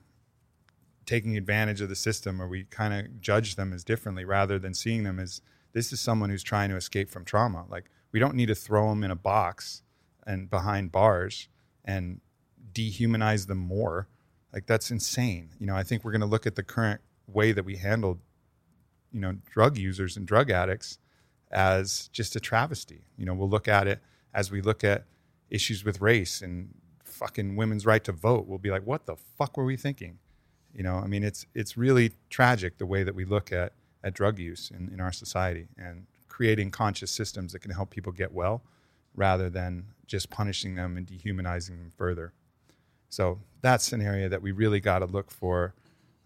taking 1.05 1.37
advantage 1.37 1.81
of 1.81 1.89
the 1.89 1.95
system, 1.95 2.41
or 2.41 2.47
we 2.47 2.65
kind 2.65 2.93
of 2.93 3.21
judge 3.21 3.55
them 3.55 3.71
as 3.73 3.83
differently 3.83 4.25
rather 4.25 4.59
than 4.59 4.73
seeing 4.73 5.03
them 5.03 5.19
as 5.19 5.41
this 5.73 5.93
is 5.93 5.99
someone 5.99 6.29
who's 6.29 6.43
trying 6.43 6.69
to 6.69 6.75
escape 6.75 7.09
from 7.09 7.23
trauma. 7.23 7.65
Like 7.69 7.89
we 8.11 8.19
don't 8.19 8.35
need 8.35 8.47
to 8.47 8.55
throw 8.55 8.89
them 8.89 9.03
in 9.03 9.11
a 9.11 9.15
box 9.15 9.83
and 10.25 10.49
behind 10.49 10.91
bars 10.91 11.47
and 11.85 12.19
dehumanize 12.73 13.47
them 13.47 13.59
more. 13.59 14.07
Like 14.53 14.65
that's 14.65 14.91
insane. 14.91 15.51
You 15.59 15.67
know, 15.67 15.75
I 15.75 15.83
think 15.83 16.03
we're 16.03 16.11
going 16.11 16.21
to 16.21 16.27
look 16.27 16.45
at 16.45 16.55
the 16.55 16.63
current 16.63 17.01
way 17.27 17.51
that 17.51 17.63
we 17.63 17.77
handle, 17.77 18.19
you 19.11 19.19
know, 19.19 19.37
drug 19.49 19.77
users 19.77 20.17
and 20.17 20.27
drug 20.27 20.49
addicts 20.49 20.97
as 21.51 22.09
just 22.09 22.35
a 22.35 22.39
travesty. 22.39 23.05
You 23.17 23.25
know, 23.25 23.33
we'll 23.33 23.49
look 23.49 23.67
at 23.67 23.87
it 23.87 24.01
as 24.33 24.51
we 24.51 24.61
look 24.61 24.83
at 24.83 25.05
issues 25.49 25.83
with 25.83 26.01
race 26.01 26.41
and 26.41 26.73
fucking 27.03 27.55
women's 27.55 27.85
right 27.85 28.03
to 28.03 28.11
vote. 28.11 28.47
We'll 28.47 28.57
be 28.57 28.69
like, 28.69 28.85
what 28.85 29.05
the 29.05 29.15
fuck 29.15 29.57
were 29.57 29.65
we 29.65 29.77
thinking? 29.77 30.19
You 30.73 30.83
know, 30.83 30.97
I 30.97 31.07
mean, 31.07 31.23
it's 31.23 31.45
it's 31.55 31.75
really 31.75 32.13
tragic 32.29 32.77
the 32.77 32.85
way 32.85 33.03
that 33.03 33.15
we 33.15 33.25
look 33.25 33.51
at 33.51 33.73
at 34.03 34.13
drug 34.13 34.37
use 34.37 34.69
in, 34.69 34.89
in 34.93 34.99
our 35.01 35.11
society 35.11 35.67
and 35.77 36.05
creating 36.27 36.69
conscious 36.69 37.09
systems 37.09 37.53
that 37.53 37.59
can 37.59 37.71
help 37.71 37.89
people 37.89 38.11
get 38.11 38.31
well 38.31 38.61
rather 39.15 39.49
than 39.49 39.85
just 40.05 40.29
punishing 40.29 40.75
them 40.75 40.95
and 40.95 41.07
dehumanizing 41.07 41.79
them 41.79 41.91
further. 41.97 42.31
So 43.09 43.39
that's 43.61 43.91
an 43.91 44.01
area 44.01 44.29
that 44.29 44.41
we 44.41 44.51
really 44.51 44.79
got 44.79 44.99
to 44.99 45.05
look 45.05 45.31
for 45.31 45.73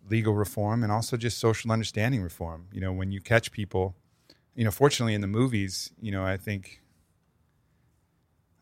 legal 0.10 0.34
reform 0.34 0.84
and 0.84 0.92
also 0.92 1.16
just 1.16 1.38
social 1.38 1.72
understanding 1.72 2.22
reform. 2.22 2.68
You 2.74 2.82
know, 2.82 2.92
when 2.92 3.12
you 3.12 3.22
catch 3.22 3.52
people, 3.52 3.96
you 4.56 4.66
know, 4.66 4.72
fortunately 4.72 5.14
in 5.14 5.22
the 5.22 5.28
movies, 5.28 5.92
you 6.02 6.12
know, 6.12 6.26
I 6.26 6.36
think 6.36 6.81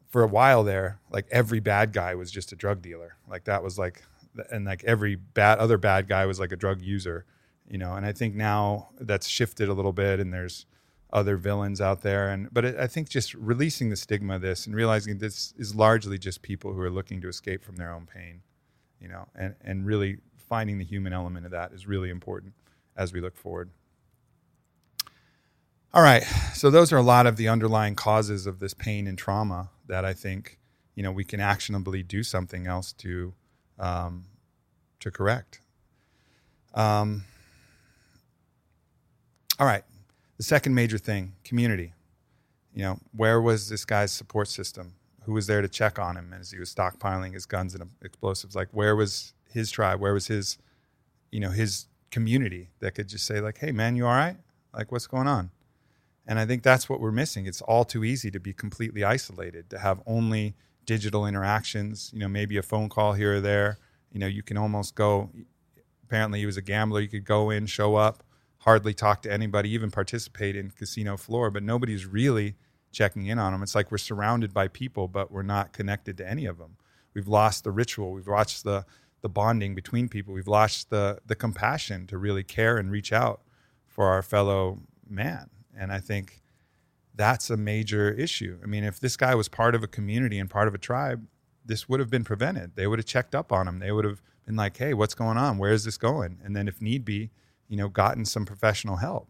for 0.09 0.23
a 0.23 0.27
while 0.27 0.63
there, 0.63 0.99
like 1.11 1.27
every 1.31 1.59
bad 1.59 1.93
guy 1.93 2.15
was 2.15 2.31
just 2.31 2.51
a 2.51 2.55
drug 2.55 2.81
dealer. 2.81 3.15
Like 3.29 3.45
that 3.45 3.63
was 3.63 3.77
like, 3.77 4.03
and 4.51 4.65
like 4.65 4.83
every 4.83 5.15
bad 5.15 5.59
other 5.59 5.77
bad 5.77 6.07
guy 6.07 6.25
was 6.25 6.39
like 6.39 6.51
a 6.51 6.55
drug 6.55 6.81
user, 6.81 7.25
you 7.67 7.77
know. 7.77 7.93
And 7.93 8.05
I 8.05 8.11
think 8.11 8.35
now 8.35 8.89
that's 8.99 9.27
shifted 9.27 9.69
a 9.69 9.73
little 9.73 9.93
bit, 9.93 10.19
and 10.19 10.33
there's 10.33 10.65
other 11.11 11.37
villains 11.37 11.79
out 11.79 12.01
there. 12.01 12.29
And 12.29 12.51
but 12.51 12.65
it, 12.65 12.75
I 12.77 12.87
think 12.87 13.09
just 13.09 13.33
releasing 13.35 13.89
the 13.89 13.95
stigma 13.95 14.35
of 14.35 14.41
this 14.41 14.65
and 14.65 14.75
realizing 14.75 15.19
this 15.19 15.53
is 15.57 15.75
largely 15.75 16.17
just 16.17 16.41
people 16.41 16.73
who 16.73 16.81
are 16.81 16.89
looking 16.89 17.21
to 17.21 17.27
escape 17.27 17.63
from 17.63 17.75
their 17.75 17.93
own 17.93 18.07
pain, 18.07 18.41
you 18.99 19.07
know, 19.07 19.27
and 19.35 19.55
and 19.61 19.85
really 19.85 20.17
finding 20.37 20.79
the 20.79 20.85
human 20.85 21.13
element 21.13 21.45
of 21.45 21.51
that 21.51 21.71
is 21.71 21.87
really 21.87 22.09
important 22.09 22.53
as 22.97 23.13
we 23.13 23.21
look 23.21 23.37
forward. 23.37 23.69
All 25.91 26.03
right, 26.03 26.21
so 26.53 26.69
those 26.69 26.93
are 26.93 26.97
a 26.97 27.01
lot 27.01 27.25
of 27.25 27.35
the 27.35 27.47
underlying 27.47 27.95
causes 27.95 28.45
of 28.45 28.59
this 28.59 28.75
pain 28.75 29.07
and 29.07 29.17
trauma 29.17 29.71
that 29.87 30.05
I 30.05 30.13
think 30.13 30.59
you 30.93 31.01
know 31.01 31.11
we 31.11 31.23
can 31.23 31.39
actionably 31.39 32.03
do 32.03 32.21
something 32.21 32.67
else 32.67 32.93
to 32.93 33.33
um, 33.79 34.25
to 34.99 35.09
correct. 35.09 35.61
Um, 36.75 37.23
all 39.59 39.65
right, 39.65 39.83
the 40.37 40.43
second 40.43 40.75
major 40.75 40.99
thing, 40.99 41.33
community. 41.43 41.93
You 42.71 42.83
know, 42.83 42.99
where 43.15 43.41
was 43.41 43.67
this 43.69 43.83
guy's 43.83 44.11
support 44.11 44.47
system? 44.47 44.93
Who 45.23 45.33
was 45.33 45.47
there 45.47 45.63
to 45.63 45.67
check 45.67 45.97
on 45.97 46.15
him 46.15 46.35
as 46.39 46.51
he 46.51 46.59
was 46.59 46.73
stockpiling 46.73 47.33
his 47.33 47.47
guns 47.47 47.73
and 47.73 47.89
explosives? 48.03 48.55
Like, 48.55 48.67
where 48.71 48.95
was 48.95 49.33
his 49.51 49.71
tribe? 49.71 49.99
Where 49.99 50.13
was 50.13 50.27
his, 50.27 50.59
you 51.31 51.39
know, 51.39 51.49
his 51.49 51.87
community 52.11 52.69
that 52.79 52.93
could 52.93 53.09
just 53.09 53.25
say, 53.25 53.41
like, 53.41 53.57
"Hey, 53.57 53.71
man, 53.71 53.95
you 53.95 54.05
all 54.05 54.13
right? 54.13 54.37
Like, 54.71 54.91
what's 54.91 55.07
going 55.07 55.27
on?" 55.27 55.49
And 56.29 56.37
I 56.37 56.45
think 56.45 56.61
that's 56.61 56.87
what 56.87 56.99
we're 57.01 57.11
missing. 57.11 57.47
It's 57.47 57.59
all 57.59 57.83
too 57.83 58.03
easy 58.03 58.29
to 58.29 58.39
be 58.39 58.53
completely 58.53 59.03
isolated, 59.03 59.67
to 59.71 59.79
have 59.79 59.99
only 60.05 60.53
digital 60.85 61.25
interactions. 61.25 62.11
You 62.13 62.19
know, 62.19 62.27
maybe 62.27 62.55
a 62.55 62.61
phone 62.61 62.87
call 62.87 63.13
here 63.13 63.37
or 63.37 63.41
there. 63.41 63.79
You 64.11 64.19
know, 64.19 64.27
you 64.27 64.43
can 64.43 64.55
almost 64.55 64.93
go. 64.93 65.31
Apparently, 66.03 66.39
he 66.39 66.45
was 66.45 66.55
a 66.55 66.61
gambler. 66.61 67.01
You 67.01 67.07
could 67.07 67.25
go 67.25 67.49
in, 67.49 67.65
show 67.65 67.95
up, 67.95 68.23
hardly 68.59 68.93
talk 68.93 69.23
to 69.23 69.33
anybody, 69.33 69.71
even 69.71 69.89
participate 69.89 70.55
in 70.55 70.69
casino 70.69 71.17
floor, 71.17 71.49
but 71.49 71.63
nobody's 71.63 72.05
really 72.05 72.55
checking 72.91 73.25
in 73.25 73.39
on 73.39 73.51
them. 73.51 73.63
It's 73.63 73.73
like 73.73 73.91
we're 73.91 73.97
surrounded 73.97 74.53
by 74.53 74.67
people, 74.67 75.07
but 75.07 75.31
we're 75.31 75.41
not 75.41 75.73
connected 75.73 76.15
to 76.17 76.29
any 76.29 76.45
of 76.45 76.59
them. 76.59 76.77
We've 77.15 77.27
lost 77.27 77.63
the 77.63 77.71
ritual. 77.71 78.11
We've 78.11 78.27
lost 78.27 78.63
the 78.63 78.85
the 79.21 79.29
bonding 79.29 79.73
between 79.73 80.07
people. 80.07 80.35
We've 80.35 80.47
lost 80.47 80.91
the 80.91 81.21
the 81.25 81.35
compassion 81.35 82.05
to 82.05 82.19
really 82.19 82.43
care 82.43 82.77
and 82.77 82.91
reach 82.91 83.11
out 83.11 83.41
for 83.87 84.05
our 84.05 84.21
fellow 84.21 84.77
man. 85.09 85.49
And 85.79 85.91
I 85.91 85.99
think 85.99 86.41
that's 87.15 87.49
a 87.49 87.57
major 87.57 88.11
issue. 88.11 88.59
I 88.63 88.67
mean, 88.67 88.83
if 88.83 88.99
this 88.99 89.17
guy 89.17 89.33
was 89.33 89.47
part 89.47 89.75
of 89.75 89.83
a 89.83 89.87
community 89.87 90.37
and 90.37 90.49
part 90.49 90.67
of 90.67 90.75
a 90.75 90.77
tribe, 90.77 91.25
this 91.65 91.87
would 91.87 91.99
have 91.99 92.09
been 92.09 92.23
prevented. 92.23 92.75
They 92.75 92.87
would 92.87 92.99
have 92.99 93.05
checked 93.05 93.33
up 93.33 93.51
on 93.51 93.67
him. 93.67 93.79
They 93.79 93.91
would 93.91 94.05
have 94.05 94.21
been 94.45 94.55
like, 94.55 94.77
"Hey, 94.77 94.93
what's 94.93 95.13
going 95.13 95.37
on? 95.37 95.57
Where 95.57 95.71
is 95.71 95.83
this 95.83 95.97
going?" 95.97 96.39
And 96.43 96.55
then, 96.55 96.67
if 96.67 96.81
need 96.81 97.05
be, 97.05 97.31
you 97.67 97.77
know, 97.77 97.87
gotten 97.87 98.25
some 98.25 98.45
professional 98.45 98.97
help. 98.97 99.29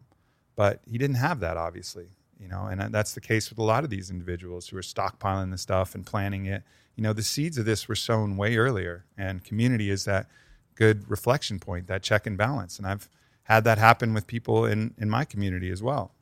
But 0.56 0.80
he 0.86 0.98
didn't 0.98 1.16
have 1.16 1.40
that, 1.40 1.56
obviously, 1.56 2.08
you 2.38 2.48
know, 2.48 2.66
and 2.66 2.80
uh, 2.80 2.88
that's 2.90 3.14
the 3.14 3.20
case 3.20 3.50
with 3.50 3.58
a 3.58 3.62
lot 3.62 3.84
of 3.84 3.90
these 3.90 4.10
individuals 4.10 4.68
who 4.68 4.76
are 4.76 4.82
stockpiling 4.82 5.50
the 5.50 5.58
stuff 5.58 5.94
and 5.94 6.04
planning 6.04 6.46
it. 6.46 6.62
You 6.96 7.02
know, 7.02 7.12
the 7.12 7.22
seeds 7.22 7.58
of 7.58 7.64
this 7.64 7.88
were 7.88 7.94
sown 7.94 8.36
way 8.36 8.56
earlier, 8.56 9.04
and 9.16 9.44
community 9.44 9.90
is 9.90 10.04
that 10.04 10.28
good 10.74 11.10
reflection 11.10 11.58
point, 11.60 11.86
that 11.88 12.02
check 12.02 12.26
and 12.26 12.36
balance. 12.38 12.78
And 12.78 12.86
I've 12.86 13.08
had 13.44 13.64
that 13.64 13.78
happen 13.78 14.14
with 14.14 14.26
people 14.26 14.64
in 14.64 14.94
in 14.98 15.10
my 15.10 15.24
community 15.24 15.70
as 15.70 15.82
well. 15.82 16.12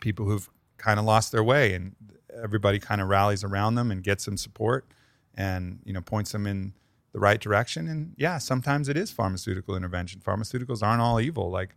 People 0.00 0.26
who've 0.26 0.48
kind 0.76 0.98
of 0.98 1.04
lost 1.04 1.32
their 1.32 1.44
way, 1.44 1.74
and 1.74 1.94
everybody 2.42 2.78
kind 2.78 3.00
of 3.00 3.08
rallies 3.08 3.44
around 3.44 3.74
them 3.74 3.90
and 3.90 4.02
gets 4.02 4.24
them 4.24 4.36
support, 4.36 4.86
and 5.34 5.80
you 5.84 5.92
know, 5.92 6.00
points 6.00 6.32
them 6.32 6.46
in 6.46 6.72
the 7.12 7.20
right 7.20 7.40
direction. 7.40 7.88
And 7.88 8.14
yeah, 8.16 8.38
sometimes 8.38 8.88
it 8.88 8.96
is 8.96 9.10
pharmaceutical 9.10 9.76
intervention. 9.76 10.20
Pharmaceuticals 10.20 10.82
aren't 10.82 11.02
all 11.02 11.20
evil. 11.20 11.50
Like 11.50 11.74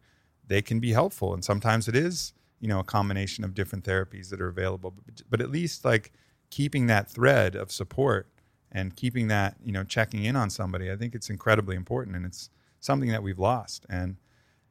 they 0.47 0.61
can 0.61 0.80
be 0.80 0.91
helpful, 0.91 1.34
and 1.34 1.43
sometimes 1.43 1.88
it 1.88 1.95
is 1.95 2.34
you 2.59 2.67
know 2.67 2.80
a 2.80 2.84
combination 2.84 3.43
of 3.43 3.53
different 3.53 3.84
therapies 3.86 4.30
that 4.30 4.41
are 4.41 4.47
available. 4.47 4.91
But, 4.91 5.22
but 5.30 5.41
at 5.41 5.49
least 5.49 5.84
like 5.84 6.11
keeping 6.49 6.88
that 6.88 7.09
thread 7.09 7.55
of 7.55 7.72
support 7.72 8.28
and 8.72 8.95
keeping 8.95 9.28
that 9.30 9.55
you 9.63 9.72
know 9.72 9.84
checking 9.84 10.24
in 10.26 10.36
on 10.36 10.49
somebody, 10.49 10.91
I 10.91 10.95
think 10.95 11.15
it's 11.15 11.30
incredibly 11.30 11.76
important, 11.76 12.15
and 12.15 12.26
it's 12.26 12.49
something 12.80 13.09
that 13.09 13.24
we've 13.24 13.39
lost. 13.39 13.86
And 13.89 14.17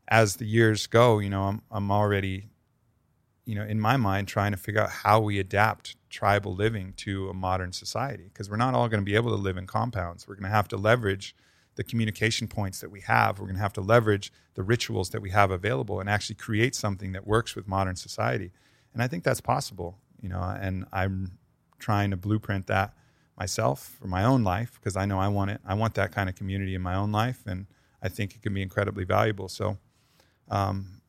as 0.08 0.36
the 0.36 0.46
years 0.46 0.86
go, 0.86 1.18
you 1.18 1.30
know, 1.30 1.44
I'm 1.44 1.62
I'm 1.70 1.90
already 1.90 2.49
you 3.44 3.54
know, 3.54 3.64
in 3.64 3.80
my 3.80 3.96
mind, 3.96 4.28
trying 4.28 4.52
to 4.52 4.56
figure 4.56 4.80
out 4.80 4.90
how 4.90 5.20
we 5.20 5.38
adapt 5.38 5.96
tribal 6.08 6.54
living 6.54 6.92
to 6.98 7.28
a 7.28 7.34
modern 7.34 7.72
society 7.72 8.24
because 8.24 8.50
we're 8.50 8.56
not 8.56 8.74
all 8.74 8.88
going 8.88 9.00
to 9.00 9.04
be 9.04 9.14
able 9.14 9.30
to 9.30 9.42
live 9.42 9.56
in 9.56 9.66
compounds. 9.66 10.28
We're 10.28 10.34
going 10.34 10.44
to 10.44 10.50
have 10.50 10.68
to 10.68 10.76
leverage 10.76 11.34
the 11.76 11.84
communication 11.84 12.48
points 12.48 12.80
that 12.80 12.90
we 12.90 13.00
have. 13.00 13.38
We're 13.38 13.46
going 13.46 13.56
to 13.56 13.62
have 13.62 13.72
to 13.74 13.80
leverage 13.80 14.32
the 14.54 14.62
rituals 14.62 15.10
that 15.10 15.22
we 15.22 15.30
have 15.30 15.50
available 15.50 16.00
and 16.00 16.10
actually 16.10 16.34
create 16.36 16.74
something 16.74 17.12
that 17.12 17.26
works 17.26 17.56
with 17.56 17.66
modern 17.66 17.96
society. 17.96 18.52
And 18.92 19.02
I 19.02 19.08
think 19.08 19.24
that's 19.24 19.40
possible, 19.40 19.98
you 20.20 20.28
know, 20.28 20.40
and 20.40 20.84
I'm 20.92 21.38
trying 21.78 22.10
to 22.10 22.16
blueprint 22.16 22.66
that 22.66 22.92
myself 23.38 23.96
for 23.98 24.06
my 24.06 24.24
own 24.24 24.44
life 24.44 24.78
because 24.80 24.96
I 24.96 25.06
know 25.06 25.18
I 25.18 25.28
want 25.28 25.50
it. 25.50 25.60
I 25.64 25.74
want 25.74 25.94
that 25.94 26.12
kind 26.12 26.28
of 26.28 26.34
community 26.34 26.74
in 26.74 26.82
my 26.82 26.94
own 26.94 27.10
life, 27.10 27.42
and 27.46 27.66
I 28.02 28.08
think 28.08 28.34
it 28.34 28.42
can 28.42 28.52
be 28.52 28.60
incredibly 28.60 29.04
valuable. 29.04 29.48
So, 29.48 29.78
um, 30.50 30.99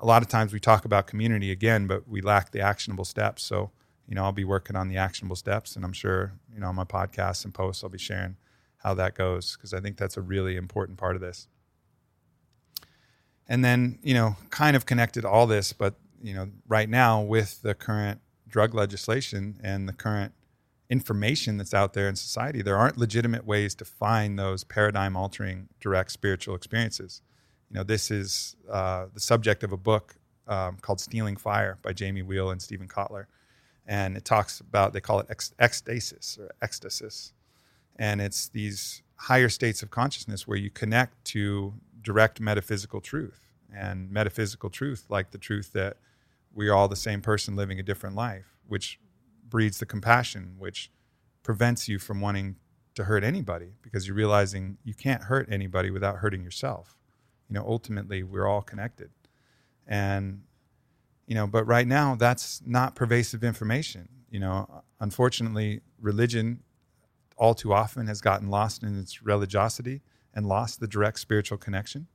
a 0.00 0.06
lot 0.06 0.22
of 0.22 0.28
times 0.28 0.52
we 0.52 0.60
talk 0.60 0.84
about 0.84 1.06
community 1.06 1.50
again, 1.50 1.86
but 1.86 2.08
we 2.08 2.20
lack 2.20 2.50
the 2.50 2.60
actionable 2.60 3.04
steps. 3.04 3.42
So, 3.42 3.70
you 4.06 4.14
know, 4.14 4.24
I'll 4.24 4.32
be 4.32 4.44
working 4.44 4.76
on 4.76 4.88
the 4.88 4.96
actionable 4.96 5.36
steps, 5.36 5.76
and 5.76 5.84
I'm 5.84 5.92
sure, 5.92 6.32
you 6.52 6.60
know, 6.60 6.68
on 6.68 6.74
my 6.74 6.84
podcasts 6.84 7.44
and 7.44 7.52
posts, 7.52 7.82
I'll 7.82 7.90
be 7.90 7.98
sharing 7.98 8.36
how 8.78 8.94
that 8.94 9.14
goes 9.14 9.56
because 9.56 9.72
I 9.72 9.80
think 9.80 9.96
that's 9.96 10.16
a 10.16 10.22
really 10.22 10.56
important 10.56 10.98
part 10.98 11.16
of 11.16 11.22
this. 11.22 11.48
And 13.48 13.64
then, 13.64 13.98
you 14.02 14.14
know, 14.14 14.36
kind 14.50 14.76
of 14.76 14.86
connected 14.86 15.24
all 15.24 15.46
this, 15.46 15.72
but 15.72 15.94
you 16.22 16.34
know, 16.34 16.48
right 16.66 16.88
now 16.88 17.20
with 17.20 17.62
the 17.62 17.74
current 17.74 18.20
drug 18.48 18.74
legislation 18.74 19.60
and 19.62 19.88
the 19.88 19.92
current, 19.92 20.32
information 20.88 21.56
that's 21.56 21.74
out 21.74 21.92
there 21.94 22.08
in 22.08 22.16
society, 22.16 22.62
there 22.62 22.76
aren't 22.76 22.96
legitimate 22.96 23.44
ways 23.44 23.74
to 23.74 23.84
find 23.84 24.38
those 24.38 24.64
paradigm 24.64 25.16
altering 25.16 25.68
direct 25.80 26.12
spiritual 26.12 26.54
experiences. 26.54 27.22
You 27.70 27.74
know, 27.76 27.82
this 27.82 28.10
is 28.10 28.56
uh, 28.70 29.06
the 29.12 29.20
subject 29.20 29.62
of 29.62 29.72
a 29.72 29.76
book 29.76 30.16
um, 30.46 30.76
called 30.80 31.00
Stealing 31.00 31.36
Fire 31.36 31.78
by 31.82 31.92
Jamie 31.92 32.22
Wheal 32.22 32.52
and 32.52 32.62
Steven 32.62 32.88
Kotler. 32.88 33.26
And 33.86 34.16
it 34.16 34.24
talks 34.24 34.60
about, 34.60 34.92
they 34.92 35.00
call 35.00 35.20
it 35.20 35.26
ex- 35.30 35.54
ecstasis 35.58 36.38
or 36.38 36.50
ecstasis. 36.62 37.32
And 37.96 38.20
it's 38.20 38.48
these 38.48 39.02
higher 39.16 39.48
states 39.48 39.82
of 39.82 39.90
consciousness 39.90 40.46
where 40.46 40.58
you 40.58 40.70
connect 40.70 41.24
to 41.26 41.74
direct 42.02 42.40
metaphysical 42.40 43.00
truth 43.00 43.40
and 43.74 44.10
metaphysical 44.10 44.70
truth, 44.70 45.06
like 45.08 45.30
the 45.30 45.38
truth 45.38 45.72
that 45.72 45.96
we 46.54 46.68
are 46.68 46.74
all 46.74 46.88
the 46.88 46.96
same 46.96 47.20
person 47.20 47.56
living 47.56 47.78
a 47.78 47.82
different 47.82 48.16
life, 48.16 48.56
which 48.66 48.98
breeds 49.48 49.78
the 49.78 49.86
compassion, 49.86 50.54
which 50.58 50.90
prevents 51.42 51.88
you 51.88 51.98
from 51.98 52.20
wanting 52.20 52.56
to 52.94 53.04
hurt 53.04 53.22
anybody 53.22 53.72
because 53.82 54.06
you're 54.06 54.16
realizing 54.16 54.78
you 54.82 54.94
can't 54.94 55.24
hurt 55.24 55.48
anybody 55.50 55.90
without 55.90 56.16
hurting 56.16 56.42
yourself. 56.42 56.95
You 57.48 57.54
know, 57.54 57.64
ultimately, 57.66 58.22
we're 58.22 58.46
all 58.46 58.62
connected. 58.62 59.10
And, 59.86 60.42
you 61.26 61.34
know, 61.34 61.46
but 61.46 61.64
right 61.64 61.86
now, 61.86 62.14
that's 62.14 62.60
not 62.66 62.94
pervasive 62.94 63.44
information. 63.44 64.08
You 64.30 64.40
know, 64.40 64.82
unfortunately, 65.00 65.80
religion 66.00 66.60
all 67.36 67.54
too 67.54 67.72
often 67.72 68.06
has 68.06 68.20
gotten 68.20 68.48
lost 68.48 68.82
in 68.82 68.98
its 68.98 69.22
religiosity 69.22 70.02
and 70.34 70.46
lost 70.46 70.80
the 70.80 70.88
direct 70.88 71.18
spiritual 71.18 71.58
connection. 71.58 72.08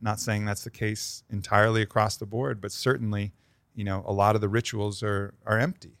Not 0.00 0.20
saying 0.20 0.44
that's 0.44 0.64
the 0.64 0.70
case 0.70 1.22
entirely 1.30 1.82
across 1.82 2.16
the 2.16 2.26
board, 2.26 2.60
but 2.60 2.72
certainly, 2.72 3.32
you 3.74 3.84
know, 3.84 4.04
a 4.06 4.12
lot 4.12 4.34
of 4.34 4.40
the 4.40 4.48
rituals 4.48 5.02
are 5.02 5.34
are 5.46 5.58
empty. 5.58 5.98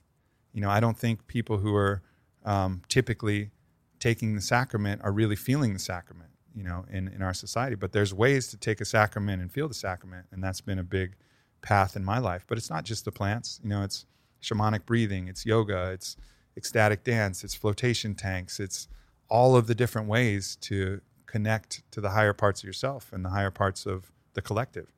You 0.52 0.60
know, 0.60 0.70
I 0.70 0.80
don't 0.80 0.98
think 0.98 1.26
people 1.26 1.58
who 1.58 1.74
are 1.74 2.02
um, 2.44 2.82
typically 2.88 3.50
taking 3.98 4.34
the 4.34 4.40
sacrament 4.40 5.00
are 5.04 5.12
really 5.12 5.36
feeling 5.36 5.72
the 5.72 5.78
sacrament. 5.78 6.30
You 6.56 6.64
know, 6.64 6.86
in 6.90 7.08
in 7.08 7.22
our 7.22 7.34
society, 7.34 7.76
but 7.76 7.92
there's 7.92 8.14
ways 8.14 8.48
to 8.48 8.56
take 8.56 8.80
a 8.80 8.84
sacrament 8.84 9.42
and 9.42 9.52
feel 9.52 9.68
the 9.68 9.74
sacrament, 9.74 10.26
and 10.32 10.42
that's 10.42 10.62
been 10.62 10.78
a 10.78 10.84
big 10.84 11.14
path 11.60 11.96
in 11.96 12.04
my 12.04 12.18
life. 12.18 12.44
But 12.48 12.56
it's 12.56 12.70
not 12.70 12.84
just 12.84 13.04
the 13.04 13.12
plants. 13.12 13.60
You 13.62 13.68
know, 13.68 13.82
it's 13.82 14.06
shamanic 14.42 14.86
breathing, 14.86 15.28
it's 15.28 15.44
yoga, 15.44 15.90
it's 15.92 16.16
ecstatic 16.56 17.04
dance, 17.04 17.44
it's 17.44 17.54
flotation 17.54 18.14
tanks, 18.14 18.58
it's 18.58 18.88
all 19.28 19.56
of 19.56 19.66
the 19.66 19.74
different 19.74 20.08
ways 20.08 20.56
to 20.62 21.00
connect 21.26 21.82
to 21.90 22.00
the 22.00 22.10
higher 22.10 22.32
parts 22.32 22.62
of 22.62 22.66
yourself 22.66 23.12
and 23.12 23.24
the 23.24 23.30
higher 23.30 23.50
parts 23.50 23.84
of 23.86 24.12
the 24.34 24.42
collective. 24.42 24.92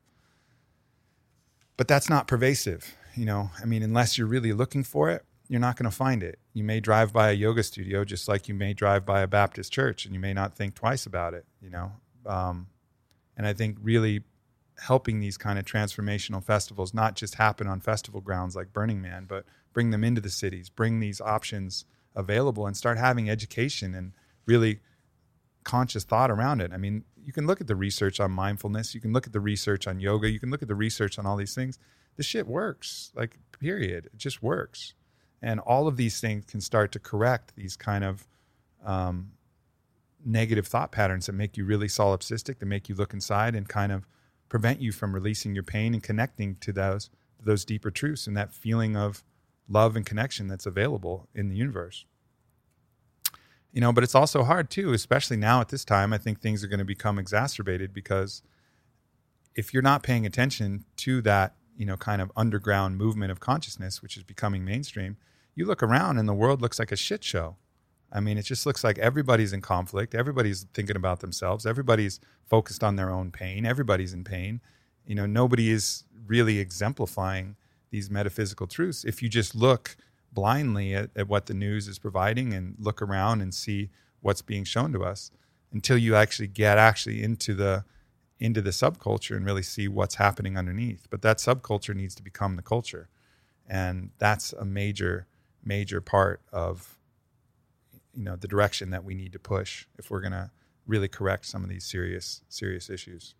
But 1.75 1.87
that's 1.87 2.09
not 2.09 2.27
pervasive, 2.27 2.95
you 3.15 3.25
know. 3.25 3.51
I 3.61 3.65
mean, 3.65 3.83
unless 3.83 4.17
you're 4.17 4.27
really 4.27 4.53
looking 4.53 4.83
for 4.83 5.09
it, 5.09 5.25
you're 5.49 5.59
not 5.59 5.75
going 5.75 5.89
to 5.89 5.95
find 5.95 6.21
it. 6.23 6.39
You 6.53 6.63
may 6.63 6.79
drive 6.79 7.11
by 7.11 7.31
a 7.31 7.33
yoga 7.33 7.63
studio 7.63 8.05
just 8.05 8.27
like 8.27 8.47
you 8.47 8.53
may 8.53 8.73
drive 8.73 9.03
by 9.05 9.21
a 9.21 9.27
Baptist 9.27 9.73
church 9.73 10.05
and 10.05 10.13
you 10.13 10.19
may 10.19 10.33
not 10.33 10.55
think 10.55 10.75
twice 10.75 11.05
about 11.07 11.33
it, 11.33 11.45
you 11.59 11.71
know. 11.71 11.91
Um, 12.25 12.67
and 13.35 13.47
I 13.47 13.53
think 13.53 13.77
really 13.81 14.21
helping 14.79 15.19
these 15.19 15.37
kind 15.37 15.57
of 15.57 15.65
transformational 15.65 16.43
festivals 16.43 16.93
not 16.93 17.15
just 17.15 17.35
happen 17.35 17.67
on 17.67 17.81
festival 17.81 18.21
grounds 18.21 18.55
like 18.55 18.71
Burning 18.71 19.01
Man, 19.01 19.25
but 19.25 19.43
bring 19.73 19.89
them 19.89 20.03
into 20.03 20.21
the 20.21 20.29
cities, 20.29 20.69
bring 20.69 20.99
these 20.99 21.19
options 21.19 21.83
available, 22.15 22.67
and 22.67 22.77
start 22.77 22.97
having 22.97 23.29
education 23.29 23.95
and 23.95 24.13
really 24.45 24.79
conscious 25.63 26.03
thought 26.03 26.31
around 26.31 26.61
it. 26.61 26.71
I 26.71 26.77
mean, 26.77 27.03
you 27.23 27.33
can 27.33 27.47
look 27.47 27.59
at 27.59 27.67
the 27.67 27.75
research 27.75 28.19
on 28.19 28.31
mindfulness, 28.31 28.93
you 28.93 29.01
can 29.01 29.13
look 29.13 29.25
at 29.25 29.33
the 29.33 29.39
research 29.39 29.87
on 29.87 29.99
yoga, 29.99 30.29
you 30.29 30.39
can 30.39 30.51
look 30.51 30.61
at 30.61 30.67
the 30.67 30.75
research 30.75 31.17
on 31.17 31.25
all 31.25 31.37
these 31.37 31.55
things. 31.55 31.79
This 32.17 32.25
shit 32.25 32.47
works, 32.47 33.11
like, 33.15 33.37
period. 33.59 34.07
It 34.07 34.17
just 34.17 34.43
works. 34.43 34.93
And 35.41 35.59
all 35.59 35.87
of 35.87 35.97
these 35.97 36.19
things 36.19 36.45
can 36.45 36.61
start 36.61 36.91
to 36.93 36.99
correct 36.99 37.55
these 37.55 37.77
kind 37.77 38.03
of 38.03 38.27
um, 38.85 39.31
negative 40.25 40.67
thought 40.67 40.91
patterns 40.91 41.27
that 41.27 41.33
make 41.33 41.57
you 41.57 41.65
really 41.65 41.87
solipsistic, 41.87 42.59
that 42.59 42.65
make 42.65 42.89
you 42.89 42.95
look 42.95 43.13
inside 43.13 43.55
and 43.55 43.67
kind 43.67 43.91
of 43.91 44.05
prevent 44.49 44.81
you 44.81 44.91
from 44.91 45.13
releasing 45.13 45.53
your 45.53 45.63
pain 45.63 45.93
and 45.93 46.03
connecting 46.03 46.55
to 46.55 46.73
those 46.73 47.09
those 47.41 47.63
deeper 47.63 47.89
truths 47.89 48.27
and 48.27 48.35
that 48.35 48.53
feeling 48.53 48.97
of 48.97 49.23
love 49.69 49.95
and 49.95 50.05
connection 50.05 50.47
that's 50.47 50.65
available 50.65 51.29
in 51.33 51.47
the 51.47 51.55
universe. 51.55 52.03
You 53.71 53.79
know, 53.79 53.93
but 53.93 54.03
it's 54.03 54.15
also 54.15 54.43
hard 54.43 54.69
too, 54.69 54.91
especially 54.93 55.37
now 55.37 55.61
at 55.61 55.69
this 55.69 55.85
time. 55.85 56.11
I 56.11 56.17
think 56.17 56.41
things 56.41 56.63
are 56.63 56.67
going 56.67 56.79
to 56.79 56.85
become 56.85 57.17
exacerbated 57.17 57.93
because 57.93 58.41
if 59.55 59.73
you're 59.73 59.83
not 59.83 60.03
paying 60.03 60.25
attention 60.25 60.85
to 60.97 61.21
that, 61.21 61.55
you 61.77 61.85
know, 61.85 61.95
kind 61.95 62.21
of 62.21 62.31
underground 62.35 62.97
movement 62.97 63.31
of 63.31 63.39
consciousness, 63.39 64.01
which 64.01 64.17
is 64.17 64.23
becoming 64.23 64.65
mainstream, 64.65 65.17
you 65.59 65.65
look 65.65 65.83
around 65.83 66.17
and 66.17 66.27
the 66.27 66.33
world 66.33 66.61
looks 66.61 66.79
like 66.79 66.91
a 66.91 66.95
shit 66.95 67.21
show. 67.21 67.57
I 68.13 68.21
mean, 68.21 68.37
it 68.37 68.43
just 68.43 68.65
looks 68.65 68.81
like 68.81 68.97
everybody's 68.97 69.51
in 69.51 69.59
conflict. 69.59 70.15
Everybody's 70.15 70.65
thinking 70.73 70.95
about 70.95 71.19
themselves. 71.19 71.65
Everybody's 71.65 72.21
focused 72.49 72.81
on 72.81 72.95
their 72.95 73.09
own 73.09 73.29
pain. 73.29 73.65
Everybody's 73.65 74.13
in 74.13 74.23
pain. 74.23 74.61
You 75.05 75.15
know, 75.15 75.25
nobody 75.25 75.69
is 75.69 76.05
really 76.25 76.59
exemplifying 76.59 77.57
these 77.91 78.09
metaphysical 78.09 78.67
truths. 78.67 79.03
If 79.03 79.21
you 79.21 79.27
just 79.27 79.53
look 79.53 79.97
blindly 80.31 80.95
at, 80.95 81.09
at 81.13 81.27
what 81.27 81.47
the 81.47 81.53
news 81.53 81.89
is 81.89 81.99
providing 81.99 82.53
and 82.53 82.75
look 82.79 83.01
around 83.01 83.41
and 83.41 83.53
see 83.53 83.89
what's 84.21 84.41
being 84.41 84.63
shown 84.63 84.93
to 84.93 85.03
us 85.03 85.29
until 85.73 85.97
you 85.97 86.15
actually 86.15 86.47
get 86.47 86.77
actually 86.77 87.21
into 87.21 87.53
the 87.53 87.83
into 88.39 88.61
the 88.61 88.69
subculture 88.69 89.35
and 89.35 89.45
really 89.45 89.61
see 89.61 89.89
what's 89.89 90.15
happening 90.15 90.57
underneath. 90.57 91.07
But 91.09 91.21
that 91.23 91.39
subculture 91.39 91.93
needs 91.93 92.15
to 92.15 92.23
become 92.23 92.55
the 92.55 92.61
culture. 92.61 93.09
And 93.67 94.11
that's 94.17 94.53
a 94.53 94.63
major, 94.63 95.27
major 95.63 96.01
part 96.01 96.41
of 96.51 96.97
you 98.13 98.23
know 98.23 98.35
the 98.35 98.47
direction 98.47 98.89
that 98.89 99.03
we 99.03 99.13
need 99.13 99.33
to 99.33 99.39
push 99.39 99.85
if 99.97 100.09
we're 100.09 100.21
gonna 100.21 100.51
really 100.89 101.07
correct 101.07 101.45
some 101.45 101.63
of 101.63 101.69
these 101.69 101.85
serious, 101.85 102.41
serious 102.49 102.89
issues. 102.89 103.35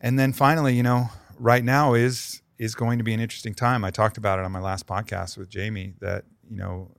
And 0.00 0.18
then 0.18 0.32
finally, 0.32 0.74
you 0.74 0.82
know, 0.82 1.10
right 1.38 1.62
now 1.62 1.94
is 1.94 2.42
is 2.58 2.74
going 2.74 2.98
to 2.98 3.04
be 3.04 3.14
an 3.14 3.20
interesting 3.20 3.54
time. 3.54 3.84
I 3.84 3.92
talked 3.92 4.16
about 4.16 4.40
it 4.40 4.44
on 4.44 4.50
my 4.50 4.58
last 4.58 4.84
podcast 4.84 5.38
with 5.38 5.48
Jamie 5.48 5.94
that, 6.00 6.24
you 6.50 6.56
know, 6.56 6.90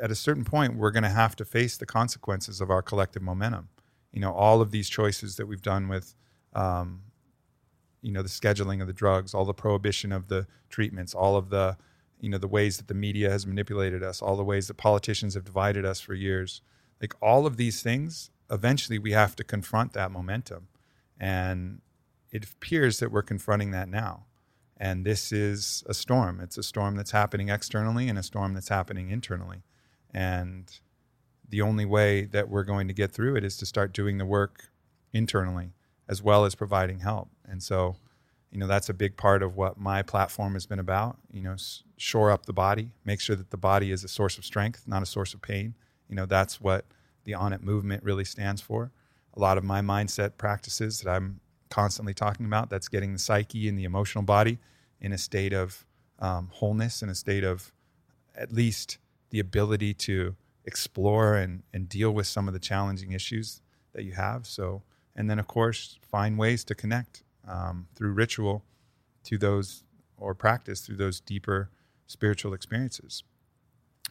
at 0.00 0.10
a 0.10 0.16
certain 0.16 0.44
point, 0.44 0.74
we're 0.74 0.90
going 0.90 1.04
to 1.04 1.08
have 1.08 1.36
to 1.36 1.44
face 1.44 1.76
the 1.76 1.86
consequences 1.86 2.60
of 2.60 2.68
our 2.68 2.82
collective 2.82 3.22
momentum. 3.22 3.68
You 4.12 4.20
know, 4.20 4.32
all 4.32 4.60
of 4.60 4.72
these 4.72 4.88
choices 4.88 5.36
that 5.36 5.46
we've 5.46 5.62
done 5.62 5.86
with, 5.86 6.16
um, 6.54 7.02
you 8.02 8.10
know, 8.10 8.22
the 8.22 8.28
scheduling 8.28 8.80
of 8.80 8.88
the 8.88 8.92
drugs, 8.92 9.32
all 9.32 9.44
the 9.44 9.54
prohibition 9.54 10.10
of 10.10 10.26
the 10.26 10.48
treatments, 10.70 11.14
all 11.14 11.36
of 11.36 11.50
the, 11.50 11.76
you 12.20 12.28
know, 12.28 12.38
the 12.38 12.48
ways 12.48 12.76
that 12.78 12.88
the 12.88 12.94
media 12.94 13.30
has 13.30 13.46
manipulated 13.46 14.02
us, 14.02 14.20
all 14.20 14.36
the 14.36 14.44
ways 14.44 14.68
that 14.68 14.74
politicians 14.74 15.34
have 15.34 15.44
divided 15.44 15.84
us 15.84 16.00
for 16.00 16.14
years. 16.14 16.62
Like 17.00 17.14
all 17.22 17.46
of 17.46 17.56
these 17.56 17.82
things, 17.82 18.30
eventually 18.50 18.98
we 18.98 19.12
have 19.12 19.36
to 19.36 19.44
confront 19.44 19.92
that 19.92 20.10
momentum. 20.10 20.68
And 21.18 21.80
it 22.30 22.44
appears 22.44 22.98
that 22.98 23.12
we're 23.12 23.22
confronting 23.22 23.70
that 23.72 23.88
now. 23.88 24.26
And 24.76 25.04
this 25.04 25.32
is 25.32 25.82
a 25.86 25.94
storm. 25.94 26.40
It's 26.40 26.58
a 26.58 26.62
storm 26.62 26.96
that's 26.96 27.10
happening 27.10 27.48
externally 27.48 28.08
and 28.08 28.18
a 28.18 28.22
storm 28.22 28.54
that's 28.54 28.68
happening 28.68 29.10
internally. 29.10 29.62
And 30.12 30.70
the 31.48 31.62
only 31.62 31.84
way 31.84 32.24
that 32.26 32.48
we're 32.48 32.64
going 32.64 32.88
to 32.88 32.94
get 32.94 33.10
through 33.10 33.36
it 33.36 33.44
is 33.44 33.56
to 33.58 33.66
start 33.66 33.92
doing 33.92 34.18
the 34.18 34.26
work 34.26 34.70
internally 35.12 35.72
as 36.08 36.22
well 36.22 36.44
as 36.44 36.54
providing 36.54 37.00
help. 37.00 37.28
And 37.46 37.62
so, 37.62 37.96
you 38.50 38.58
know, 38.58 38.66
that's 38.66 38.88
a 38.88 38.94
big 38.94 39.16
part 39.16 39.42
of 39.42 39.56
what 39.56 39.78
my 39.78 40.02
platform 40.02 40.54
has 40.54 40.66
been 40.66 40.78
about. 40.78 41.18
You 41.32 41.42
know, 41.42 41.56
shore 41.96 42.30
up 42.30 42.46
the 42.46 42.52
body, 42.52 42.90
make 43.04 43.20
sure 43.20 43.36
that 43.36 43.50
the 43.50 43.56
body 43.56 43.90
is 43.90 44.04
a 44.04 44.08
source 44.08 44.38
of 44.38 44.44
strength, 44.44 44.84
not 44.86 45.02
a 45.02 45.06
source 45.06 45.34
of 45.34 45.42
pain. 45.42 45.74
You 46.08 46.16
know, 46.16 46.26
that's 46.26 46.60
what 46.60 46.86
the 47.24 47.32
Onnit 47.32 47.62
movement 47.62 48.02
really 48.02 48.24
stands 48.24 48.62
for. 48.62 48.90
A 49.34 49.40
lot 49.40 49.58
of 49.58 49.64
my 49.64 49.80
mindset 49.82 50.38
practices 50.38 51.00
that 51.00 51.10
I'm 51.10 51.40
constantly 51.68 52.14
talking 52.14 52.46
about. 52.46 52.70
That's 52.70 52.88
getting 52.88 53.12
the 53.12 53.18
psyche 53.18 53.68
and 53.68 53.78
the 53.78 53.84
emotional 53.84 54.24
body 54.24 54.58
in 55.00 55.12
a 55.12 55.18
state 55.18 55.52
of 55.52 55.84
um, 56.18 56.48
wholeness, 56.52 57.02
in 57.02 57.10
a 57.10 57.14
state 57.14 57.44
of 57.44 57.72
at 58.34 58.52
least 58.52 58.98
the 59.30 59.40
ability 59.40 59.92
to 59.92 60.34
explore 60.64 61.34
and, 61.34 61.62
and 61.72 61.88
deal 61.88 62.10
with 62.10 62.26
some 62.26 62.48
of 62.48 62.54
the 62.54 62.60
challenging 62.60 63.12
issues 63.12 63.60
that 63.92 64.04
you 64.04 64.12
have. 64.12 64.46
So, 64.46 64.82
and 65.14 65.28
then 65.28 65.38
of 65.38 65.46
course, 65.46 65.98
find 66.02 66.38
ways 66.38 66.64
to 66.64 66.74
connect 66.74 67.22
um, 67.48 67.88
through 67.96 68.12
ritual 68.12 68.64
to 69.24 69.38
those 69.38 69.84
or 70.16 70.34
practice 70.34 70.80
through 70.80 70.96
those 70.96 71.20
deeper 71.20 71.70
spiritual 72.06 72.52
experiences. 72.52 73.22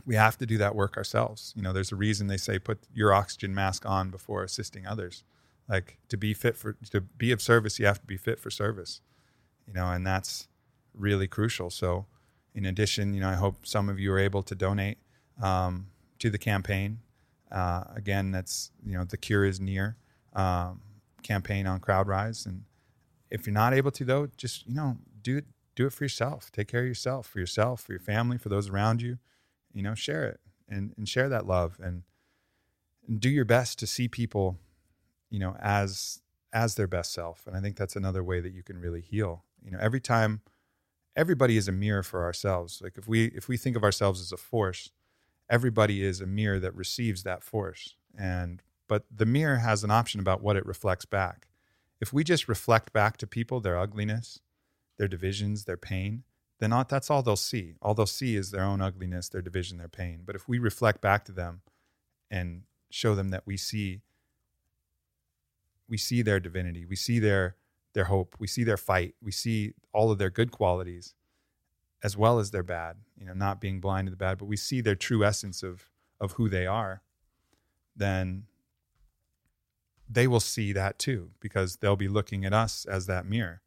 We 0.05 0.15
have 0.15 0.37
to 0.37 0.45
do 0.45 0.57
that 0.57 0.75
work 0.75 0.95
ourselves. 0.95 1.53
You 1.55 1.61
know, 1.61 1.73
there's 1.73 1.91
a 1.91 1.95
reason 1.95 2.27
they 2.27 2.37
say 2.37 2.59
put 2.59 2.79
your 2.93 3.13
oxygen 3.13 3.53
mask 3.53 3.85
on 3.85 4.09
before 4.09 4.43
assisting 4.43 4.85
others. 4.85 5.23
Like 5.67 5.97
to 6.09 6.17
be 6.17 6.33
fit 6.33 6.55
for 6.55 6.77
to 6.91 7.01
be 7.01 7.31
of 7.31 7.41
service, 7.41 7.79
you 7.79 7.85
have 7.85 7.99
to 7.99 8.07
be 8.07 8.17
fit 8.17 8.39
for 8.39 8.49
service. 8.49 9.01
You 9.67 9.73
know, 9.73 9.91
and 9.91 10.05
that's 10.05 10.47
really 10.93 11.27
crucial. 11.27 11.69
So, 11.69 12.05
in 12.55 12.65
addition, 12.65 13.13
you 13.13 13.19
know, 13.19 13.29
I 13.29 13.35
hope 13.35 13.67
some 13.67 13.89
of 13.89 13.99
you 13.99 14.13
are 14.13 14.19
able 14.19 14.43
to 14.43 14.55
donate 14.55 14.97
um, 15.41 15.87
to 16.19 16.29
the 16.29 16.37
campaign. 16.37 16.99
Uh, 17.51 17.83
again, 17.95 18.31
that's 18.31 18.71
you 18.85 18.97
know, 18.97 19.03
the 19.03 19.17
cure 19.17 19.45
is 19.45 19.59
near. 19.59 19.97
Um, 20.33 20.81
campaign 21.23 21.67
on 21.67 21.79
CrowdRise, 21.79 22.45
and 22.45 22.63
if 23.29 23.45
you're 23.45 23.53
not 23.53 23.73
able 23.73 23.91
to, 23.91 24.05
though, 24.05 24.27
just 24.37 24.67
you 24.67 24.73
know, 24.73 24.97
do 25.21 25.37
it 25.37 25.45
do 25.75 25.85
it 25.85 25.93
for 25.93 26.03
yourself. 26.03 26.51
Take 26.51 26.67
care 26.67 26.81
of 26.81 26.87
yourself, 26.87 27.27
for 27.27 27.39
yourself, 27.39 27.81
for 27.81 27.93
your 27.93 27.99
family, 27.99 28.37
for 28.37 28.49
those 28.49 28.69
around 28.69 29.01
you. 29.01 29.19
You 29.73 29.83
know, 29.83 29.95
share 29.95 30.27
it 30.27 30.39
and 30.67 30.93
and 30.97 31.07
share 31.07 31.29
that 31.29 31.45
love 31.45 31.77
and, 31.81 32.03
and 33.07 33.19
do 33.19 33.29
your 33.29 33.45
best 33.45 33.79
to 33.79 33.87
see 33.87 34.07
people, 34.07 34.57
you 35.29 35.39
know, 35.39 35.55
as 35.59 36.21
as 36.53 36.75
their 36.75 36.87
best 36.87 37.13
self. 37.13 37.45
And 37.45 37.55
I 37.55 37.61
think 37.61 37.77
that's 37.77 37.95
another 37.95 38.23
way 38.23 38.39
that 38.39 38.53
you 38.53 38.63
can 38.63 38.79
really 38.79 39.01
heal. 39.01 39.43
You 39.63 39.71
know, 39.71 39.79
every 39.81 39.99
time 39.99 40.41
everybody 41.17 41.57
is 41.57 41.67
a 41.67 41.71
mirror 41.71 42.03
for 42.03 42.23
ourselves. 42.23 42.79
Like 42.81 42.97
if 42.97 43.07
we 43.07 43.25
if 43.27 43.49
we 43.49 43.57
think 43.57 43.75
of 43.75 43.83
ourselves 43.83 44.21
as 44.21 44.31
a 44.31 44.37
force, 44.37 44.91
everybody 45.49 46.03
is 46.03 46.21
a 46.21 46.27
mirror 46.27 46.59
that 46.59 46.75
receives 46.75 47.23
that 47.23 47.43
force. 47.43 47.95
And 48.17 48.61
but 48.87 49.03
the 49.13 49.25
mirror 49.25 49.57
has 49.57 49.83
an 49.83 49.91
option 49.91 50.21
about 50.21 50.41
what 50.41 50.55
it 50.55 50.65
reflects 50.65 51.05
back. 51.05 51.46
If 51.99 52.13
we 52.13 52.23
just 52.23 52.47
reflect 52.47 52.93
back 52.93 53.17
to 53.17 53.27
people 53.27 53.59
their 53.59 53.77
ugliness, 53.77 54.39
their 54.97 55.07
divisions, 55.07 55.65
their 55.65 55.77
pain, 55.77 56.23
then 56.59 56.71
that's 56.89 57.09
all 57.09 57.21
they'll 57.21 57.35
see. 57.35 57.75
All 57.81 57.93
they'll 57.93 58.05
see 58.05 58.35
is 58.35 58.51
their 58.51 58.63
own 58.63 58.81
ugliness, 58.81 59.29
their 59.29 59.41
division, 59.41 59.77
their 59.77 59.87
pain. 59.87 60.21
But 60.25 60.35
if 60.35 60.47
we 60.47 60.59
reflect 60.59 61.01
back 61.01 61.23
to 61.25 61.31
them 61.31 61.61
and 62.31 62.63
show 62.89 63.15
them 63.15 63.29
that 63.29 63.45
we 63.45 63.57
see 63.57 64.01
we 65.89 65.97
see 65.97 66.21
their 66.21 66.39
divinity, 66.39 66.85
we 66.85 66.95
see 66.95 67.19
their 67.19 67.55
their 67.93 68.05
hope, 68.05 68.35
we 68.39 68.47
see 68.47 68.63
their 68.63 68.77
fight, 68.77 69.15
we 69.21 69.31
see 69.31 69.73
all 69.93 70.11
of 70.11 70.17
their 70.17 70.29
good 70.29 70.51
qualities 70.51 71.13
as 72.03 72.15
well 72.15 72.37
as 72.37 72.51
their 72.51 72.63
bad, 72.63 72.97
you 73.17 73.25
know, 73.25 73.33
not 73.33 73.59
being 73.59 73.79
blind 73.79 74.05
to 74.05 74.11
the 74.11 74.17
bad, 74.17 74.37
but 74.37 74.45
we 74.45 74.57
see 74.57 74.81
their 74.81 74.95
true 74.95 75.23
essence 75.23 75.63
of 75.63 75.89
of 76.19 76.33
who 76.33 76.49
they 76.49 76.65
are, 76.65 77.01
then 77.95 78.45
they 80.09 80.27
will 80.27 80.39
see 80.39 80.71
that 80.73 80.99
too 80.99 81.31
because 81.39 81.77
they'll 81.77 81.95
be 81.95 82.07
looking 82.07 82.45
at 82.45 82.53
us 82.53 82.85
as 82.85 83.05
that 83.07 83.25
mirror. 83.25 83.61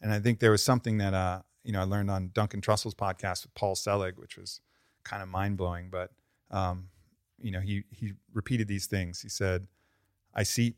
And 0.00 0.12
I 0.12 0.20
think 0.20 0.40
there 0.40 0.50
was 0.50 0.62
something 0.62 0.98
that 0.98 1.14
uh, 1.14 1.42
you 1.62 1.72
know 1.72 1.80
I 1.80 1.84
learned 1.84 2.10
on 2.10 2.30
Duncan 2.32 2.60
Trussell's 2.60 2.94
podcast 2.94 3.44
with 3.44 3.54
Paul 3.54 3.74
Selig, 3.74 4.18
which 4.18 4.36
was 4.36 4.60
kind 5.04 5.22
of 5.22 5.28
mind 5.28 5.56
blowing. 5.56 5.90
But 5.90 6.10
um, 6.50 6.88
you 7.40 7.50
know, 7.50 7.60
he 7.60 7.84
he 7.90 8.12
repeated 8.32 8.68
these 8.68 8.86
things. 8.86 9.20
He 9.20 9.28
said, 9.28 9.66
"I 10.34 10.42
see, 10.42 10.74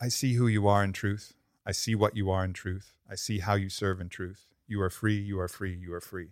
I 0.00 0.08
see 0.08 0.34
who 0.34 0.46
you 0.46 0.68
are 0.68 0.84
in 0.84 0.92
truth. 0.92 1.34
I 1.66 1.72
see 1.72 1.94
what 1.94 2.16
you 2.16 2.30
are 2.30 2.44
in 2.44 2.52
truth. 2.52 2.92
I 3.10 3.14
see 3.14 3.38
how 3.38 3.54
you 3.54 3.68
serve 3.68 4.00
in 4.00 4.08
truth. 4.08 4.46
You 4.66 4.80
are 4.82 4.90
free. 4.90 5.18
You 5.18 5.40
are 5.40 5.48
free. 5.48 5.74
You 5.74 5.92
are 5.94 6.00
free." 6.00 6.30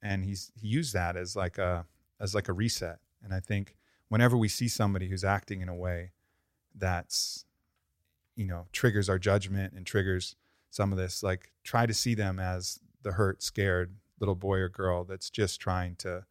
And 0.00 0.24
he's 0.24 0.52
he 0.54 0.68
used 0.68 0.94
that 0.94 1.16
as 1.16 1.34
like 1.34 1.58
a 1.58 1.86
as 2.20 2.34
like 2.34 2.48
a 2.48 2.52
reset. 2.52 3.00
And 3.22 3.34
I 3.34 3.40
think 3.40 3.76
whenever 4.08 4.36
we 4.36 4.48
see 4.48 4.68
somebody 4.68 5.08
who's 5.08 5.24
acting 5.24 5.60
in 5.60 5.68
a 5.68 5.74
way 5.74 6.12
that's 6.74 7.44
you 8.36 8.46
know 8.46 8.66
triggers 8.72 9.08
our 9.08 9.18
judgment 9.18 9.72
and 9.74 9.84
triggers 9.86 10.36
some 10.70 10.92
of 10.92 10.98
this 10.98 11.22
like 11.22 11.50
try 11.64 11.86
to 11.86 11.94
see 11.94 12.14
them 12.14 12.38
as 12.38 12.78
the 13.02 13.12
hurt 13.12 13.42
scared 13.42 13.94
little 14.20 14.34
boy 14.34 14.58
or 14.58 14.68
girl 14.68 15.04
that's 15.04 15.30
just 15.30 15.60
trying 15.60 15.96
to 15.96 16.24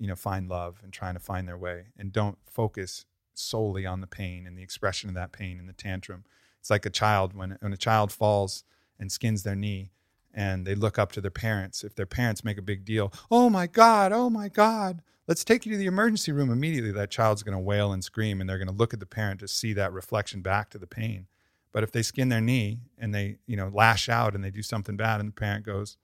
you 0.00 0.06
know 0.06 0.16
find 0.16 0.48
love 0.48 0.80
and 0.82 0.92
trying 0.92 1.14
to 1.14 1.20
find 1.20 1.46
their 1.46 1.58
way. 1.58 1.86
And 1.96 2.12
don't 2.12 2.38
focus 2.46 3.04
solely 3.34 3.86
on 3.86 4.00
the 4.00 4.06
pain 4.06 4.46
and 4.46 4.58
the 4.58 4.62
expression 4.62 5.08
of 5.08 5.14
that 5.14 5.32
pain 5.32 5.58
and 5.58 5.68
the 5.68 5.74
tantrum. 5.74 6.24
It's 6.58 6.70
like 6.70 6.86
a 6.86 6.90
child 6.90 7.34
when 7.34 7.56
when 7.60 7.72
a 7.72 7.76
child 7.76 8.10
falls 8.10 8.64
and 8.98 9.12
skins 9.12 9.42
their 9.42 9.54
knee 9.54 9.92
and 10.32 10.66
they 10.66 10.74
look 10.74 10.98
up 10.98 11.12
to 11.12 11.20
their 11.20 11.30
parents. 11.30 11.84
If 11.84 11.94
their 11.94 12.06
parents 12.06 12.44
make 12.44 12.58
a 12.58 12.62
big 12.62 12.84
deal 12.84 13.12
oh 13.30 13.50
my 13.50 13.66
god 13.66 14.12
oh 14.12 14.30
my 14.30 14.48
god 14.48 15.02
let's 15.26 15.44
take 15.44 15.64
you 15.64 15.72
to 15.72 15.78
the 15.78 15.86
emergency 15.86 16.32
room 16.32 16.50
immediately. 16.50 16.92
That 16.92 17.10
child's 17.10 17.42
going 17.42 17.56
to 17.56 17.62
wail 17.62 17.92
and 17.92 18.02
scream 18.02 18.40
and 18.40 18.48
they're 18.48 18.58
going 18.58 18.68
to 18.68 18.74
look 18.74 18.92
at 18.92 19.00
the 19.00 19.06
parent 19.06 19.40
to 19.40 19.48
see 19.48 19.72
that 19.74 19.92
reflection 19.92 20.42
back 20.42 20.70
to 20.70 20.78
the 20.78 20.86
pain. 20.86 21.26
But 21.72 21.84
if 21.84 21.92
they 21.92 22.02
skin 22.02 22.28
their 22.28 22.40
knee 22.40 22.80
and 22.98 23.14
they 23.14 23.36
you 23.46 23.56
know 23.56 23.70
lash 23.72 24.08
out 24.08 24.34
and 24.34 24.42
they 24.44 24.50
do 24.50 24.62
something 24.62 24.96
bad 24.96 25.20
and 25.20 25.28
the 25.28 25.34
parent 25.34 25.64
goes 25.64 25.96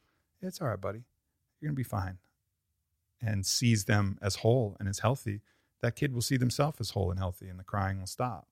it's 0.42 0.60
all 0.60 0.68
right 0.68 0.80
buddy. 0.80 1.04
You're 1.60 1.70
going 1.70 1.76
to 1.76 1.80
be 1.80 1.82
fine 1.82 2.18
and 3.20 3.46
sees 3.46 3.86
them 3.86 4.18
as 4.20 4.36
whole 4.36 4.76
and 4.78 4.88
as 4.88 5.00
healthy 5.00 5.40
that 5.80 5.96
kid 5.96 6.12
will 6.12 6.22
see 6.22 6.36
themselves 6.36 6.80
as 6.80 6.90
whole 6.90 7.10
and 7.10 7.18
healthy 7.18 7.48
and 7.48 7.58
the 7.58 7.64
crying 7.64 7.98
will 7.98 8.06
stop. 8.06 8.46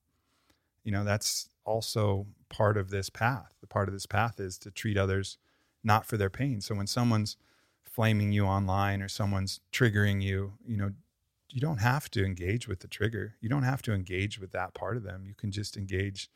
You 0.83 0.91
know 0.91 1.03
that's 1.03 1.49
also 1.65 2.27
part 2.49 2.77
of 2.77 2.89
this 2.89 3.09
path. 3.09 3.55
The 3.61 3.67
part 3.67 3.87
of 3.87 3.93
this 3.93 4.05
path 4.05 4.39
is 4.39 4.57
to 4.59 4.71
treat 4.71 4.97
others 4.97 5.37
not 5.85 6.05
for 6.05 6.17
their 6.17 6.29
pain 6.29 6.59
so 6.59 6.75
when 6.75 6.87
someone's 6.87 7.37
flaming 7.95 8.33
you 8.33 8.45
online 8.45 9.01
or 9.01 9.07
someone's 9.07 9.61
triggering 9.71 10.21
you, 10.21 10.51
you 10.67 10.75
know, 10.75 10.91
you 11.49 11.61
don't 11.61 11.77
have 11.77 12.11
to 12.11 12.25
engage 12.25 12.67
with 12.67 12.81
the 12.81 12.89
trigger. 12.89 13.35
You 13.39 13.47
don't 13.47 13.63
have 13.63 13.81
to 13.83 13.93
engage 13.93 14.37
with 14.37 14.51
that 14.51 14.73
part 14.73 14.97
of 14.97 15.03
them. 15.03 15.23
You 15.25 15.33
can 15.33 15.49
just 15.49 15.77
engage 15.77 16.29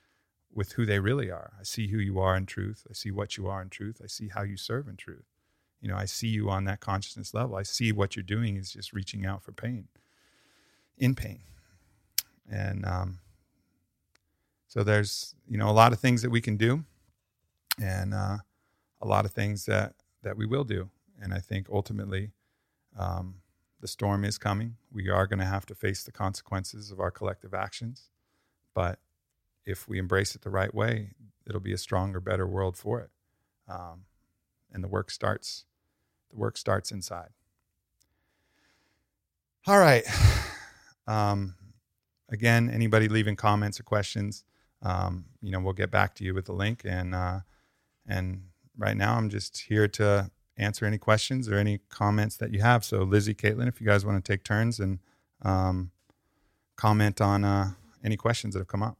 with 0.53 0.71
who 0.73 0.85
they 0.85 0.99
really 0.99 1.29
are. 1.29 1.51
I 1.59 1.63
see 1.63 1.89
who 1.89 1.97
you 1.97 2.17
are 2.17 2.37
in 2.37 2.45
truth. 2.45 2.87
I 2.89 2.93
see 2.93 3.11
what 3.11 3.35
you 3.35 3.47
are 3.47 3.61
in 3.61 3.69
truth. 3.69 3.99
I 4.01 4.07
see 4.07 4.29
how 4.29 4.43
you 4.43 4.55
serve 4.55 4.87
in 4.87 4.95
truth. 4.95 5.25
You 5.81 5.89
know, 5.89 5.97
I 5.97 6.05
see 6.05 6.29
you 6.29 6.49
on 6.49 6.63
that 6.63 6.79
consciousness 6.79 7.33
level. 7.33 7.57
I 7.57 7.63
see 7.63 7.91
what 7.91 8.15
you're 8.15 8.23
doing 8.23 8.55
is 8.55 8.71
just 8.71 8.93
reaching 8.93 9.25
out 9.25 9.43
for 9.43 9.51
pain, 9.51 9.89
in 10.97 11.13
pain. 11.13 11.41
And 12.49 12.85
um, 12.85 13.19
so 14.69 14.81
there's, 14.81 15.35
you 15.45 15.57
know, 15.57 15.69
a 15.69 15.71
lot 15.71 15.91
of 15.91 15.99
things 15.99 16.21
that 16.21 16.29
we 16.29 16.39
can 16.39 16.55
do 16.55 16.85
and 17.77 18.13
uh, 18.13 18.37
a 19.01 19.07
lot 19.07 19.25
of 19.25 19.31
things 19.31 19.65
that, 19.65 19.95
that 20.23 20.37
we 20.37 20.45
will 20.45 20.63
do. 20.63 20.89
And 21.21 21.33
I 21.33 21.39
think 21.39 21.67
ultimately, 21.71 22.31
um, 22.97 23.35
the 23.81 23.87
storm 23.87 24.25
is 24.25 24.37
coming. 24.37 24.75
We 24.91 25.09
are 25.09 25.27
going 25.27 25.39
to 25.39 25.45
have 25.45 25.65
to 25.67 25.75
face 25.75 26.03
the 26.03 26.11
consequences 26.11 26.91
of 26.91 26.99
our 26.99 27.11
collective 27.11 27.53
actions. 27.53 28.09
But 28.73 28.99
if 29.65 29.87
we 29.87 29.99
embrace 29.99 30.35
it 30.35 30.41
the 30.41 30.49
right 30.49 30.73
way, 30.73 31.11
it'll 31.47 31.61
be 31.61 31.73
a 31.73 31.77
stronger, 31.77 32.19
better 32.19 32.47
world 32.47 32.75
for 32.75 32.99
it. 32.99 33.09
Um, 33.67 34.05
and 34.71 34.83
the 34.83 34.87
work 34.87 35.11
starts. 35.11 35.65
The 36.29 36.37
work 36.37 36.57
starts 36.57 36.91
inside. 36.91 37.29
All 39.65 39.79
right. 39.79 40.03
Um, 41.07 41.55
again, 42.29 42.69
anybody 42.69 43.07
leaving 43.07 43.35
comments 43.35 43.79
or 43.79 43.83
questions, 43.83 44.43
um, 44.83 45.25
you 45.41 45.51
know, 45.51 45.59
we'll 45.59 45.73
get 45.73 45.89
back 45.89 46.13
to 46.15 46.23
you 46.23 46.35
with 46.35 46.45
the 46.45 46.53
link. 46.53 46.83
And 46.85 47.15
uh, 47.15 47.39
and 48.07 48.43
right 48.79 48.97
now, 48.97 49.15
I'm 49.15 49.29
just 49.29 49.59
here 49.59 49.87
to 49.89 50.31
answer 50.57 50.85
any 50.85 50.97
questions 50.97 51.47
or 51.47 51.55
any 51.55 51.79
comments 51.89 52.37
that 52.37 52.53
you 52.53 52.61
have. 52.61 52.83
So, 52.83 53.03
Lizzie, 53.03 53.35
Caitlin, 53.35 53.67
if 53.67 53.79
you 53.79 53.87
guys 53.87 54.05
want 54.05 54.23
to 54.23 54.31
take 54.31 54.43
turns 54.43 54.79
and 54.79 54.99
um, 55.41 55.91
comment 56.75 57.21
on 57.21 57.43
uh, 57.43 57.71
any 58.03 58.17
questions 58.17 58.53
that 58.53 58.61
have 58.61 58.67
come 58.67 58.83
up. 58.83 58.97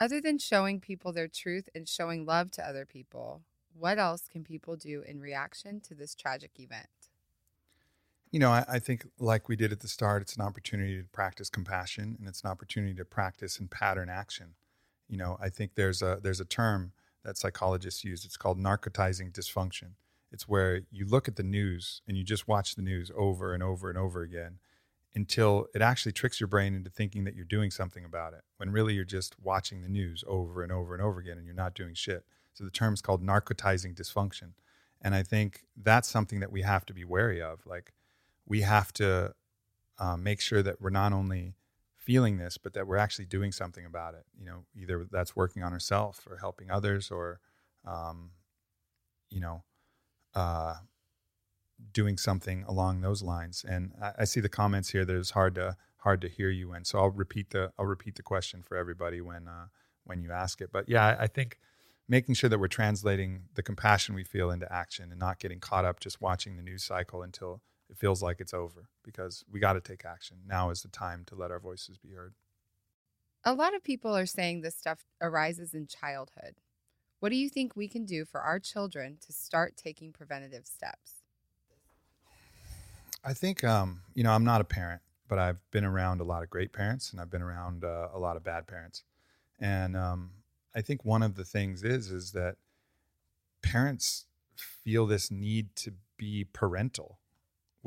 Other 0.00 0.20
than 0.20 0.38
showing 0.38 0.80
people 0.80 1.12
their 1.12 1.28
truth 1.28 1.68
and 1.74 1.88
showing 1.88 2.24
love 2.24 2.52
to 2.52 2.66
other 2.66 2.86
people, 2.86 3.42
what 3.76 3.98
else 3.98 4.28
can 4.30 4.44
people 4.44 4.76
do 4.76 5.02
in 5.02 5.20
reaction 5.20 5.80
to 5.80 5.94
this 5.94 6.14
tragic 6.14 6.52
event? 6.58 6.86
You 8.30 8.38
know, 8.40 8.50
I, 8.50 8.64
I, 8.68 8.78
think, 8.78 9.06
like 9.18 9.48
we 9.48 9.56
did 9.56 9.72
at 9.72 9.80
the 9.80 9.88
start, 9.88 10.22
it's 10.22 10.36
an 10.36 10.42
opportunity 10.42 10.98
to 10.98 11.08
practice 11.08 11.48
compassion, 11.48 12.16
and 12.18 12.28
it's 12.28 12.42
an 12.42 12.50
opportunity 12.50 12.94
to 12.94 13.04
practice 13.04 13.58
and 13.58 13.70
pattern 13.70 14.10
action. 14.10 14.54
You 15.08 15.16
know, 15.16 15.38
I 15.40 15.48
think 15.48 15.74
there's 15.74 16.02
a 16.02 16.18
there's 16.22 16.40
a 16.40 16.44
term 16.44 16.92
that 17.28 17.36
psychologists 17.36 18.04
use. 18.04 18.24
It's 18.24 18.38
called 18.38 18.58
narcotizing 18.58 19.32
dysfunction, 19.32 19.90
it's 20.32 20.48
where 20.48 20.82
you 20.90 21.06
look 21.06 21.28
at 21.28 21.36
the 21.36 21.42
news 21.42 22.00
and 22.08 22.16
you 22.16 22.24
just 22.24 22.48
watch 22.48 22.74
the 22.74 22.82
news 22.82 23.10
over 23.14 23.52
and 23.52 23.62
over 23.62 23.88
and 23.88 23.98
over 23.98 24.22
again 24.22 24.58
until 25.14 25.66
it 25.74 25.82
actually 25.82 26.12
tricks 26.12 26.40
your 26.40 26.48
brain 26.48 26.74
into 26.74 26.90
thinking 26.90 27.24
that 27.24 27.34
you're 27.34 27.44
doing 27.44 27.70
something 27.70 28.04
about 28.04 28.34
it 28.34 28.42
when 28.56 28.70
really 28.70 28.94
you're 28.94 29.04
just 29.04 29.36
watching 29.42 29.82
the 29.82 29.88
news 29.88 30.22
over 30.26 30.62
and 30.62 30.70
over 30.70 30.94
and 30.94 31.02
over 31.02 31.18
again 31.18 31.38
and 31.38 31.46
you're 31.46 31.54
not 31.54 31.74
doing 31.74 31.94
shit. 31.94 32.24
So 32.52 32.64
the 32.64 32.70
term 32.70 32.92
is 32.94 33.00
called 33.00 33.22
narcotizing 33.22 33.94
dysfunction. 33.94 34.52
And 35.00 35.14
I 35.14 35.22
think 35.22 35.64
that's 35.76 36.08
something 36.08 36.40
that 36.40 36.52
we 36.52 36.62
have 36.62 36.84
to 36.86 36.94
be 36.94 37.04
wary 37.04 37.40
of. 37.40 37.60
Like, 37.64 37.92
we 38.46 38.62
have 38.62 38.92
to 38.94 39.34
um, 39.98 40.22
make 40.22 40.40
sure 40.40 40.62
that 40.62 40.80
we're 40.80 40.90
not 40.90 41.12
only 41.12 41.54
feeling 42.08 42.38
this, 42.38 42.56
but 42.56 42.72
that 42.72 42.86
we're 42.86 42.96
actually 42.96 43.26
doing 43.26 43.52
something 43.52 43.84
about 43.84 44.14
it. 44.14 44.24
You 44.40 44.46
know, 44.46 44.64
either 44.74 45.06
that's 45.12 45.36
working 45.36 45.62
on 45.62 45.74
ourselves 45.74 46.20
or 46.26 46.38
helping 46.38 46.70
others 46.70 47.10
or, 47.10 47.38
um, 47.86 48.30
you 49.28 49.40
know, 49.40 49.62
uh, 50.34 50.76
doing 51.92 52.16
something 52.16 52.64
along 52.66 53.02
those 53.02 53.22
lines. 53.22 53.62
And 53.68 53.92
I, 54.00 54.12
I, 54.20 54.24
see 54.24 54.40
the 54.40 54.48
comments 54.48 54.88
here 54.88 55.04
that 55.04 55.14
it's 55.14 55.32
hard 55.32 55.54
to 55.56 55.76
hard 55.98 56.22
to 56.22 56.28
hear 56.28 56.48
you 56.48 56.72
in. 56.72 56.86
So 56.86 56.98
I'll 56.98 57.10
repeat 57.10 57.50
the 57.50 57.72
I'll 57.78 57.84
repeat 57.84 58.14
the 58.14 58.22
question 58.22 58.62
for 58.62 58.78
everybody 58.78 59.20
when 59.20 59.46
uh, 59.46 59.66
when 60.04 60.22
you 60.22 60.32
ask 60.32 60.62
it. 60.62 60.70
But 60.72 60.88
yeah, 60.88 61.08
I, 61.08 61.24
I 61.24 61.26
think 61.26 61.58
making 62.08 62.36
sure 62.36 62.48
that 62.48 62.58
we're 62.58 62.68
translating 62.68 63.42
the 63.54 63.62
compassion 63.62 64.14
we 64.14 64.24
feel 64.24 64.50
into 64.50 64.72
action 64.72 65.10
and 65.10 65.20
not 65.20 65.40
getting 65.40 65.60
caught 65.60 65.84
up 65.84 66.00
just 66.00 66.22
watching 66.22 66.56
the 66.56 66.62
news 66.62 66.84
cycle 66.84 67.20
until 67.20 67.60
it 67.90 67.96
feels 67.96 68.22
like 68.22 68.40
it's 68.40 68.54
over 68.54 68.88
because 69.02 69.44
we 69.50 69.60
got 69.60 69.74
to 69.74 69.80
take 69.80 70.04
action. 70.04 70.38
Now 70.46 70.70
is 70.70 70.82
the 70.82 70.88
time 70.88 71.24
to 71.26 71.34
let 71.34 71.50
our 71.50 71.58
voices 71.58 71.98
be 71.98 72.10
heard. 72.10 72.34
A 73.44 73.54
lot 73.54 73.74
of 73.74 73.82
people 73.82 74.16
are 74.16 74.26
saying 74.26 74.60
this 74.60 74.76
stuff 74.76 75.04
arises 75.20 75.72
in 75.72 75.86
childhood. 75.86 76.56
What 77.20 77.30
do 77.30 77.36
you 77.36 77.48
think 77.48 77.74
we 77.74 77.88
can 77.88 78.04
do 78.04 78.24
for 78.24 78.40
our 78.40 78.60
children 78.60 79.18
to 79.26 79.32
start 79.32 79.76
taking 79.76 80.12
preventative 80.12 80.66
steps? 80.66 81.14
I 83.24 83.34
think, 83.34 83.64
um, 83.64 84.02
you 84.14 84.22
know, 84.22 84.32
I'm 84.32 84.44
not 84.44 84.60
a 84.60 84.64
parent, 84.64 85.02
but 85.28 85.38
I've 85.38 85.58
been 85.70 85.84
around 85.84 86.20
a 86.20 86.24
lot 86.24 86.42
of 86.42 86.50
great 86.50 86.72
parents 86.72 87.10
and 87.10 87.20
I've 87.20 87.30
been 87.30 87.42
around 87.42 87.84
uh, 87.84 88.08
a 88.12 88.18
lot 88.18 88.36
of 88.36 88.44
bad 88.44 88.66
parents. 88.66 89.02
And 89.58 89.96
um, 89.96 90.30
I 90.74 90.82
think 90.82 91.04
one 91.04 91.22
of 91.22 91.34
the 91.34 91.44
things 91.44 91.82
is, 91.82 92.10
is 92.10 92.32
that 92.32 92.56
parents 93.62 94.26
feel 94.56 95.06
this 95.06 95.30
need 95.30 95.74
to 95.76 95.92
be 96.16 96.44
parental 96.52 97.18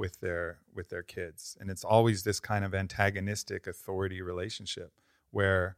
with 0.02 0.20
their 0.20 0.58
with 0.74 0.90
their 0.90 1.04
kids 1.04 1.56
and 1.62 1.70
it's 1.70 1.84
always 1.84 2.24
this 2.24 2.40
kind 2.40 2.66
of 2.66 2.74
antagonistic 2.74 3.68
authority 3.68 4.20
relationship 4.20 4.92
where 5.30 5.78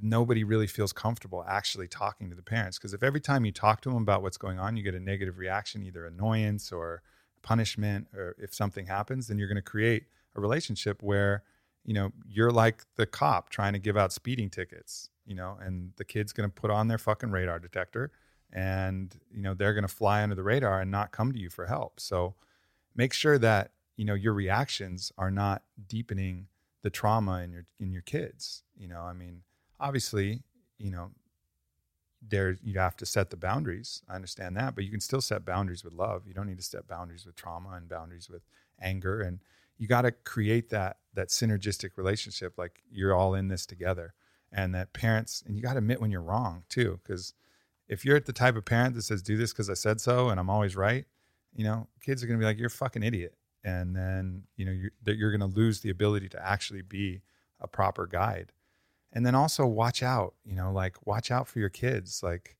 nobody 0.00 0.42
really 0.42 0.66
feels 0.66 0.90
comfortable 0.90 1.44
actually 1.46 1.86
talking 1.86 2.30
to 2.30 2.34
the 2.34 2.42
parents 2.42 2.78
because 2.78 2.94
if 2.94 3.02
every 3.02 3.20
time 3.20 3.44
you 3.44 3.52
talk 3.52 3.82
to 3.82 3.90
them 3.90 4.00
about 4.00 4.22
what's 4.22 4.38
going 4.38 4.58
on 4.58 4.74
you 4.74 4.82
get 4.82 4.94
a 4.94 5.00
negative 5.00 5.36
reaction 5.36 5.82
either 5.82 6.06
annoyance 6.06 6.72
or 6.72 7.02
punishment 7.42 8.06
or 8.16 8.34
if 8.38 8.54
something 8.54 8.86
happens 8.86 9.26
then 9.26 9.38
you're 9.38 9.48
going 9.48 9.56
to 9.56 9.70
create 9.76 10.04
a 10.34 10.40
relationship 10.40 11.02
where 11.02 11.42
you 11.84 11.92
know 11.92 12.10
you're 12.26 12.50
like 12.50 12.84
the 12.96 13.04
cop 13.04 13.50
trying 13.50 13.74
to 13.74 13.78
give 13.78 13.98
out 13.98 14.14
speeding 14.14 14.48
tickets 14.48 15.10
you 15.26 15.34
know 15.34 15.58
and 15.60 15.92
the 15.96 16.04
kid's 16.06 16.32
going 16.32 16.48
to 16.48 16.54
put 16.54 16.70
on 16.70 16.88
their 16.88 16.96
fucking 16.96 17.30
radar 17.30 17.58
detector 17.58 18.10
and 18.54 19.20
you 19.30 19.42
know 19.42 19.52
they're 19.52 19.74
going 19.74 19.86
to 19.86 19.94
fly 19.94 20.22
under 20.22 20.34
the 20.34 20.42
radar 20.42 20.80
and 20.80 20.90
not 20.90 21.10
come 21.10 21.32
to 21.32 21.38
you 21.38 21.50
for 21.50 21.66
help. 21.66 21.98
So 21.98 22.34
make 22.94 23.12
sure 23.12 23.38
that 23.38 23.72
you 23.96 24.04
know 24.04 24.14
your 24.14 24.34
reactions 24.34 25.12
are 25.16 25.30
not 25.30 25.62
deepening 25.88 26.46
the 26.82 26.90
trauma 26.90 27.40
in 27.42 27.52
your 27.52 27.66
in 27.78 27.92
your 27.92 28.02
kids 28.02 28.62
you 28.76 28.88
know 28.88 29.00
i 29.02 29.12
mean 29.12 29.42
obviously, 29.80 30.42
you 30.78 30.90
know, 30.90 31.10
there 32.26 32.56
you 32.62 32.78
have 32.78 32.96
to 32.96 33.06
set 33.06 33.30
the 33.30 33.36
boundaries. 33.36 34.02
I 34.08 34.14
understand 34.14 34.56
that, 34.56 34.74
but 34.74 34.84
you 34.84 34.90
can 34.90 35.00
still 35.00 35.20
set 35.20 35.44
boundaries 35.44 35.84
with 35.84 35.92
love. 35.92 36.22
You 36.26 36.32
don't 36.32 36.46
need 36.46 36.58
to 36.58 36.64
set 36.64 36.88
boundaries 36.88 37.26
with 37.26 37.36
trauma 37.36 37.72
and 37.72 37.88
boundaries 37.88 38.30
with 38.30 38.42
anger 38.80 39.20
and 39.20 39.38
you 39.78 39.86
got 39.86 40.02
to 40.02 40.10
create 40.10 40.70
that 40.70 40.96
that 41.14 41.28
synergistic 41.28 41.90
relationship 41.96 42.58
like 42.58 42.82
you're 42.90 43.14
all 43.14 43.34
in 43.34 43.46
this 43.46 43.64
together 43.66 44.12
and 44.50 44.74
that 44.74 44.92
parents 44.92 45.44
and 45.46 45.54
you 45.54 45.62
got 45.62 45.74
to 45.74 45.78
admit 45.78 46.00
when 46.00 46.10
you're 46.10 46.20
wrong 46.20 46.64
too 46.68 46.98
cuz 47.04 47.34
if 47.86 48.04
you're 48.04 48.18
the 48.18 48.32
type 48.32 48.56
of 48.56 48.64
parent 48.64 48.96
that 48.96 49.02
says 49.02 49.22
do 49.22 49.36
this 49.36 49.52
cuz 49.52 49.70
I 49.70 49.74
said 49.74 50.00
so 50.00 50.28
and 50.28 50.40
I'm 50.40 50.50
always 50.50 50.74
right, 50.74 51.06
you 51.54 51.64
know, 51.64 51.88
kids 52.00 52.22
are 52.22 52.26
going 52.26 52.38
to 52.38 52.42
be 52.42 52.46
like 52.46 52.58
you're 52.58 52.66
a 52.66 52.70
fucking 52.70 53.02
idiot. 53.02 53.34
And 53.64 53.96
then, 53.96 54.42
you 54.56 54.66
know, 54.66 54.72
you're 54.72 54.90
you're 55.14 55.30
going 55.30 55.40
to 55.40 55.56
lose 55.56 55.80
the 55.80 55.90
ability 55.90 56.28
to 56.30 56.46
actually 56.46 56.82
be 56.82 57.22
a 57.60 57.68
proper 57.68 58.06
guide. 58.06 58.52
And 59.12 59.24
then 59.24 59.34
also 59.34 59.64
watch 59.64 60.02
out 60.02 60.34
you 60.44 60.56
know 60.56 60.72
like 60.72 61.06
watch 61.06 61.30
out 61.30 61.48
for 61.48 61.60
your 61.60 61.68
kids. 61.68 62.22
Like 62.22 62.56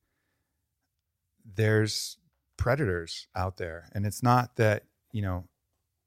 there's 1.45 2.19
predators 2.57 3.27
out 3.35 3.57
there. 3.57 3.91
And 3.93 4.07
it's 4.07 4.23
not 4.23 4.57
that 4.57 4.85
you 5.13 5.23
know 5.23 5.45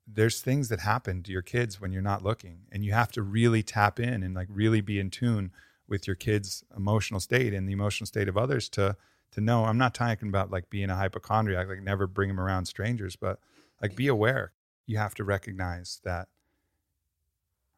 there's 0.08 0.40
things 0.42 0.70
that 0.70 0.80
happen 0.80 1.22
to 1.24 1.32
your 1.32 1.42
kids 1.42 1.82
when 1.82 1.92
you're 1.92 2.02
not 2.02 2.24
looking. 2.24 2.62
And 2.72 2.84
you 2.86 2.94
have 2.94 3.12
to 3.12 3.22
really 3.22 3.62
tap 3.62 4.00
in 4.00 4.24
and 4.24 4.34
like 4.34 4.48
really 4.50 4.82
be 4.82 5.00
in 5.00 5.10
tune 5.10 5.52
with 5.88 6.08
your 6.08 6.16
kids 6.16 6.64
emotional 6.76 7.20
state 7.20 7.54
and 7.54 7.68
the 7.68 7.74
emotional 7.74 8.08
state 8.08 8.28
of 8.28 8.38
others 8.38 8.70
to 8.70 8.96
to 9.38 9.42
know. 9.42 9.66
I'm 9.66 9.78
not 9.78 9.94
talking 9.94 10.30
about 10.30 10.50
like 10.50 10.68
being 10.72 10.90
a 10.90 10.96
hypochondriac 10.96 11.68
like 11.68 11.84
never 11.84 12.08
bring 12.08 12.28
them 12.28 12.40
around 12.40 12.66
strangers 12.66 13.16
but 13.16 13.40
like 13.80 13.96
be 13.96 14.08
aware. 14.08 14.52
You 14.88 14.98
have 14.98 15.14
to 15.16 15.24
recognize 15.24 16.02
that 16.04 16.28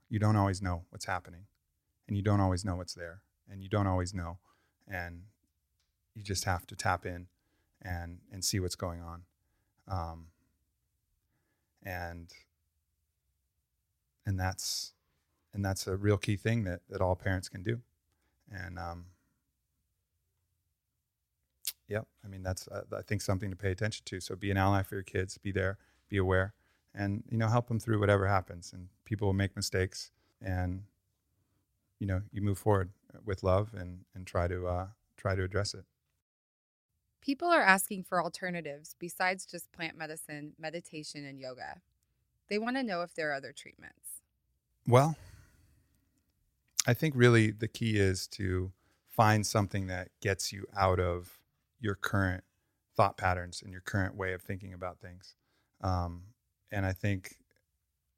you 0.07 0.19
don't 0.19 0.37
always 0.37 0.61
know 0.61 0.83
what's 0.89 1.03
happening 1.03 1.47
and 2.07 2.15
you 2.15 2.23
don't 2.23 2.39
always 2.39 2.63
know 2.63 2.77
what's 2.77 2.93
there 2.93 3.23
and 3.51 3.61
you 3.61 3.67
don't 3.67 3.87
always 3.87 4.13
know 4.13 4.37
and 4.87 5.23
you 6.15 6.23
just 6.23 6.45
have 6.45 6.65
to 6.67 6.77
tap 6.77 7.05
in 7.05 7.27
and 7.81 8.19
and 8.31 8.45
see 8.45 8.61
what's 8.61 8.75
going 8.75 9.01
on. 9.01 9.23
Um, 9.85 10.27
and 11.83 12.31
and 14.25 14.39
that's 14.39 14.93
and 15.53 15.65
that's 15.65 15.87
a 15.87 15.97
real 15.97 16.17
key 16.17 16.37
thing 16.37 16.63
that 16.63 16.83
that 16.89 17.01
all 17.01 17.17
parents 17.17 17.49
can 17.49 17.63
do. 17.63 17.81
And 18.49 18.79
um, 18.79 19.07
yep 21.89 22.07
i 22.23 22.27
mean 22.27 22.41
that's 22.43 22.67
uh, 22.69 22.83
i 22.97 23.01
think 23.01 23.21
something 23.21 23.49
to 23.49 23.55
pay 23.55 23.71
attention 23.71 24.03
to 24.05 24.21
so 24.21 24.35
be 24.35 24.51
an 24.51 24.57
ally 24.57 24.81
for 24.81 24.95
your 24.95 25.03
kids 25.03 25.37
be 25.37 25.51
there 25.51 25.77
be 26.07 26.17
aware 26.17 26.53
and 26.95 27.23
you 27.29 27.37
know 27.37 27.47
help 27.47 27.67
them 27.67 27.79
through 27.79 27.99
whatever 27.99 28.27
happens 28.27 28.71
and 28.71 28.87
people 29.03 29.27
will 29.27 29.33
make 29.33 29.55
mistakes 29.55 30.11
and 30.41 30.83
you 31.99 32.07
know 32.07 32.21
you 32.31 32.41
move 32.41 32.57
forward 32.57 32.89
with 33.25 33.43
love 33.43 33.73
and 33.77 34.05
and 34.15 34.25
try 34.25 34.47
to 34.47 34.67
uh, 34.67 34.87
try 35.17 35.35
to 35.35 35.43
address 35.43 35.73
it. 35.73 35.85
People 37.21 37.49
are 37.49 37.61
asking 37.61 38.03
for 38.03 38.23
alternatives 38.23 38.95
besides 38.97 39.45
just 39.45 39.71
plant 39.71 39.97
medicine, 39.97 40.53
meditation, 40.57 41.25
and 41.25 41.39
yoga. 41.39 41.81
They 42.49 42.57
want 42.57 42.77
to 42.77 42.83
know 42.83 43.01
if 43.01 43.13
there 43.13 43.29
are 43.29 43.33
other 43.33 43.51
treatments. 43.51 44.21
Well, 44.87 45.17
I 46.87 46.93
think 46.93 47.13
really 47.15 47.51
the 47.51 47.67
key 47.67 47.97
is 47.97 48.25
to 48.29 48.71
find 49.09 49.45
something 49.45 49.87
that 49.87 50.09
gets 50.21 50.53
you 50.53 50.65
out 50.75 50.99
of 50.99 51.38
your 51.79 51.95
current 51.95 52.43
thought 52.95 53.17
patterns 53.17 53.61
and 53.61 53.71
your 53.71 53.81
current 53.81 54.15
way 54.15 54.33
of 54.33 54.41
thinking 54.41 54.73
about 54.73 54.99
things. 54.99 55.35
Um, 55.81 56.23
and 56.71 56.85
I 56.85 56.93
think 56.93 57.35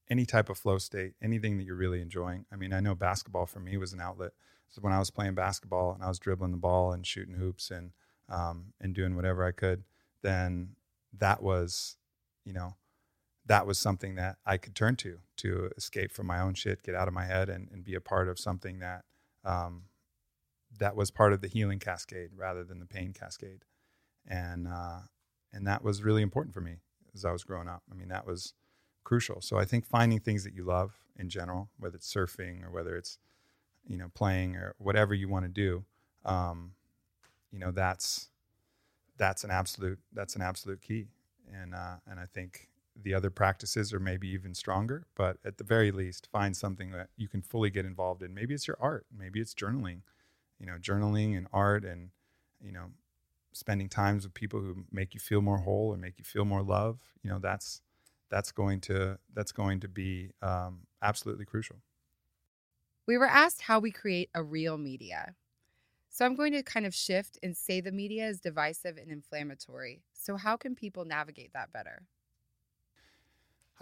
any 0.10 0.26
type 0.26 0.50
of 0.50 0.58
flow 0.58 0.78
state, 0.78 1.14
anything 1.22 1.58
that 1.58 1.64
you're 1.64 1.76
really 1.76 2.02
enjoying. 2.02 2.46
I 2.52 2.56
mean, 2.56 2.74
I 2.74 2.80
know 2.82 2.96
basketball 2.96 3.46
for 3.46 3.60
me 3.60 3.78
was 3.78 3.94
an 3.94 4.02
outlet. 4.02 4.32
So 4.70 4.82
when 4.82 4.94
I 4.94 5.00
was 5.00 5.12
playing 5.12 5.36
basketball 5.36 5.94
and 5.94 6.04
I 6.04 6.08
was 6.08 6.20
dribbling 6.20 6.52
the 6.52 6.58
ball 6.58 6.92
and 6.92 7.06
shooting 7.06 7.36
hoops 7.36 7.72
and 7.72 7.92
um, 8.30 8.74
and 8.80 8.96
doing 8.96 9.16
whatever 9.16 9.46
I 9.46 9.52
could, 9.52 9.84
then 10.22 10.76
that 11.18 11.44
was, 11.44 11.98
you 12.46 12.54
know, 12.54 12.76
that 13.46 13.68
was 13.68 13.78
something 13.78 14.16
that 14.16 14.38
I 14.46 14.58
could 14.58 14.76
turn 14.76 14.96
to 14.98 15.20
to 15.38 15.72
escape 15.78 16.12
from 16.12 16.28
my 16.28 16.40
own 16.40 16.54
shit, 16.54 16.84
get 16.84 16.96
out 16.96 17.08
of 17.08 17.14
my 17.14 17.26
head, 17.26 17.50
and, 17.50 17.70
and 17.72 17.84
be 17.84 17.96
a 17.96 18.02
part 18.02 18.30
of 18.30 18.40
something 18.40 18.80
that 18.80 19.04
um, 19.44 19.84
that 20.80 20.96
was 20.96 21.12
part 21.12 21.34
of 21.34 21.42
the 21.42 21.48
healing 21.48 21.80
cascade 21.80 22.30
rather 22.36 22.64
than 22.64 22.80
the 22.80 22.86
pain 22.86 23.14
cascade, 23.14 23.66
and 24.28 24.68
uh, 24.68 25.00
and 25.54 25.68
that 25.68 25.84
was 25.84 26.04
really 26.04 26.22
important 26.22 26.54
for 26.54 26.62
me 26.62 26.78
as 27.14 27.26
I 27.26 27.32
was 27.32 27.44
growing 27.44 27.68
up. 27.68 27.84
I 27.92 27.96
mean, 27.96 28.08
that 28.10 28.26
was 28.26 28.54
crucial. 29.04 29.42
So 29.42 29.58
I 29.58 29.66
think 29.66 29.86
finding 29.86 30.20
things 30.20 30.44
that 30.44 30.54
you 30.54 30.64
love 30.64 30.94
in 31.18 31.30
general, 31.30 31.70
whether 31.78 31.96
it's 31.96 32.12
surfing 32.12 32.64
or 32.64 32.72
whether 32.72 32.96
it's 32.96 33.18
you 33.88 33.98
know 33.98 34.10
playing 34.14 34.56
or 34.56 34.76
whatever 34.78 35.14
you 35.14 35.28
want 35.28 35.46
to 35.46 35.50
do, 35.50 35.84
um, 36.26 36.74
you 37.52 37.60
know 37.60 37.72
that's 37.72 38.30
that's 39.18 39.44
an 39.44 39.52
absolute 39.52 40.00
that's 40.14 40.36
an 40.36 40.42
absolute 40.42 40.82
key. 40.82 41.08
And 41.54 41.76
uh, 41.76 41.96
and 42.10 42.20
I 42.20 42.26
think 42.34 42.70
the 43.04 43.14
other 43.14 43.30
practices 43.30 43.94
are 43.94 44.00
maybe 44.00 44.28
even 44.30 44.54
stronger, 44.54 45.06
but 45.16 45.38
at 45.46 45.58
the 45.58 45.64
very 45.64 45.92
least, 45.92 46.28
find 46.32 46.56
something 46.56 46.92
that 46.92 47.10
you 47.18 47.28
can 47.28 47.42
fully 47.42 47.70
get 47.70 47.86
involved 47.86 48.22
in. 48.22 48.34
Maybe 48.34 48.54
it's 48.54 48.68
your 48.68 48.78
art, 48.80 49.06
maybe 49.16 49.40
it's 49.40 49.54
journaling, 49.54 50.02
you 50.62 50.68
know, 50.68 50.78
journaling 50.80 51.36
and 51.36 51.48
art, 51.52 51.84
and 51.84 52.12
you 52.64 52.72
know, 52.72 52.92
spending 53.52 53.90
times 53.90 54.24
with 54.24 54.34
people 54.34 54.62
who 54.62 54.86
make 54.92 55.14
you 55.14 55.20
feel 55.20 55.42
more 55.42 55.58
whole 55.58 55.92
and 55.92 56.02
make 56.02 56.20
you 56.20 56.24
feel 56.24 56.46
more 56.46 56.62
love. 56.62 57.00
You 57.24 57.32
know, 57.32 57.40
that's 57.40 57.82
that's 58.30 58.52
going 58.52 58.80
to 58.82 59.18
that's 59.34 59.52
going 59.52 59.80
to 59.82 59.88
be 59.88 60.32
um, 60.42 60.82
absolutely 61.02 61.46
crucial. 61.46 61.78
We 63.08 63.18
were 63.18 63.26
asked 63.26 63.64
how 63.64 63.80
we 63.80 63.92
create 63.92 64.30
a 64.36 64.44
real 64.44 64.78
media. 64.78 65.36
So 66.10 66.26
I'm 66.26 66.36
going 66.36 66.54
to 66.54 66.62
kind 66.62 66.86
of 66.86 66.94
shift 66.94 67.40
and 67.42 67.56
say 67.56 67.82
the 67.82 67.92
media 67.92 68.28
is 68.28 68.40
divisive 68.40 68.98
and 68.98 69.12
inflammatory. 69.12 70.04
So 70.14 70.38
how 70.38 70.58
can 70.58 70.76
people 70.76 71.06
navigate 71.06 71.54
that 71.54 71.74
better? 71.74 72.04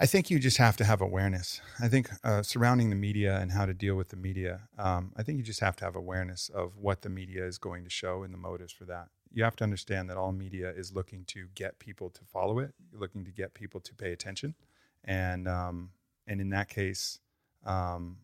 I 0.02 0.06
think 0.06 0.30
you 0.30 0.40
just 0.40 0.58
have 0.58 0.78
to 0.78 0.86
have 0.86 1.02
awareness. 1.02 1.60
I 1.82 1.90
think 1.90 2.10
uh, 2.24 2.42
surrounding 2.42 2.90
the 2.90 2.96
media 2.96 3.38
and 3.38 3.52
how 3.52 3.66
to 3.66 3.74
deal 3.74 3.96
with 3.96 4.10
the 4.10 4.16
media, 4.16 4.62
um, 4.78 5.12
I 5.18 5.24
think 5.24 5.38
you 5.38 5.44
just 5.44 5.60
have 5.60 5.76
to 5.78 5.86
have 5.86 5.96
awareness 5.96 6.50
of 6.50 6.78
what 6.78 7.02
the 7.02 7.10
media 7.10 7.46
is 7.46 7.58
going 7.58 7.84
to 7.84 7.90
show 7.90 8.24
and 8.24 8.34
the 8.34 8.38
motives 8.38 8.72
for 8.72 8.86
that 8.86 9.10
you 9.32 9.44
have 9.44 9.56
to 9.58 9.64
understand 9.64 10.10
that 10.10 10.18
all 10.18 10.32
media 10.32 10.72
is 10.76 10.94
looking 10.94 11.24
to 11.26 11.48
get 11.56 11.80
people 11.80 12.10
to 12.10 12.22
follow 12.26 12.60
it, 12.60 12.74
looking 12.94 13.26
to 13.26 13.32
get 13.32 13.54
people 13.54 13.80
to 13.82 13.94
pay 13.94 14.12
attention, 14.12 14.56
and 15.04 15.48
um, 15.48 15.92
and 16.28 16.42
in 16.42 16.50
that 16.50 16.70
case, 16.70 17.20
um, 17.66 18.18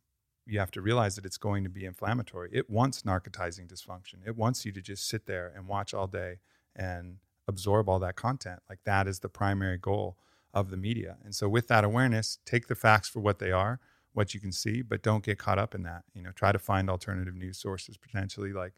you 0.46 0.60
have 0.60 0.72
to 0.72 0.82
realize 0.82 1.16
that 1.16 1.26
it's 1.26 1.38
going 1.38 1.64
to 1.64 1.70
be 1.70 1.86
inflammatory. 1.86 2.50
It 2.52 2.70
wants 2.70 3.04
narcotizing 3.04 3.68
dysfunction. 3.68 4.26
It 4.26 4.36
wants 4.36 4.66
you 4.66 4.72
to 4.72 4.82
just 4.82 5.08
sit 5.08 5.26
there 5.26 5.52
and 5.56 5.68
watch 5.68 5.94
all 5.94 6.08
day 6.08 6.40
and 6.76 7.18
absorb 7.48 7.88
all 7.90 8.00
that 8.00 8.16
content. 8.16 8.62
Like 8.70 8.80
that 8.86 9.08
is 9.08 9.20
the 9.20 9.30
primary 9.30 9.78
goal 9.78 10.18
of 10.56 10.72
the 10.72 10.78
media. 10.78 11.18
And 11.24 11.36
so, 11.36 11.47
with 11.49 11.68
that 11.68 11.84
awareness, 11.84 12.39
take 12.45 12.68
the 12.68 12.76
facts 12.76 13.10
for 13.10 13.20
what 13.20 13.39
they 13.39 13.51
are, 13.51 13.80
what 14.14 14.34
you 14.34 14.39
can 14.39 14.53
see, 14.53 14.82
but 14.82 15.03
don't 15.03 15.24
get 15.24 15.38
caught 15.38 15.60
up 15.60 15.76
in 15.76 15.84
that. 15.84 16.03
You 16.16 16.24
know, 16.24 16.32
try 16.32 16.53
to 16.53 16.60
find 16.60 16.89
alternative 16.89 17.36
news 17.36 17.60
sources, 17.60 17.97
potentially 17.97 18.53
like 18.53 18.74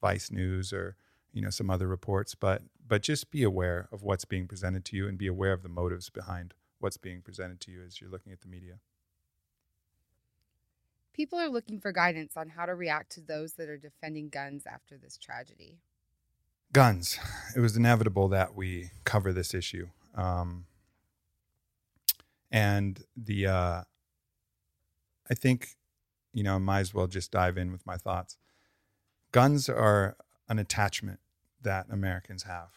Vice 0.00 0.30
News 0.30 0.72
or 0.72 0.96
you 1.32 1.40
know 1.40 1.50
some 1.50 1.70
other 1.70 1.88
reports. 1.88 2.34
But 2.34 2.62
but 2.86 3.02
just 3.02 3.30
be 3.30 3.42
aware 3.42 3.88
of 3.90 4.02
what's 4.02 4.26
being 4.26 4.46
presented 4.46 4.84
to 4.86 4.96
you 4.96 5.08
and 5.08 5.16
be 5.16 5.26
aware 5.26 5.54
of 5.54 5.62
the 5.62 5.68
motives 5.70 6.10
behind 6.10 6.52
what's 6.78 6.98
being 6.98 7.22
presented 7.22 7.60
to 7.60 7.70
you 7.70 7.82
as 7.82 8.00
you're 8.00 8.10
looking 8.10 8.32
at 8.32 8.42
the 8.42 8.48
media. 8.48 8.74
People 11.14 11.38
are 11.38 11.48
looking 11.48 11.78
for 11.78 11.92
guidance 11.92 12.36
on 12.36 12.48
how 12.48 12.66
to 12.66 12.74
react 12.74 13.12
to 13.12 13.20
those 13.20 13.54
that 13.54 13.68
are 13.68 13.76
defending 13.76 14.28
guns 14.28 14.64
after 14.66 14.96
this 14.96 15.16
tragedy. 15.16 15.78
Guns. 16.72 17.18
It 17.54 17.60
was 17.60 17.76
inevitable 17.76 18.28
that 18.28 18.54
we 18.54 18.90
cover 19.04 19.32
this 19.32 19.52
issue. 19.52 19.88
Um, 20.14 20.64
and 22.52 23.04
the 23.16 23.46
uh, 23.46 23.82
i 25.28 25.34
think 25.34 25.70
you 26.32 26.44
know 26.44 26.54
i 26.54 26.58
might 26.58 26.80
as 26.80 26.94
well 26.94 27.08
just 27.08 27.32
dive 27.32 27.58
in 27.58 27.72
with 27.72 27.84
my 27.84 27.96
thoughts 27.96 28.36
guns 29.32 29.68
are 29.68 30.16
an 30.48 30.58
attachment 30.58 31.18
that 31.62 31.86
Americans 31.90 32.44
have. 32.44 32.70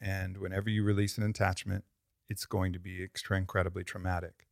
And 0.00 0.36
whenever 0.38 0.68
you 0.68 0.84
release 0.84 1.16
an 1.16 1.24
attachment, 1.24 1.84
it's 2.28 2.44
going 2.44 2.72
to 2.72 2.78
be 2.78 3.08
incredibly 3.30 3.84
traumatic. 3.84 4.46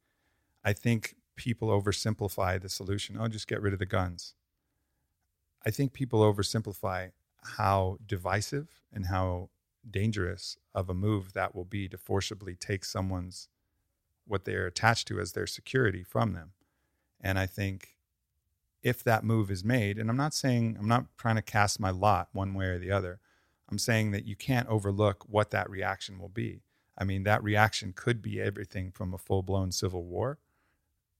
I 0.64 0.72
think 0.72 1.16
people 1.37 1.68
oversimplify 1.68 2.61
the 2.61 2.68
solution. 2.68 3.16
Oh, 3.18 3.28
just 3.28 3.49
get 3.49 3.61
rid 3.61 3.72
of 3.72 3.78
the 3.78 3.87
guns. 3.87 4.35
I 5.64 5.70
think 5.70 5.93
people 5.93 6.20
oversimplify 6.20 7.11
how 7.59 7.99
divisive 8.07 8.83
and 8.93 9.07
how 9.07 9.51
dangerous 9.89 10.57
of 10.74 10.89
a 10.89 10.95
move 10.95 11.33
that 11.33 11.55
will 11.55 11.64
be 11.64 11.89
to 11.89 11.99
forcibly 11.99 12.55
take 12.55 12.85
someone's 12.85 13.49
what 14.31 14.45
they're 14.45 14.66
attached 14.66 15.09
to 15.09 15.20
as 15.20 15.33
their 15.33 15.47
security 15.47 16.03
from 16.03 16.33
them. 16.33 16.53
And 17.20 17.39
I 17.39 17.47
think 17.47 17.97
if 18.83 19.05
that 19.05 19.24
move 19.24 19.51
is 19.51 19.64
made, 19.64 19.99
and 19.99 20.09
I'm 20.09 20.16
not 20.16 20.33
saying 20.33 20.76
I'm 20.78 20.89
not 20.89 21.07
trying 21.18 21.37
to 21.37 21.43
cast 21.43 21.81
my 21.81 21.91
lot 21.91 22.28
one 22.33 22.55
way 22.55 22.66
or 22.66 22.78
the 22.78 22.91
other. 22.91 23.20
I'm 23.70 23.78
saying 23.78 24.11
that 24.12 24.24
you 24.24 24.35
can't 24.35 24.68
overlook 24.68 25.24
what 25.28 25.51
that 25.51 25.70
reaction 25.70 26.18
will 26.18 26.28
be. 26.28 26.62
I 26.99 27.05
mean, 27.05 27.22
that 27.24 27.43
reaction 27.43 27.93
could 27.95 28.20
be 28.20 28.41
everything 28.41 28.91
from 28.91 29.14
a 29.14 29.18
full 29.18 29.43
blown 29.43 29.70
civil 29.72 30.05
war, 30.05 30.39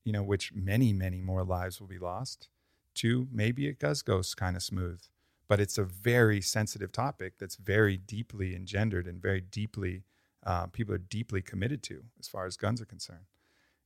you 0.05 0.13
know, 0.13 0.23
which 0.23 0.53
many, 0.53 0.93
many 0.93 1.21
more 1.21 1.45
lives 1.45 1.81
will 1.81 1.87
be 1.87 1.99
lost, 1.99 2.49
to 2.97 3.29
maybe 3.33 3.67
it 3.67 3.79
does 3.79 4.03
go 4.03 4.23
kind 4.37 4.57
of 4.57 4.63
smooth. 4.63 5.01
But 5.49 5.61
it's 5.61 5.79
a 5.79 5.85
very 5.85 6.41
sensitive 6.41 6.93
topic 6.93 7.35
that's 7.39 7.57
very 7.57 7.97
deeply 7.97 8.55
engendered 8.55 9.07
and 9.07 9.21
very 9.23 9.41
deeply, 9.41 10.05
uh, 10.45 10.67
people 10.67 10.95
are 10.95 10.99
deeply 10.99 11.43
committed 11.43 11.83
to 11.85 12.03
as 12.19 12.29
far 12.29 12.47
as 12.47 12.57
guns 12.57 12.81
are 12.81 12.87
concerned. 12.87 13.27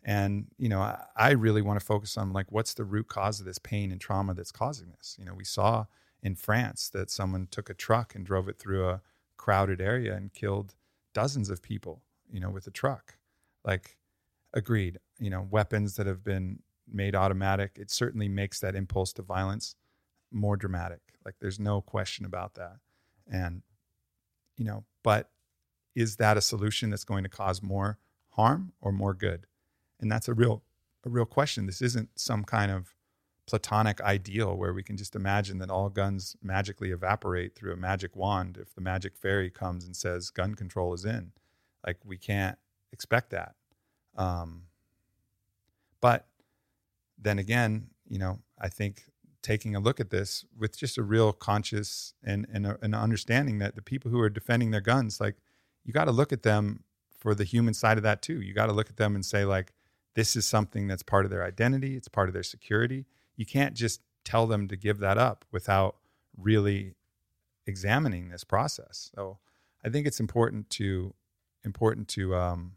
And, 0.03 0.47
you 0.59 0.69
know, 0.69 0.81
I, 0.81 1.03
I 1.17 1.31
really 1.31 1.63
want 1.63 1.81
to 1.81 1.85
focus 1.85 2.19
on 2.19 2.33
like, 2.33 2.53
what's 2.53 2.75
the 2.75 2.85
root 2.85 3.09
cause 3.09 3.41
of 3.41 3.47
this 3.47 3.59
pain 3.59 3.91
and 3.91 4.01
trauma 4.01 4.35
that's 4.35 4.53
causing 4.53 4.91
this? 4.99 5.17
You 5.19 5.25
know, 5.25 5.35
we 5.35 5.45
saw 5.45 5.87
in 6.23 6.35
France 6.35 6.91
that 6.91 7.11
someone 7.11 7.49
took 7.51 7.71
a 7.71 7.75
truck 7.75 8.15
and 8.15 8.25
drove 8.25 8.49
it 8.49 8.59
through 8.59 8.89
a 8.89 9.01
crowded 9.37 9.81
area 9.81 10.15
and 10.15 10.33
killed 10.33 10.75
dozens 11.15 11.49
of 11.51 11.63
people, 11.63 12.03
you 12.31 12.39
know, 12.39 12.51
with 12.51 12.67
a 12.67 12.71
truck. 12.71 13.17
Like, 13.65 13.97
agreed, 14.53 14.99
you 15.19 15.31
know, 15.31 15.47
weapons 15.51 15.97
that 15.97 16.07
have 16.07 16.23
been 16.23 16.61
made 16.87 17.15
automatic, 17.15 17.79
it 17.81 17.91
certainly 17.91 18.29
makes 18.29 18.61
that 18.61 18.75
impulse 18.75 19.13
to 19.15 19.23
violence 19.23 19.75
more 20.31 20.57
dramatic. 20.57 21.01
Like, 21.25 21.37
there's 21.41 21.59
no 21.59 21.81
question 21.81 22.27
about 22.27 22.55
that. 22.55 22.77
And, 23.31 23.63
you 24.59 24.65
know, 24.67 24.85
but 25.03 25.31
is 25.95 26.17
that 26.17 26.37
a 26.37 26.41
solution 26.41 26.91
that's 26.91 27.05
going 27.05 27.25
to 27.25 27.31
cause 27.31 27.63
more 27.63 27.99
harm 28.31 28.73
or 28.81 28.93
more 28.93 29.15
good? 29.15 29.47
And 30.01 30.11
that's 30.11 30.29
a 30.29 30.35
real, 30.35 30.63
a 31.05 31.09
real 31.09 31.25
question. 31.25 31.67
This 31.67 31.83
isn't 31.83 32.11
some 32.17 32.45
kind 32.45 32.71
of 32.71 32.95
platonic 33.47 34.01
ideal 34.01 34.57
where 34.57 34.73
we 34.73 34.83
can 34.83 34.97
just 34.97 35.15
imagine 35.15 35.59
that 35.59 35.71
all 35.71 35.89
guns 35.91 36.37
magically 36.43 36.91
evaporate 36.91 37.55
through 37.55 37.73
a 37.73 37.77
magic 37.77 38.17
wand 38.17 38.59
if 38.61 38.75
the 38.75 38.81
magic 38.81 39.17
fairy 39.17 39.51
comes 39.51 39.85
and 39.85 39.95
says 39.95 40.31
gun 40.31 40.55
control 40.55 40.95
is 40.95 41.05
in. 41.05 41.33
Like 41.87 41.99
we 42.05 42.17
can't 42.17 42.59
expect 42.93 43.31
that. 43.31 43.55
Um, 44.17 44.63
but 46.01 46.27
then 47.19 47.39
again, 47.39 47.89
you 48.09 48.19
know, 48.19 48.39
I 48.59 48.69
think 48.69 49.05
taking 49.43 49.77
a 49.77 49.81
look 49.81 50.01
at 50.01 50.11
this 50.11 50.45
with 50.59 50.77
just 50.77 50.97
a 50.97 51.03
real 51.03 51.33
conscious 51.33 52.15
and 52.23 52.47
and 52.53 52.67
a, 52.67 52.79
an 52.83 52.95
understanding 52.95 53.59
that 53.59 53.75
the 53.75 53.83
people 53.83 54.11
who 54.11 54.21
are 54.21 54.31
defending 54.31 54.71
their 54.71 54.81
guns, 54.81 55.21
like 55.21 55.37
you 55.85 55.93
got 55.93 56.05
to 56.05 56.13
look 56.13 56.33
at 56.33 56.43
them 56.43 56.85
for 57.19 57.35
the 57.35 57.45
human 57.45 57.75
side 57.75 57.97
of 57.97 58.03
that 58.03 58.23
too. 58.23 58.41
You 58.41 58.55
got 58.55 58.67
to 58.67 58.73
look 58.73 58.91
at 58.91 58.97
them 58.97 59.15
and 59.15 59.25
say 59.25 59.45
like, 59.45 59.73
this 60.15 60.37
is 60.37 60.47
something 60.47 60.87
that's 60.87 61.03
part 61.03 61.25
of 61.25 61.31
their 61.31 61.45
identity. 61.45 61.97
It's 61.97 62.09
part 62.09 62.29
of 62.29 62.35
their 62.35 62.43
security 62.43 63.07
you 63.37 63.47
can't 63.47 63.75
just 63.75 64.01
tell 64.25 64.47
them 64.47 64.69
to 64.69 64.77
give 64.77 64.99
that 64.99 65.19
up 65.19 65.45
without 65.51 65.97
really 66.37 66.95
examining 67.67 68.29
this 68.29 68.45
process. 68.45 69.11
So 69.15 69.39
I 69.85 69.91
think 69.91 70.07
it's 70.07 70.21
important 70.21 70.71
to 70.71 71.15
important 71.65 72.09
to 72.09 72.35
um, 72.35 72.73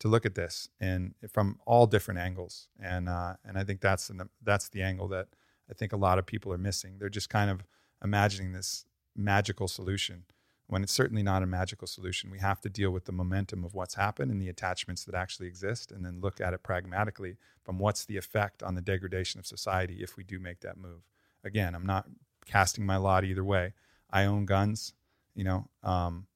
to 0.00 0.08
look 0.08 0.26
at 0.26 0.34
this 0.34 0.68
and 0.80 1.14
from 1.32 1.58
all 1.66 1.86
different 1.86 2.20
angles. 2.20 2.68
And 2.80 3.08
uh, 3.08 3.34
and 3.44 3.58
I 3.58 3.64
think 3.64 3.80
that's 3.80 4.08
the, 4.08 4.28
that's 4.42 4.68
the 4.68 4.82
angle 4.82 5.08
that 5.08 5.28
I 5.70 5.74
think 5.74 5.92
a 5.92 5.96
lot 5.96 6.18
of 6.18 6.26
people 6.26 6.52
are 6.52 6.58
missing. 6.58 6.96
They're 6.98 7.08
just 7.08 7.30
kind 7.30 7.50
of 7.50 7.64
imagining 8.02 8.52
this 8.52 8.84
magical 9.16 9.68
solution 9.68 10.24
when 10.66 10.82
it's 10.82 10.92
certainly 10.92 11.22
not 11.22 11.42
a 11.42 11.46
magical 11.46 11.86
solution. 11.86 12.30
We 12.30 12.38
have 12.38 12.60
to 12.62 12.68
deal 12.68 12.90
with 12.90 13.04
the 13.04 13.12
momentum 13.12 13.64
of 13.64 13.74
what's 13.74 13.94
happened 13.94 14.30
and 14.30 14.40
the 14.40 14.48
attachments 14.48 15.04
that 15.04 15.14
actually 15.14 15.46
exist, 15.46 15.92
and 15.92 16.04
then 16.04 16.20
look 16.20 16.40
at 16.40 16.54
it 16.54 16.62
pragmatically 16.62 17.36
from 17.62 17.78
what's 17.78 18.04
the 18.04 18.16
effect 18.16 18.62
on 18.62 18.74
the 18.74 18.80
degradation 18.80 19.38
of 19.38 19.46
society 19.46 19.98
if 20.00 20.16
we 20.16 20.24
do 20.24 20.38
make 20.38 20.60
that 20.60 20.76
move. 20.76 21.02
Again, 21.44 21.74
I'm 21.74 21.86
not 21.86 22.06
casting 22.46 22.86
my 22.86 22.96
lot 22.96 23.24
either 23.24 23.44
way. 23.44 23.74
I 24.10 24.24
own 24.24 24.46
guns, 24.46 24.94
you 25.34 25.44
know, 25.44 25.68
um, 25.82 26.26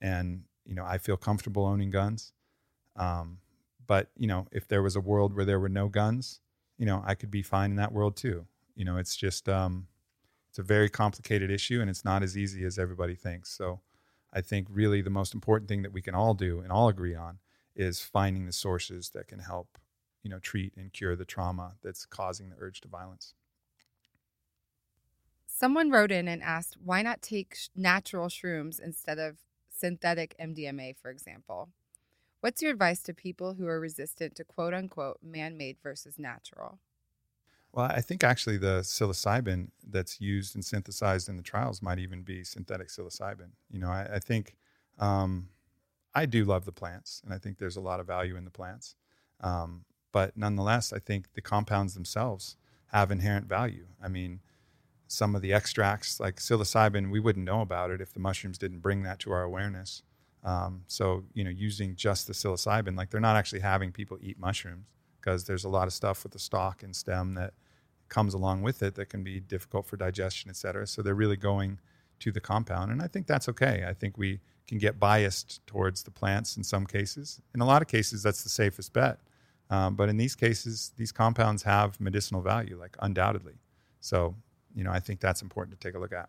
and 0.00 0.42
you 0.64 0.74
know 0.74 0.84
I 0.84 0.98
feel 0.98 1.16
comfortable 1.16 1.64
owning 1.64 1.90
guns. 1.90 2.32
Um, 2.96 3.38
but 3.86 4.10
you 4.16 4.26
know, 4.26 4.46
if 4.52 4.66
there 4.68 4.82
was 4.82 4.96
a 4.96 5.00
world 5.00 5.34
where 5.34 5.44
there 5.44 5.60
were 5.60 5.68
no 5.68 5.88
guns, 5.88 6.40
you 6.78 6.86
know, 6.86 7.02
I 7.06 7.14
could 7.14 7.30
be 7.30 7.42
fine 7.42 7.70
in 7.70 7.76
that 7.76 7.92
world 7.92 8.16
too. 8.16 8.46
You 8.74 8.84
know, 8.84 8.96
it's 8.96 9.16
just 9.16 9.48
um, 9.48 9.86
it's 10.52 10.58
a 10.58 10.62
very 10.62 10.90
complicated 10.90 11.50
issue 11.50 11.80
and 11.80 11.88
it's 11.88 12.04
not 12.04 12.22
as 12.22 12.36
easy 12.36 12.62
as 12.62 12.78
everybody 12.78 13.14
thinks. 13.14 13.50
So 13.50 13.80
I 14.34 14.42
think 14.42 14.66
really 14.70 15.00
the 15.00 15.08
most 15.08 15.32
important 15.32 15.66
thing 15.66 15.80
that 15.80 15.94
we 15.94 16.02
can 16.02 16.14
all 16.14 16.34
do 16.34 16.60
and 16.60 16.70
all 16.70 16.88
agree 16.88 17.14
on 17.14 17.38
is 17.74 18.02
finding 18.02 18.44
the 18.44 18.52
sources 18.52 19.08
that 19.14 19.28
can 19.28 19.38
help, 19.38 19.78
you 20.22 20.28
know, 20.28 20.38
treat 20.38 20.74
and 20.76 20.92
cure 20.92 21.16
the 21.16 21.24
trauma 21.24 21.76
that's 21.82 22.04
causing 22.04 22.50
the 22.50 22.56
urge 22.58 22.82
to 22.82 22.88
violence. 22.88 23.32
Someone 25.46 25.90
wrote 25.90 26.12
in 26.12 26.28
and 26.28 26.42
asked, 26.42 26.76
why 26.84 27.00
not 27.00 27.22
take 27.22 27.56
natural 27.74 28.28
shrooms 28.28 28.78
instead 28.78 29.18
of 29.18 29.38
synthetic 29.70 30.34
MDMA, 30.38 30.94
for 30.98 31.10
example? 31.10 31.70
What's 32.40 32.60
your 32.60 32.72
advice 32.72 33.02
to 33.04 33.14
people 33.14 33.54
who 33.54 33.66
are 33.68 33.80
resistant 33.80 34.34
to 34.34 34.44
quote 34.44 34.74
unquote 34.74 35.20
man 35.22 35.56
made 35.56 35.78
versus 35.82 36.18
natural? 36.18 36.78
Well, 37.72 37.86
I 37.86 38.02
think 38.02 38.22
actually 38.22 38.58
the 38.58 38.80
psilocybin 38.80 39.68
that's 39.88 40.20
used 40.20 40.54
and 40.54 40.64
synthesized 40.64 41.28
in 41.28 41.36
the 41.36 41.42
trials 41.42 41.80
might 41.80 41.98
even 41.98 42.22
be 42.22 42.44
synthetic 42.44 42.88
psilocybin. 42.88 43.50
You 43.70 43.78
know, 43.78 43.88
I, 43.88 44.08
I 44.14 44.18
think 44.18 44.56
um, 44.98 45.48
I 46.14 46.26
do 46.26 46.44
love 46.44 46.66
the 46.66 46.72
plants, 46.72 47.22
and 47.24 47.32
I 47.32 47.38
think 47.38 47.58
there's 47.58 47.76
a 47.76 47.80
lot 47.80 47.98
of 47.98 48.06
value 48.06 48.36
in 48.36 48.44
the 48.44 48.50
plants. 48.50 48.94
Um, 49.40 49.84
but 50.12 50.36
nonetheless, 50.36 50.92
I 50.92 50.98
think 50.98 51.32
the 51.32 51.40
compounds 51.40 51.94
themselves 51.94 52.56
have 52.88 53.10
inherent 53.10 53.46
value. 53.46 53.86
I 54.02 54.08
mean, 54.08 54.40
some 55.08 55.34
of 55.34 55.40
the 55.40 55.54
extracts, 55.54 56.20
like 56.20 56.36
psilocybin, 56.36 57.10
we 57.10 57.20
wouldn't 57.20 57.46
know 57.46 57.62
about 57.62 57.90
it 57.90 58.02
if 58.02 58.12
the 58.12 58.20
mushrooms 58.20 58.58
didn't 58.58 58.80
bring 58.80 59.02
that 59.04 59.18
to 59.20 59.32
our 59.32 59.42
awareness. 59.42 60.02
Um, 60.44 60.82
so, 60.88 61.24
you 61.32 61.44
know, 61.44 61.50
using 61.50 61.96
just 61.96 62.26
the 62.26 62.34
psilocybin, 62.34 62.96
like 62.96 63.10
they're 63.10 63.20
not 63.20 63.36
actually 63.36 63.60
having 63.60 63.92
people 63.92 64.18
eat 64.20 64.38
mushrooms 64.38 64.86
because 65.22 65.44
there's 65.44 65.64
a 65.64 65.68
lot 65.68 65.86
of 65.86 65.92
stuff 65.92 66.24
with 66.24 66.32
the 66.32 66.38
stalk 66.38 66.82
and 66.82 66.96
stem 66.96 67.34
that 67.34 67.54
comes 68.08 68.34
along 68.34 68.62
with 68.62 68.82
it 68.82 68.94
that 68.96 69.08
can 69.08 69.22
be 69.22 69.40
difficult 69.40 69.86
for 69.86 69.96
digestion, 69.96 70.50
et 70.50 70.56
cetera. 70.56 70.86
So 70.86 71.00
they're 71.00 71.14
really 71.14 71.36
going 71.36 71.78
to 72.18 72.32
the 72.32 72.40
compound. 72.40 72.90
And 72.90 73.00
I 73.00 73.06
think 73.06 73.26
that's 73.26 73.48
okay. 73.48 73.84
I 73.88 73.94
think 73.94 74.18
we 74.18 74.40
can 74.66 74.78
get 74.78 74.98
biased 74.98 75.66
towards 75.66 76.02
the 76.02 76.10
plants 76.10 76.56
in 76.56 76.64
some 76.64 76.86
cases. 76.86 77.40
In 77.54 77.60
a 77.60 77.66
lot 77.66 77.82
of 77.82 77.88
cases, 77.88 78.22
that's 78.22 78.42
the 78.42 78.48
safest 78.48 78.92
bet. 78.92 79.18
Um, 79.70 79.94
but 79.94 80.08
in 80.08 80.16
these 80.16 80.34
cases, 80.34 80.92
these 80.96 81.12
compounds 81.12 81.62
have 81.62 81.98
medicinal 82.00 82.42
value, 82.42 82.76
like 82.78 82.96
undoubtedly. 83.00 83.54
So, 84.00 84.34
you 84.74 84.84
know, 84.84 84.90
I 84.90 85.00
think 85.00 85.20
that's 85.20 85.40
important 85.40 85.80
to 85.80 85.88
take 85.88 85.94
a 85.94 85.98
look 85.98 86.12
at. 86.12 86.28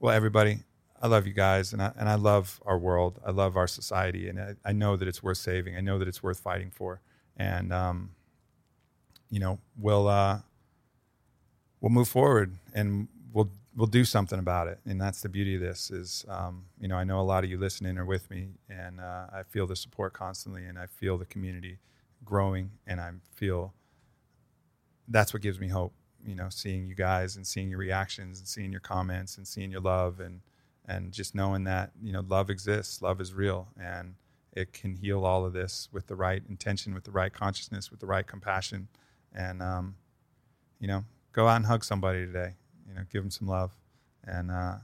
Well, 0.00 0.14
everybody, 0.14 0.58
I 1.04 1.06
love 1.06 1.26
you 1.26 1.34
guys, 1.34 1.74
and 1.74 1.82
I, 1.82 1.92
and 1.98 2.08
I 2.08 2.14
love 2.14 2.62
our 2.64 2.78
world. 2.78 3.20
I 3.26 3.30
love 3.30 3.58
our 3.58 3.66
society, 3.66 4.26
and 4.30 4.40
I, 4.40 4.54
I 4.64 4.72
know 4.72 4.96
that 4.96 5.06
it's 5.06 5.22
worth 5.22 5.36
saving. 5.36 5.76
I 5.76 5.82
know 5.82 5.98
that 5.98 6.08
it's 6.08 6.22
worth 6.22 6.40
fighting 6.40 6.70
for, 6.70 7.02
and 7.36 7.74
um, 7.74 8.12
you 9.28 9.38
know, 9.38 9.58
we'll 9.76 10.08
uh, 10.08 10.38
we'll 11.82 11.92
move 11.92 12.08
forward, 12.08 12.54
and 12.72 13.06
we'll 13.34 13.50
we'll 13.76 13.86
do 13.86 14.06
something 14.06 14.38
about 14.38 14.66
it. 14.66 14.78
And 14.86 14.98
that's 14.98 15.20
the 15.20 15.28
beauty 15.28 15.56
of 15.56 15.60
this. 15.60 15.90
Is 15.90 16.24
um, 16.26 16.64
you 16.80 16.88
know, 16.88 16.96
I 16.96 17.04
know 17.04 17.20
a 17.20 17.20
lot 17.20 17.44
of 17.44 17.50
you 17.50 17.58
listening 17.58 17.98
are 17.98 18.06
with 18.06 18.30
me, 18.30 18.48
and 18.70 18.98
uh, 18.98 19.26
I 19.30 19.42
feel 19.42 19.66
the 19.66 19.76
support 19.76 20.14
constantly, 20.14 20.64
and 20.64 20.78
I 20.78 20.86
feel 20.86 21.18
the 21.18 21.26
community 21.26 21.80
growing, 22.24 22.70
and 22.86 22.98
I 22.98 23.10
feel 23.34 23.74
that's 25.06 25.34
what 25.34 25.42
gives 25.42 25.60
me 25.60 25.68
hope. 25.68 25.92
You 26.26 26.34
know, 26.34 26.48
seeing 26.48 26.86
you 26.86 26.94
guys 26.94 27.36
and 27.36 27.46
seeing 27.46 27.68
your 27.68 27.78
reactions 27.78 28.38
and 28.38 28.48
seeing 28.48 28.72
your 28.72 28.80
comments 28.80 29.36
and 29.36 29.46
seeing 29.46 29.70
your 29.70 29.82
love 29.82 30.18
and 30.18 30.40
and 30.86 31.12
just 31.12 31.34
knowing 31.34 31.64
that 31.64 31.92
you 32.02 32.12
know 32.12 32.24
love 32.28 32.50
exists 32.50 33.00
love 33.00 33.20
is 33.20 33.32
real 33.32 33.68
and 33.80 34.14
it 34.52 34.72
can 34.72 34.94
heal 34.94 35.24
all 35.24 35.44
of 35.44 35.52
this 35.52 35.88
with 35.92 36.06
the 36.06 36.14
right 36.14 36.42
intention 36.48 36.94
with 36.94 37.04
the 37.04 37.10
right 37.10 37.32
consciousness 37.32 37.90
with 37.90 38.00
the 38.00 38.06
right 38.06 38.26
compassion. 38.26 38.88
And 39.32 39.62
um, 39.62 39.96
you 40.78 40.88
know 40.88 41.04
go 41.32 41.48
out 41.48 41.56
and 41.56 41.66
hug 41.66 41.84
somebody 41.84 42.24
today 42.24 42.54
you 42.88 42.94
know 42.94 43.02
give 43.10 43.22
them 43.22 43.30
some 43.30 43.48
love 43.48 43.72
and 44.24 44.50
uh, 44.50 44.76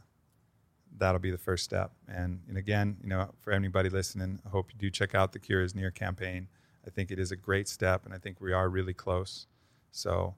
that'll 0.98 1.20
be 1.20 1.30
the 1.30 1.38
first 1.38 1.64
step. 1.64 1.92
And, 2.08 2.40
and 2.48 2.56
again 2.56 2.96
you 3.02 3.08
know 3.08 3.30
for 3.38 3.52
anybody 3.52 3.88
listening 3.88 4.40
i 4.46 4.48
hope 4.48 4.70
you 4.72 4.78
do 4.78 4.90
check 4.90 5.14
out 5.14 5.32
the 5.32 5.38
cure 5.38 5.62
is 5.62 5.74
near 5.74 5.90
campaign. 5.90 6.48
I 6.86 6.90
think 6.90 7.10
it 7.10 7.18
is 7.18 7.30
a 7.30 7.36
great 7.36 7.68
step 7.68 8.04
and 8.06 8.14
i 8.14 8.18
think 8.18 8.40
we 8.40 8.52
are 8.52 8.68
really 8.68 8.94
close. 8.94 9.46
So 9.92 10.34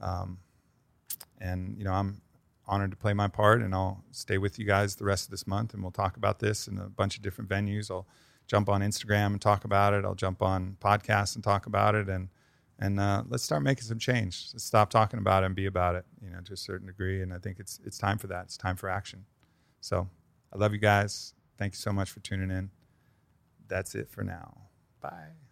um, 0.00 0.38
and 1.40 1.76
you 1.78 1.84
know 1.84 1.92
i'm 1.92 2.20
honored 2.68 2.90
to 2.90 2.96
play 2.96 3.14
my 3.14 3.28
part, 3.28 3.62
and 3.62 3.74
I'll 3.74 4.04
stay 4.10 4.38
with 4.38 4.58
you 4.58 4.64
guys 4.64 4.96
the 4.96 5.04
rest 5.04 5.26
of 5.26 5.30
this 5.30 5.46
month, 5.46 5.74
and 5.74 5.82
we'll 5.82 5.92
talk 5.92 6.16
about 6.16 6.40
this 6.40 6.66
in 6.66 6.78
a 6.78 6.88
bunch 6.88 7.16
of 7.16 7.22
different 7.22 7.48
venues. 7.48 7.90
I'll 7.90 8.06
jump 8.46 8.68
on 8.68 8.80
Instagram 8.80 9.26
and 9.26 9.40
talk 9.40 9.64
about 9.64 9.94
it. 9.94 10.04
I'll 10.04 10.14
jump 10.14 10.42
on 10.42 10.76
podcasts 10.80 11.34
and 11.34 11.44
talk 11.44 11.66
about 11.66 11.94
it, 11.94 12.08
and 12.08 12.28
and 12.78 13.00
uh, 13.00 13.22
let's 13.28 13.42
start 13.42 13.62
making 13.62 13.84
some 13.84 13.98
change. 13.98 14.48
Let's 14.52 14.64
stop 14.64 14.90
talking 14.90 15.18
about 15.18 15.42
it 15.42 15.46
and 15.46 15.54
be 15.54 15.66
about 15.66 15.94
it, 15.94 16.04
you 16.22 16.28
know, 16.28 16.40
to 16.40 16.52
a 16.52 16.56
certain 16.56 16.86
degree. 16.86 17.22
And 17.22 17.32
I 17.32 17.38
think 17.38 17.58
it's 17.58 17.80
it's 17.84 17.98
time 17.98 18.18
for 18.18 18.26
that. 18.26 18.44
It's 18.44 18.56
time 18.56 18.76
for 18.76 18.90
action. 18.90 19.24
So 19.80 20.08
I 20.52 20.58
love 20.58 20.72
you 20.72 20.78
guys. 20.78 21.32
Thank 21.58 21.72
you 21.72 21.78
so 21.78 21.92
much 21.92 22.10
for 22.10 22.20
tuning 22.20 22.50
in. 22.50 22.70
That's 23.68 23.94
it 23.94 24.10
for 24.10 24.22
now. 24.22 24.58
Bye. 25.00 25.45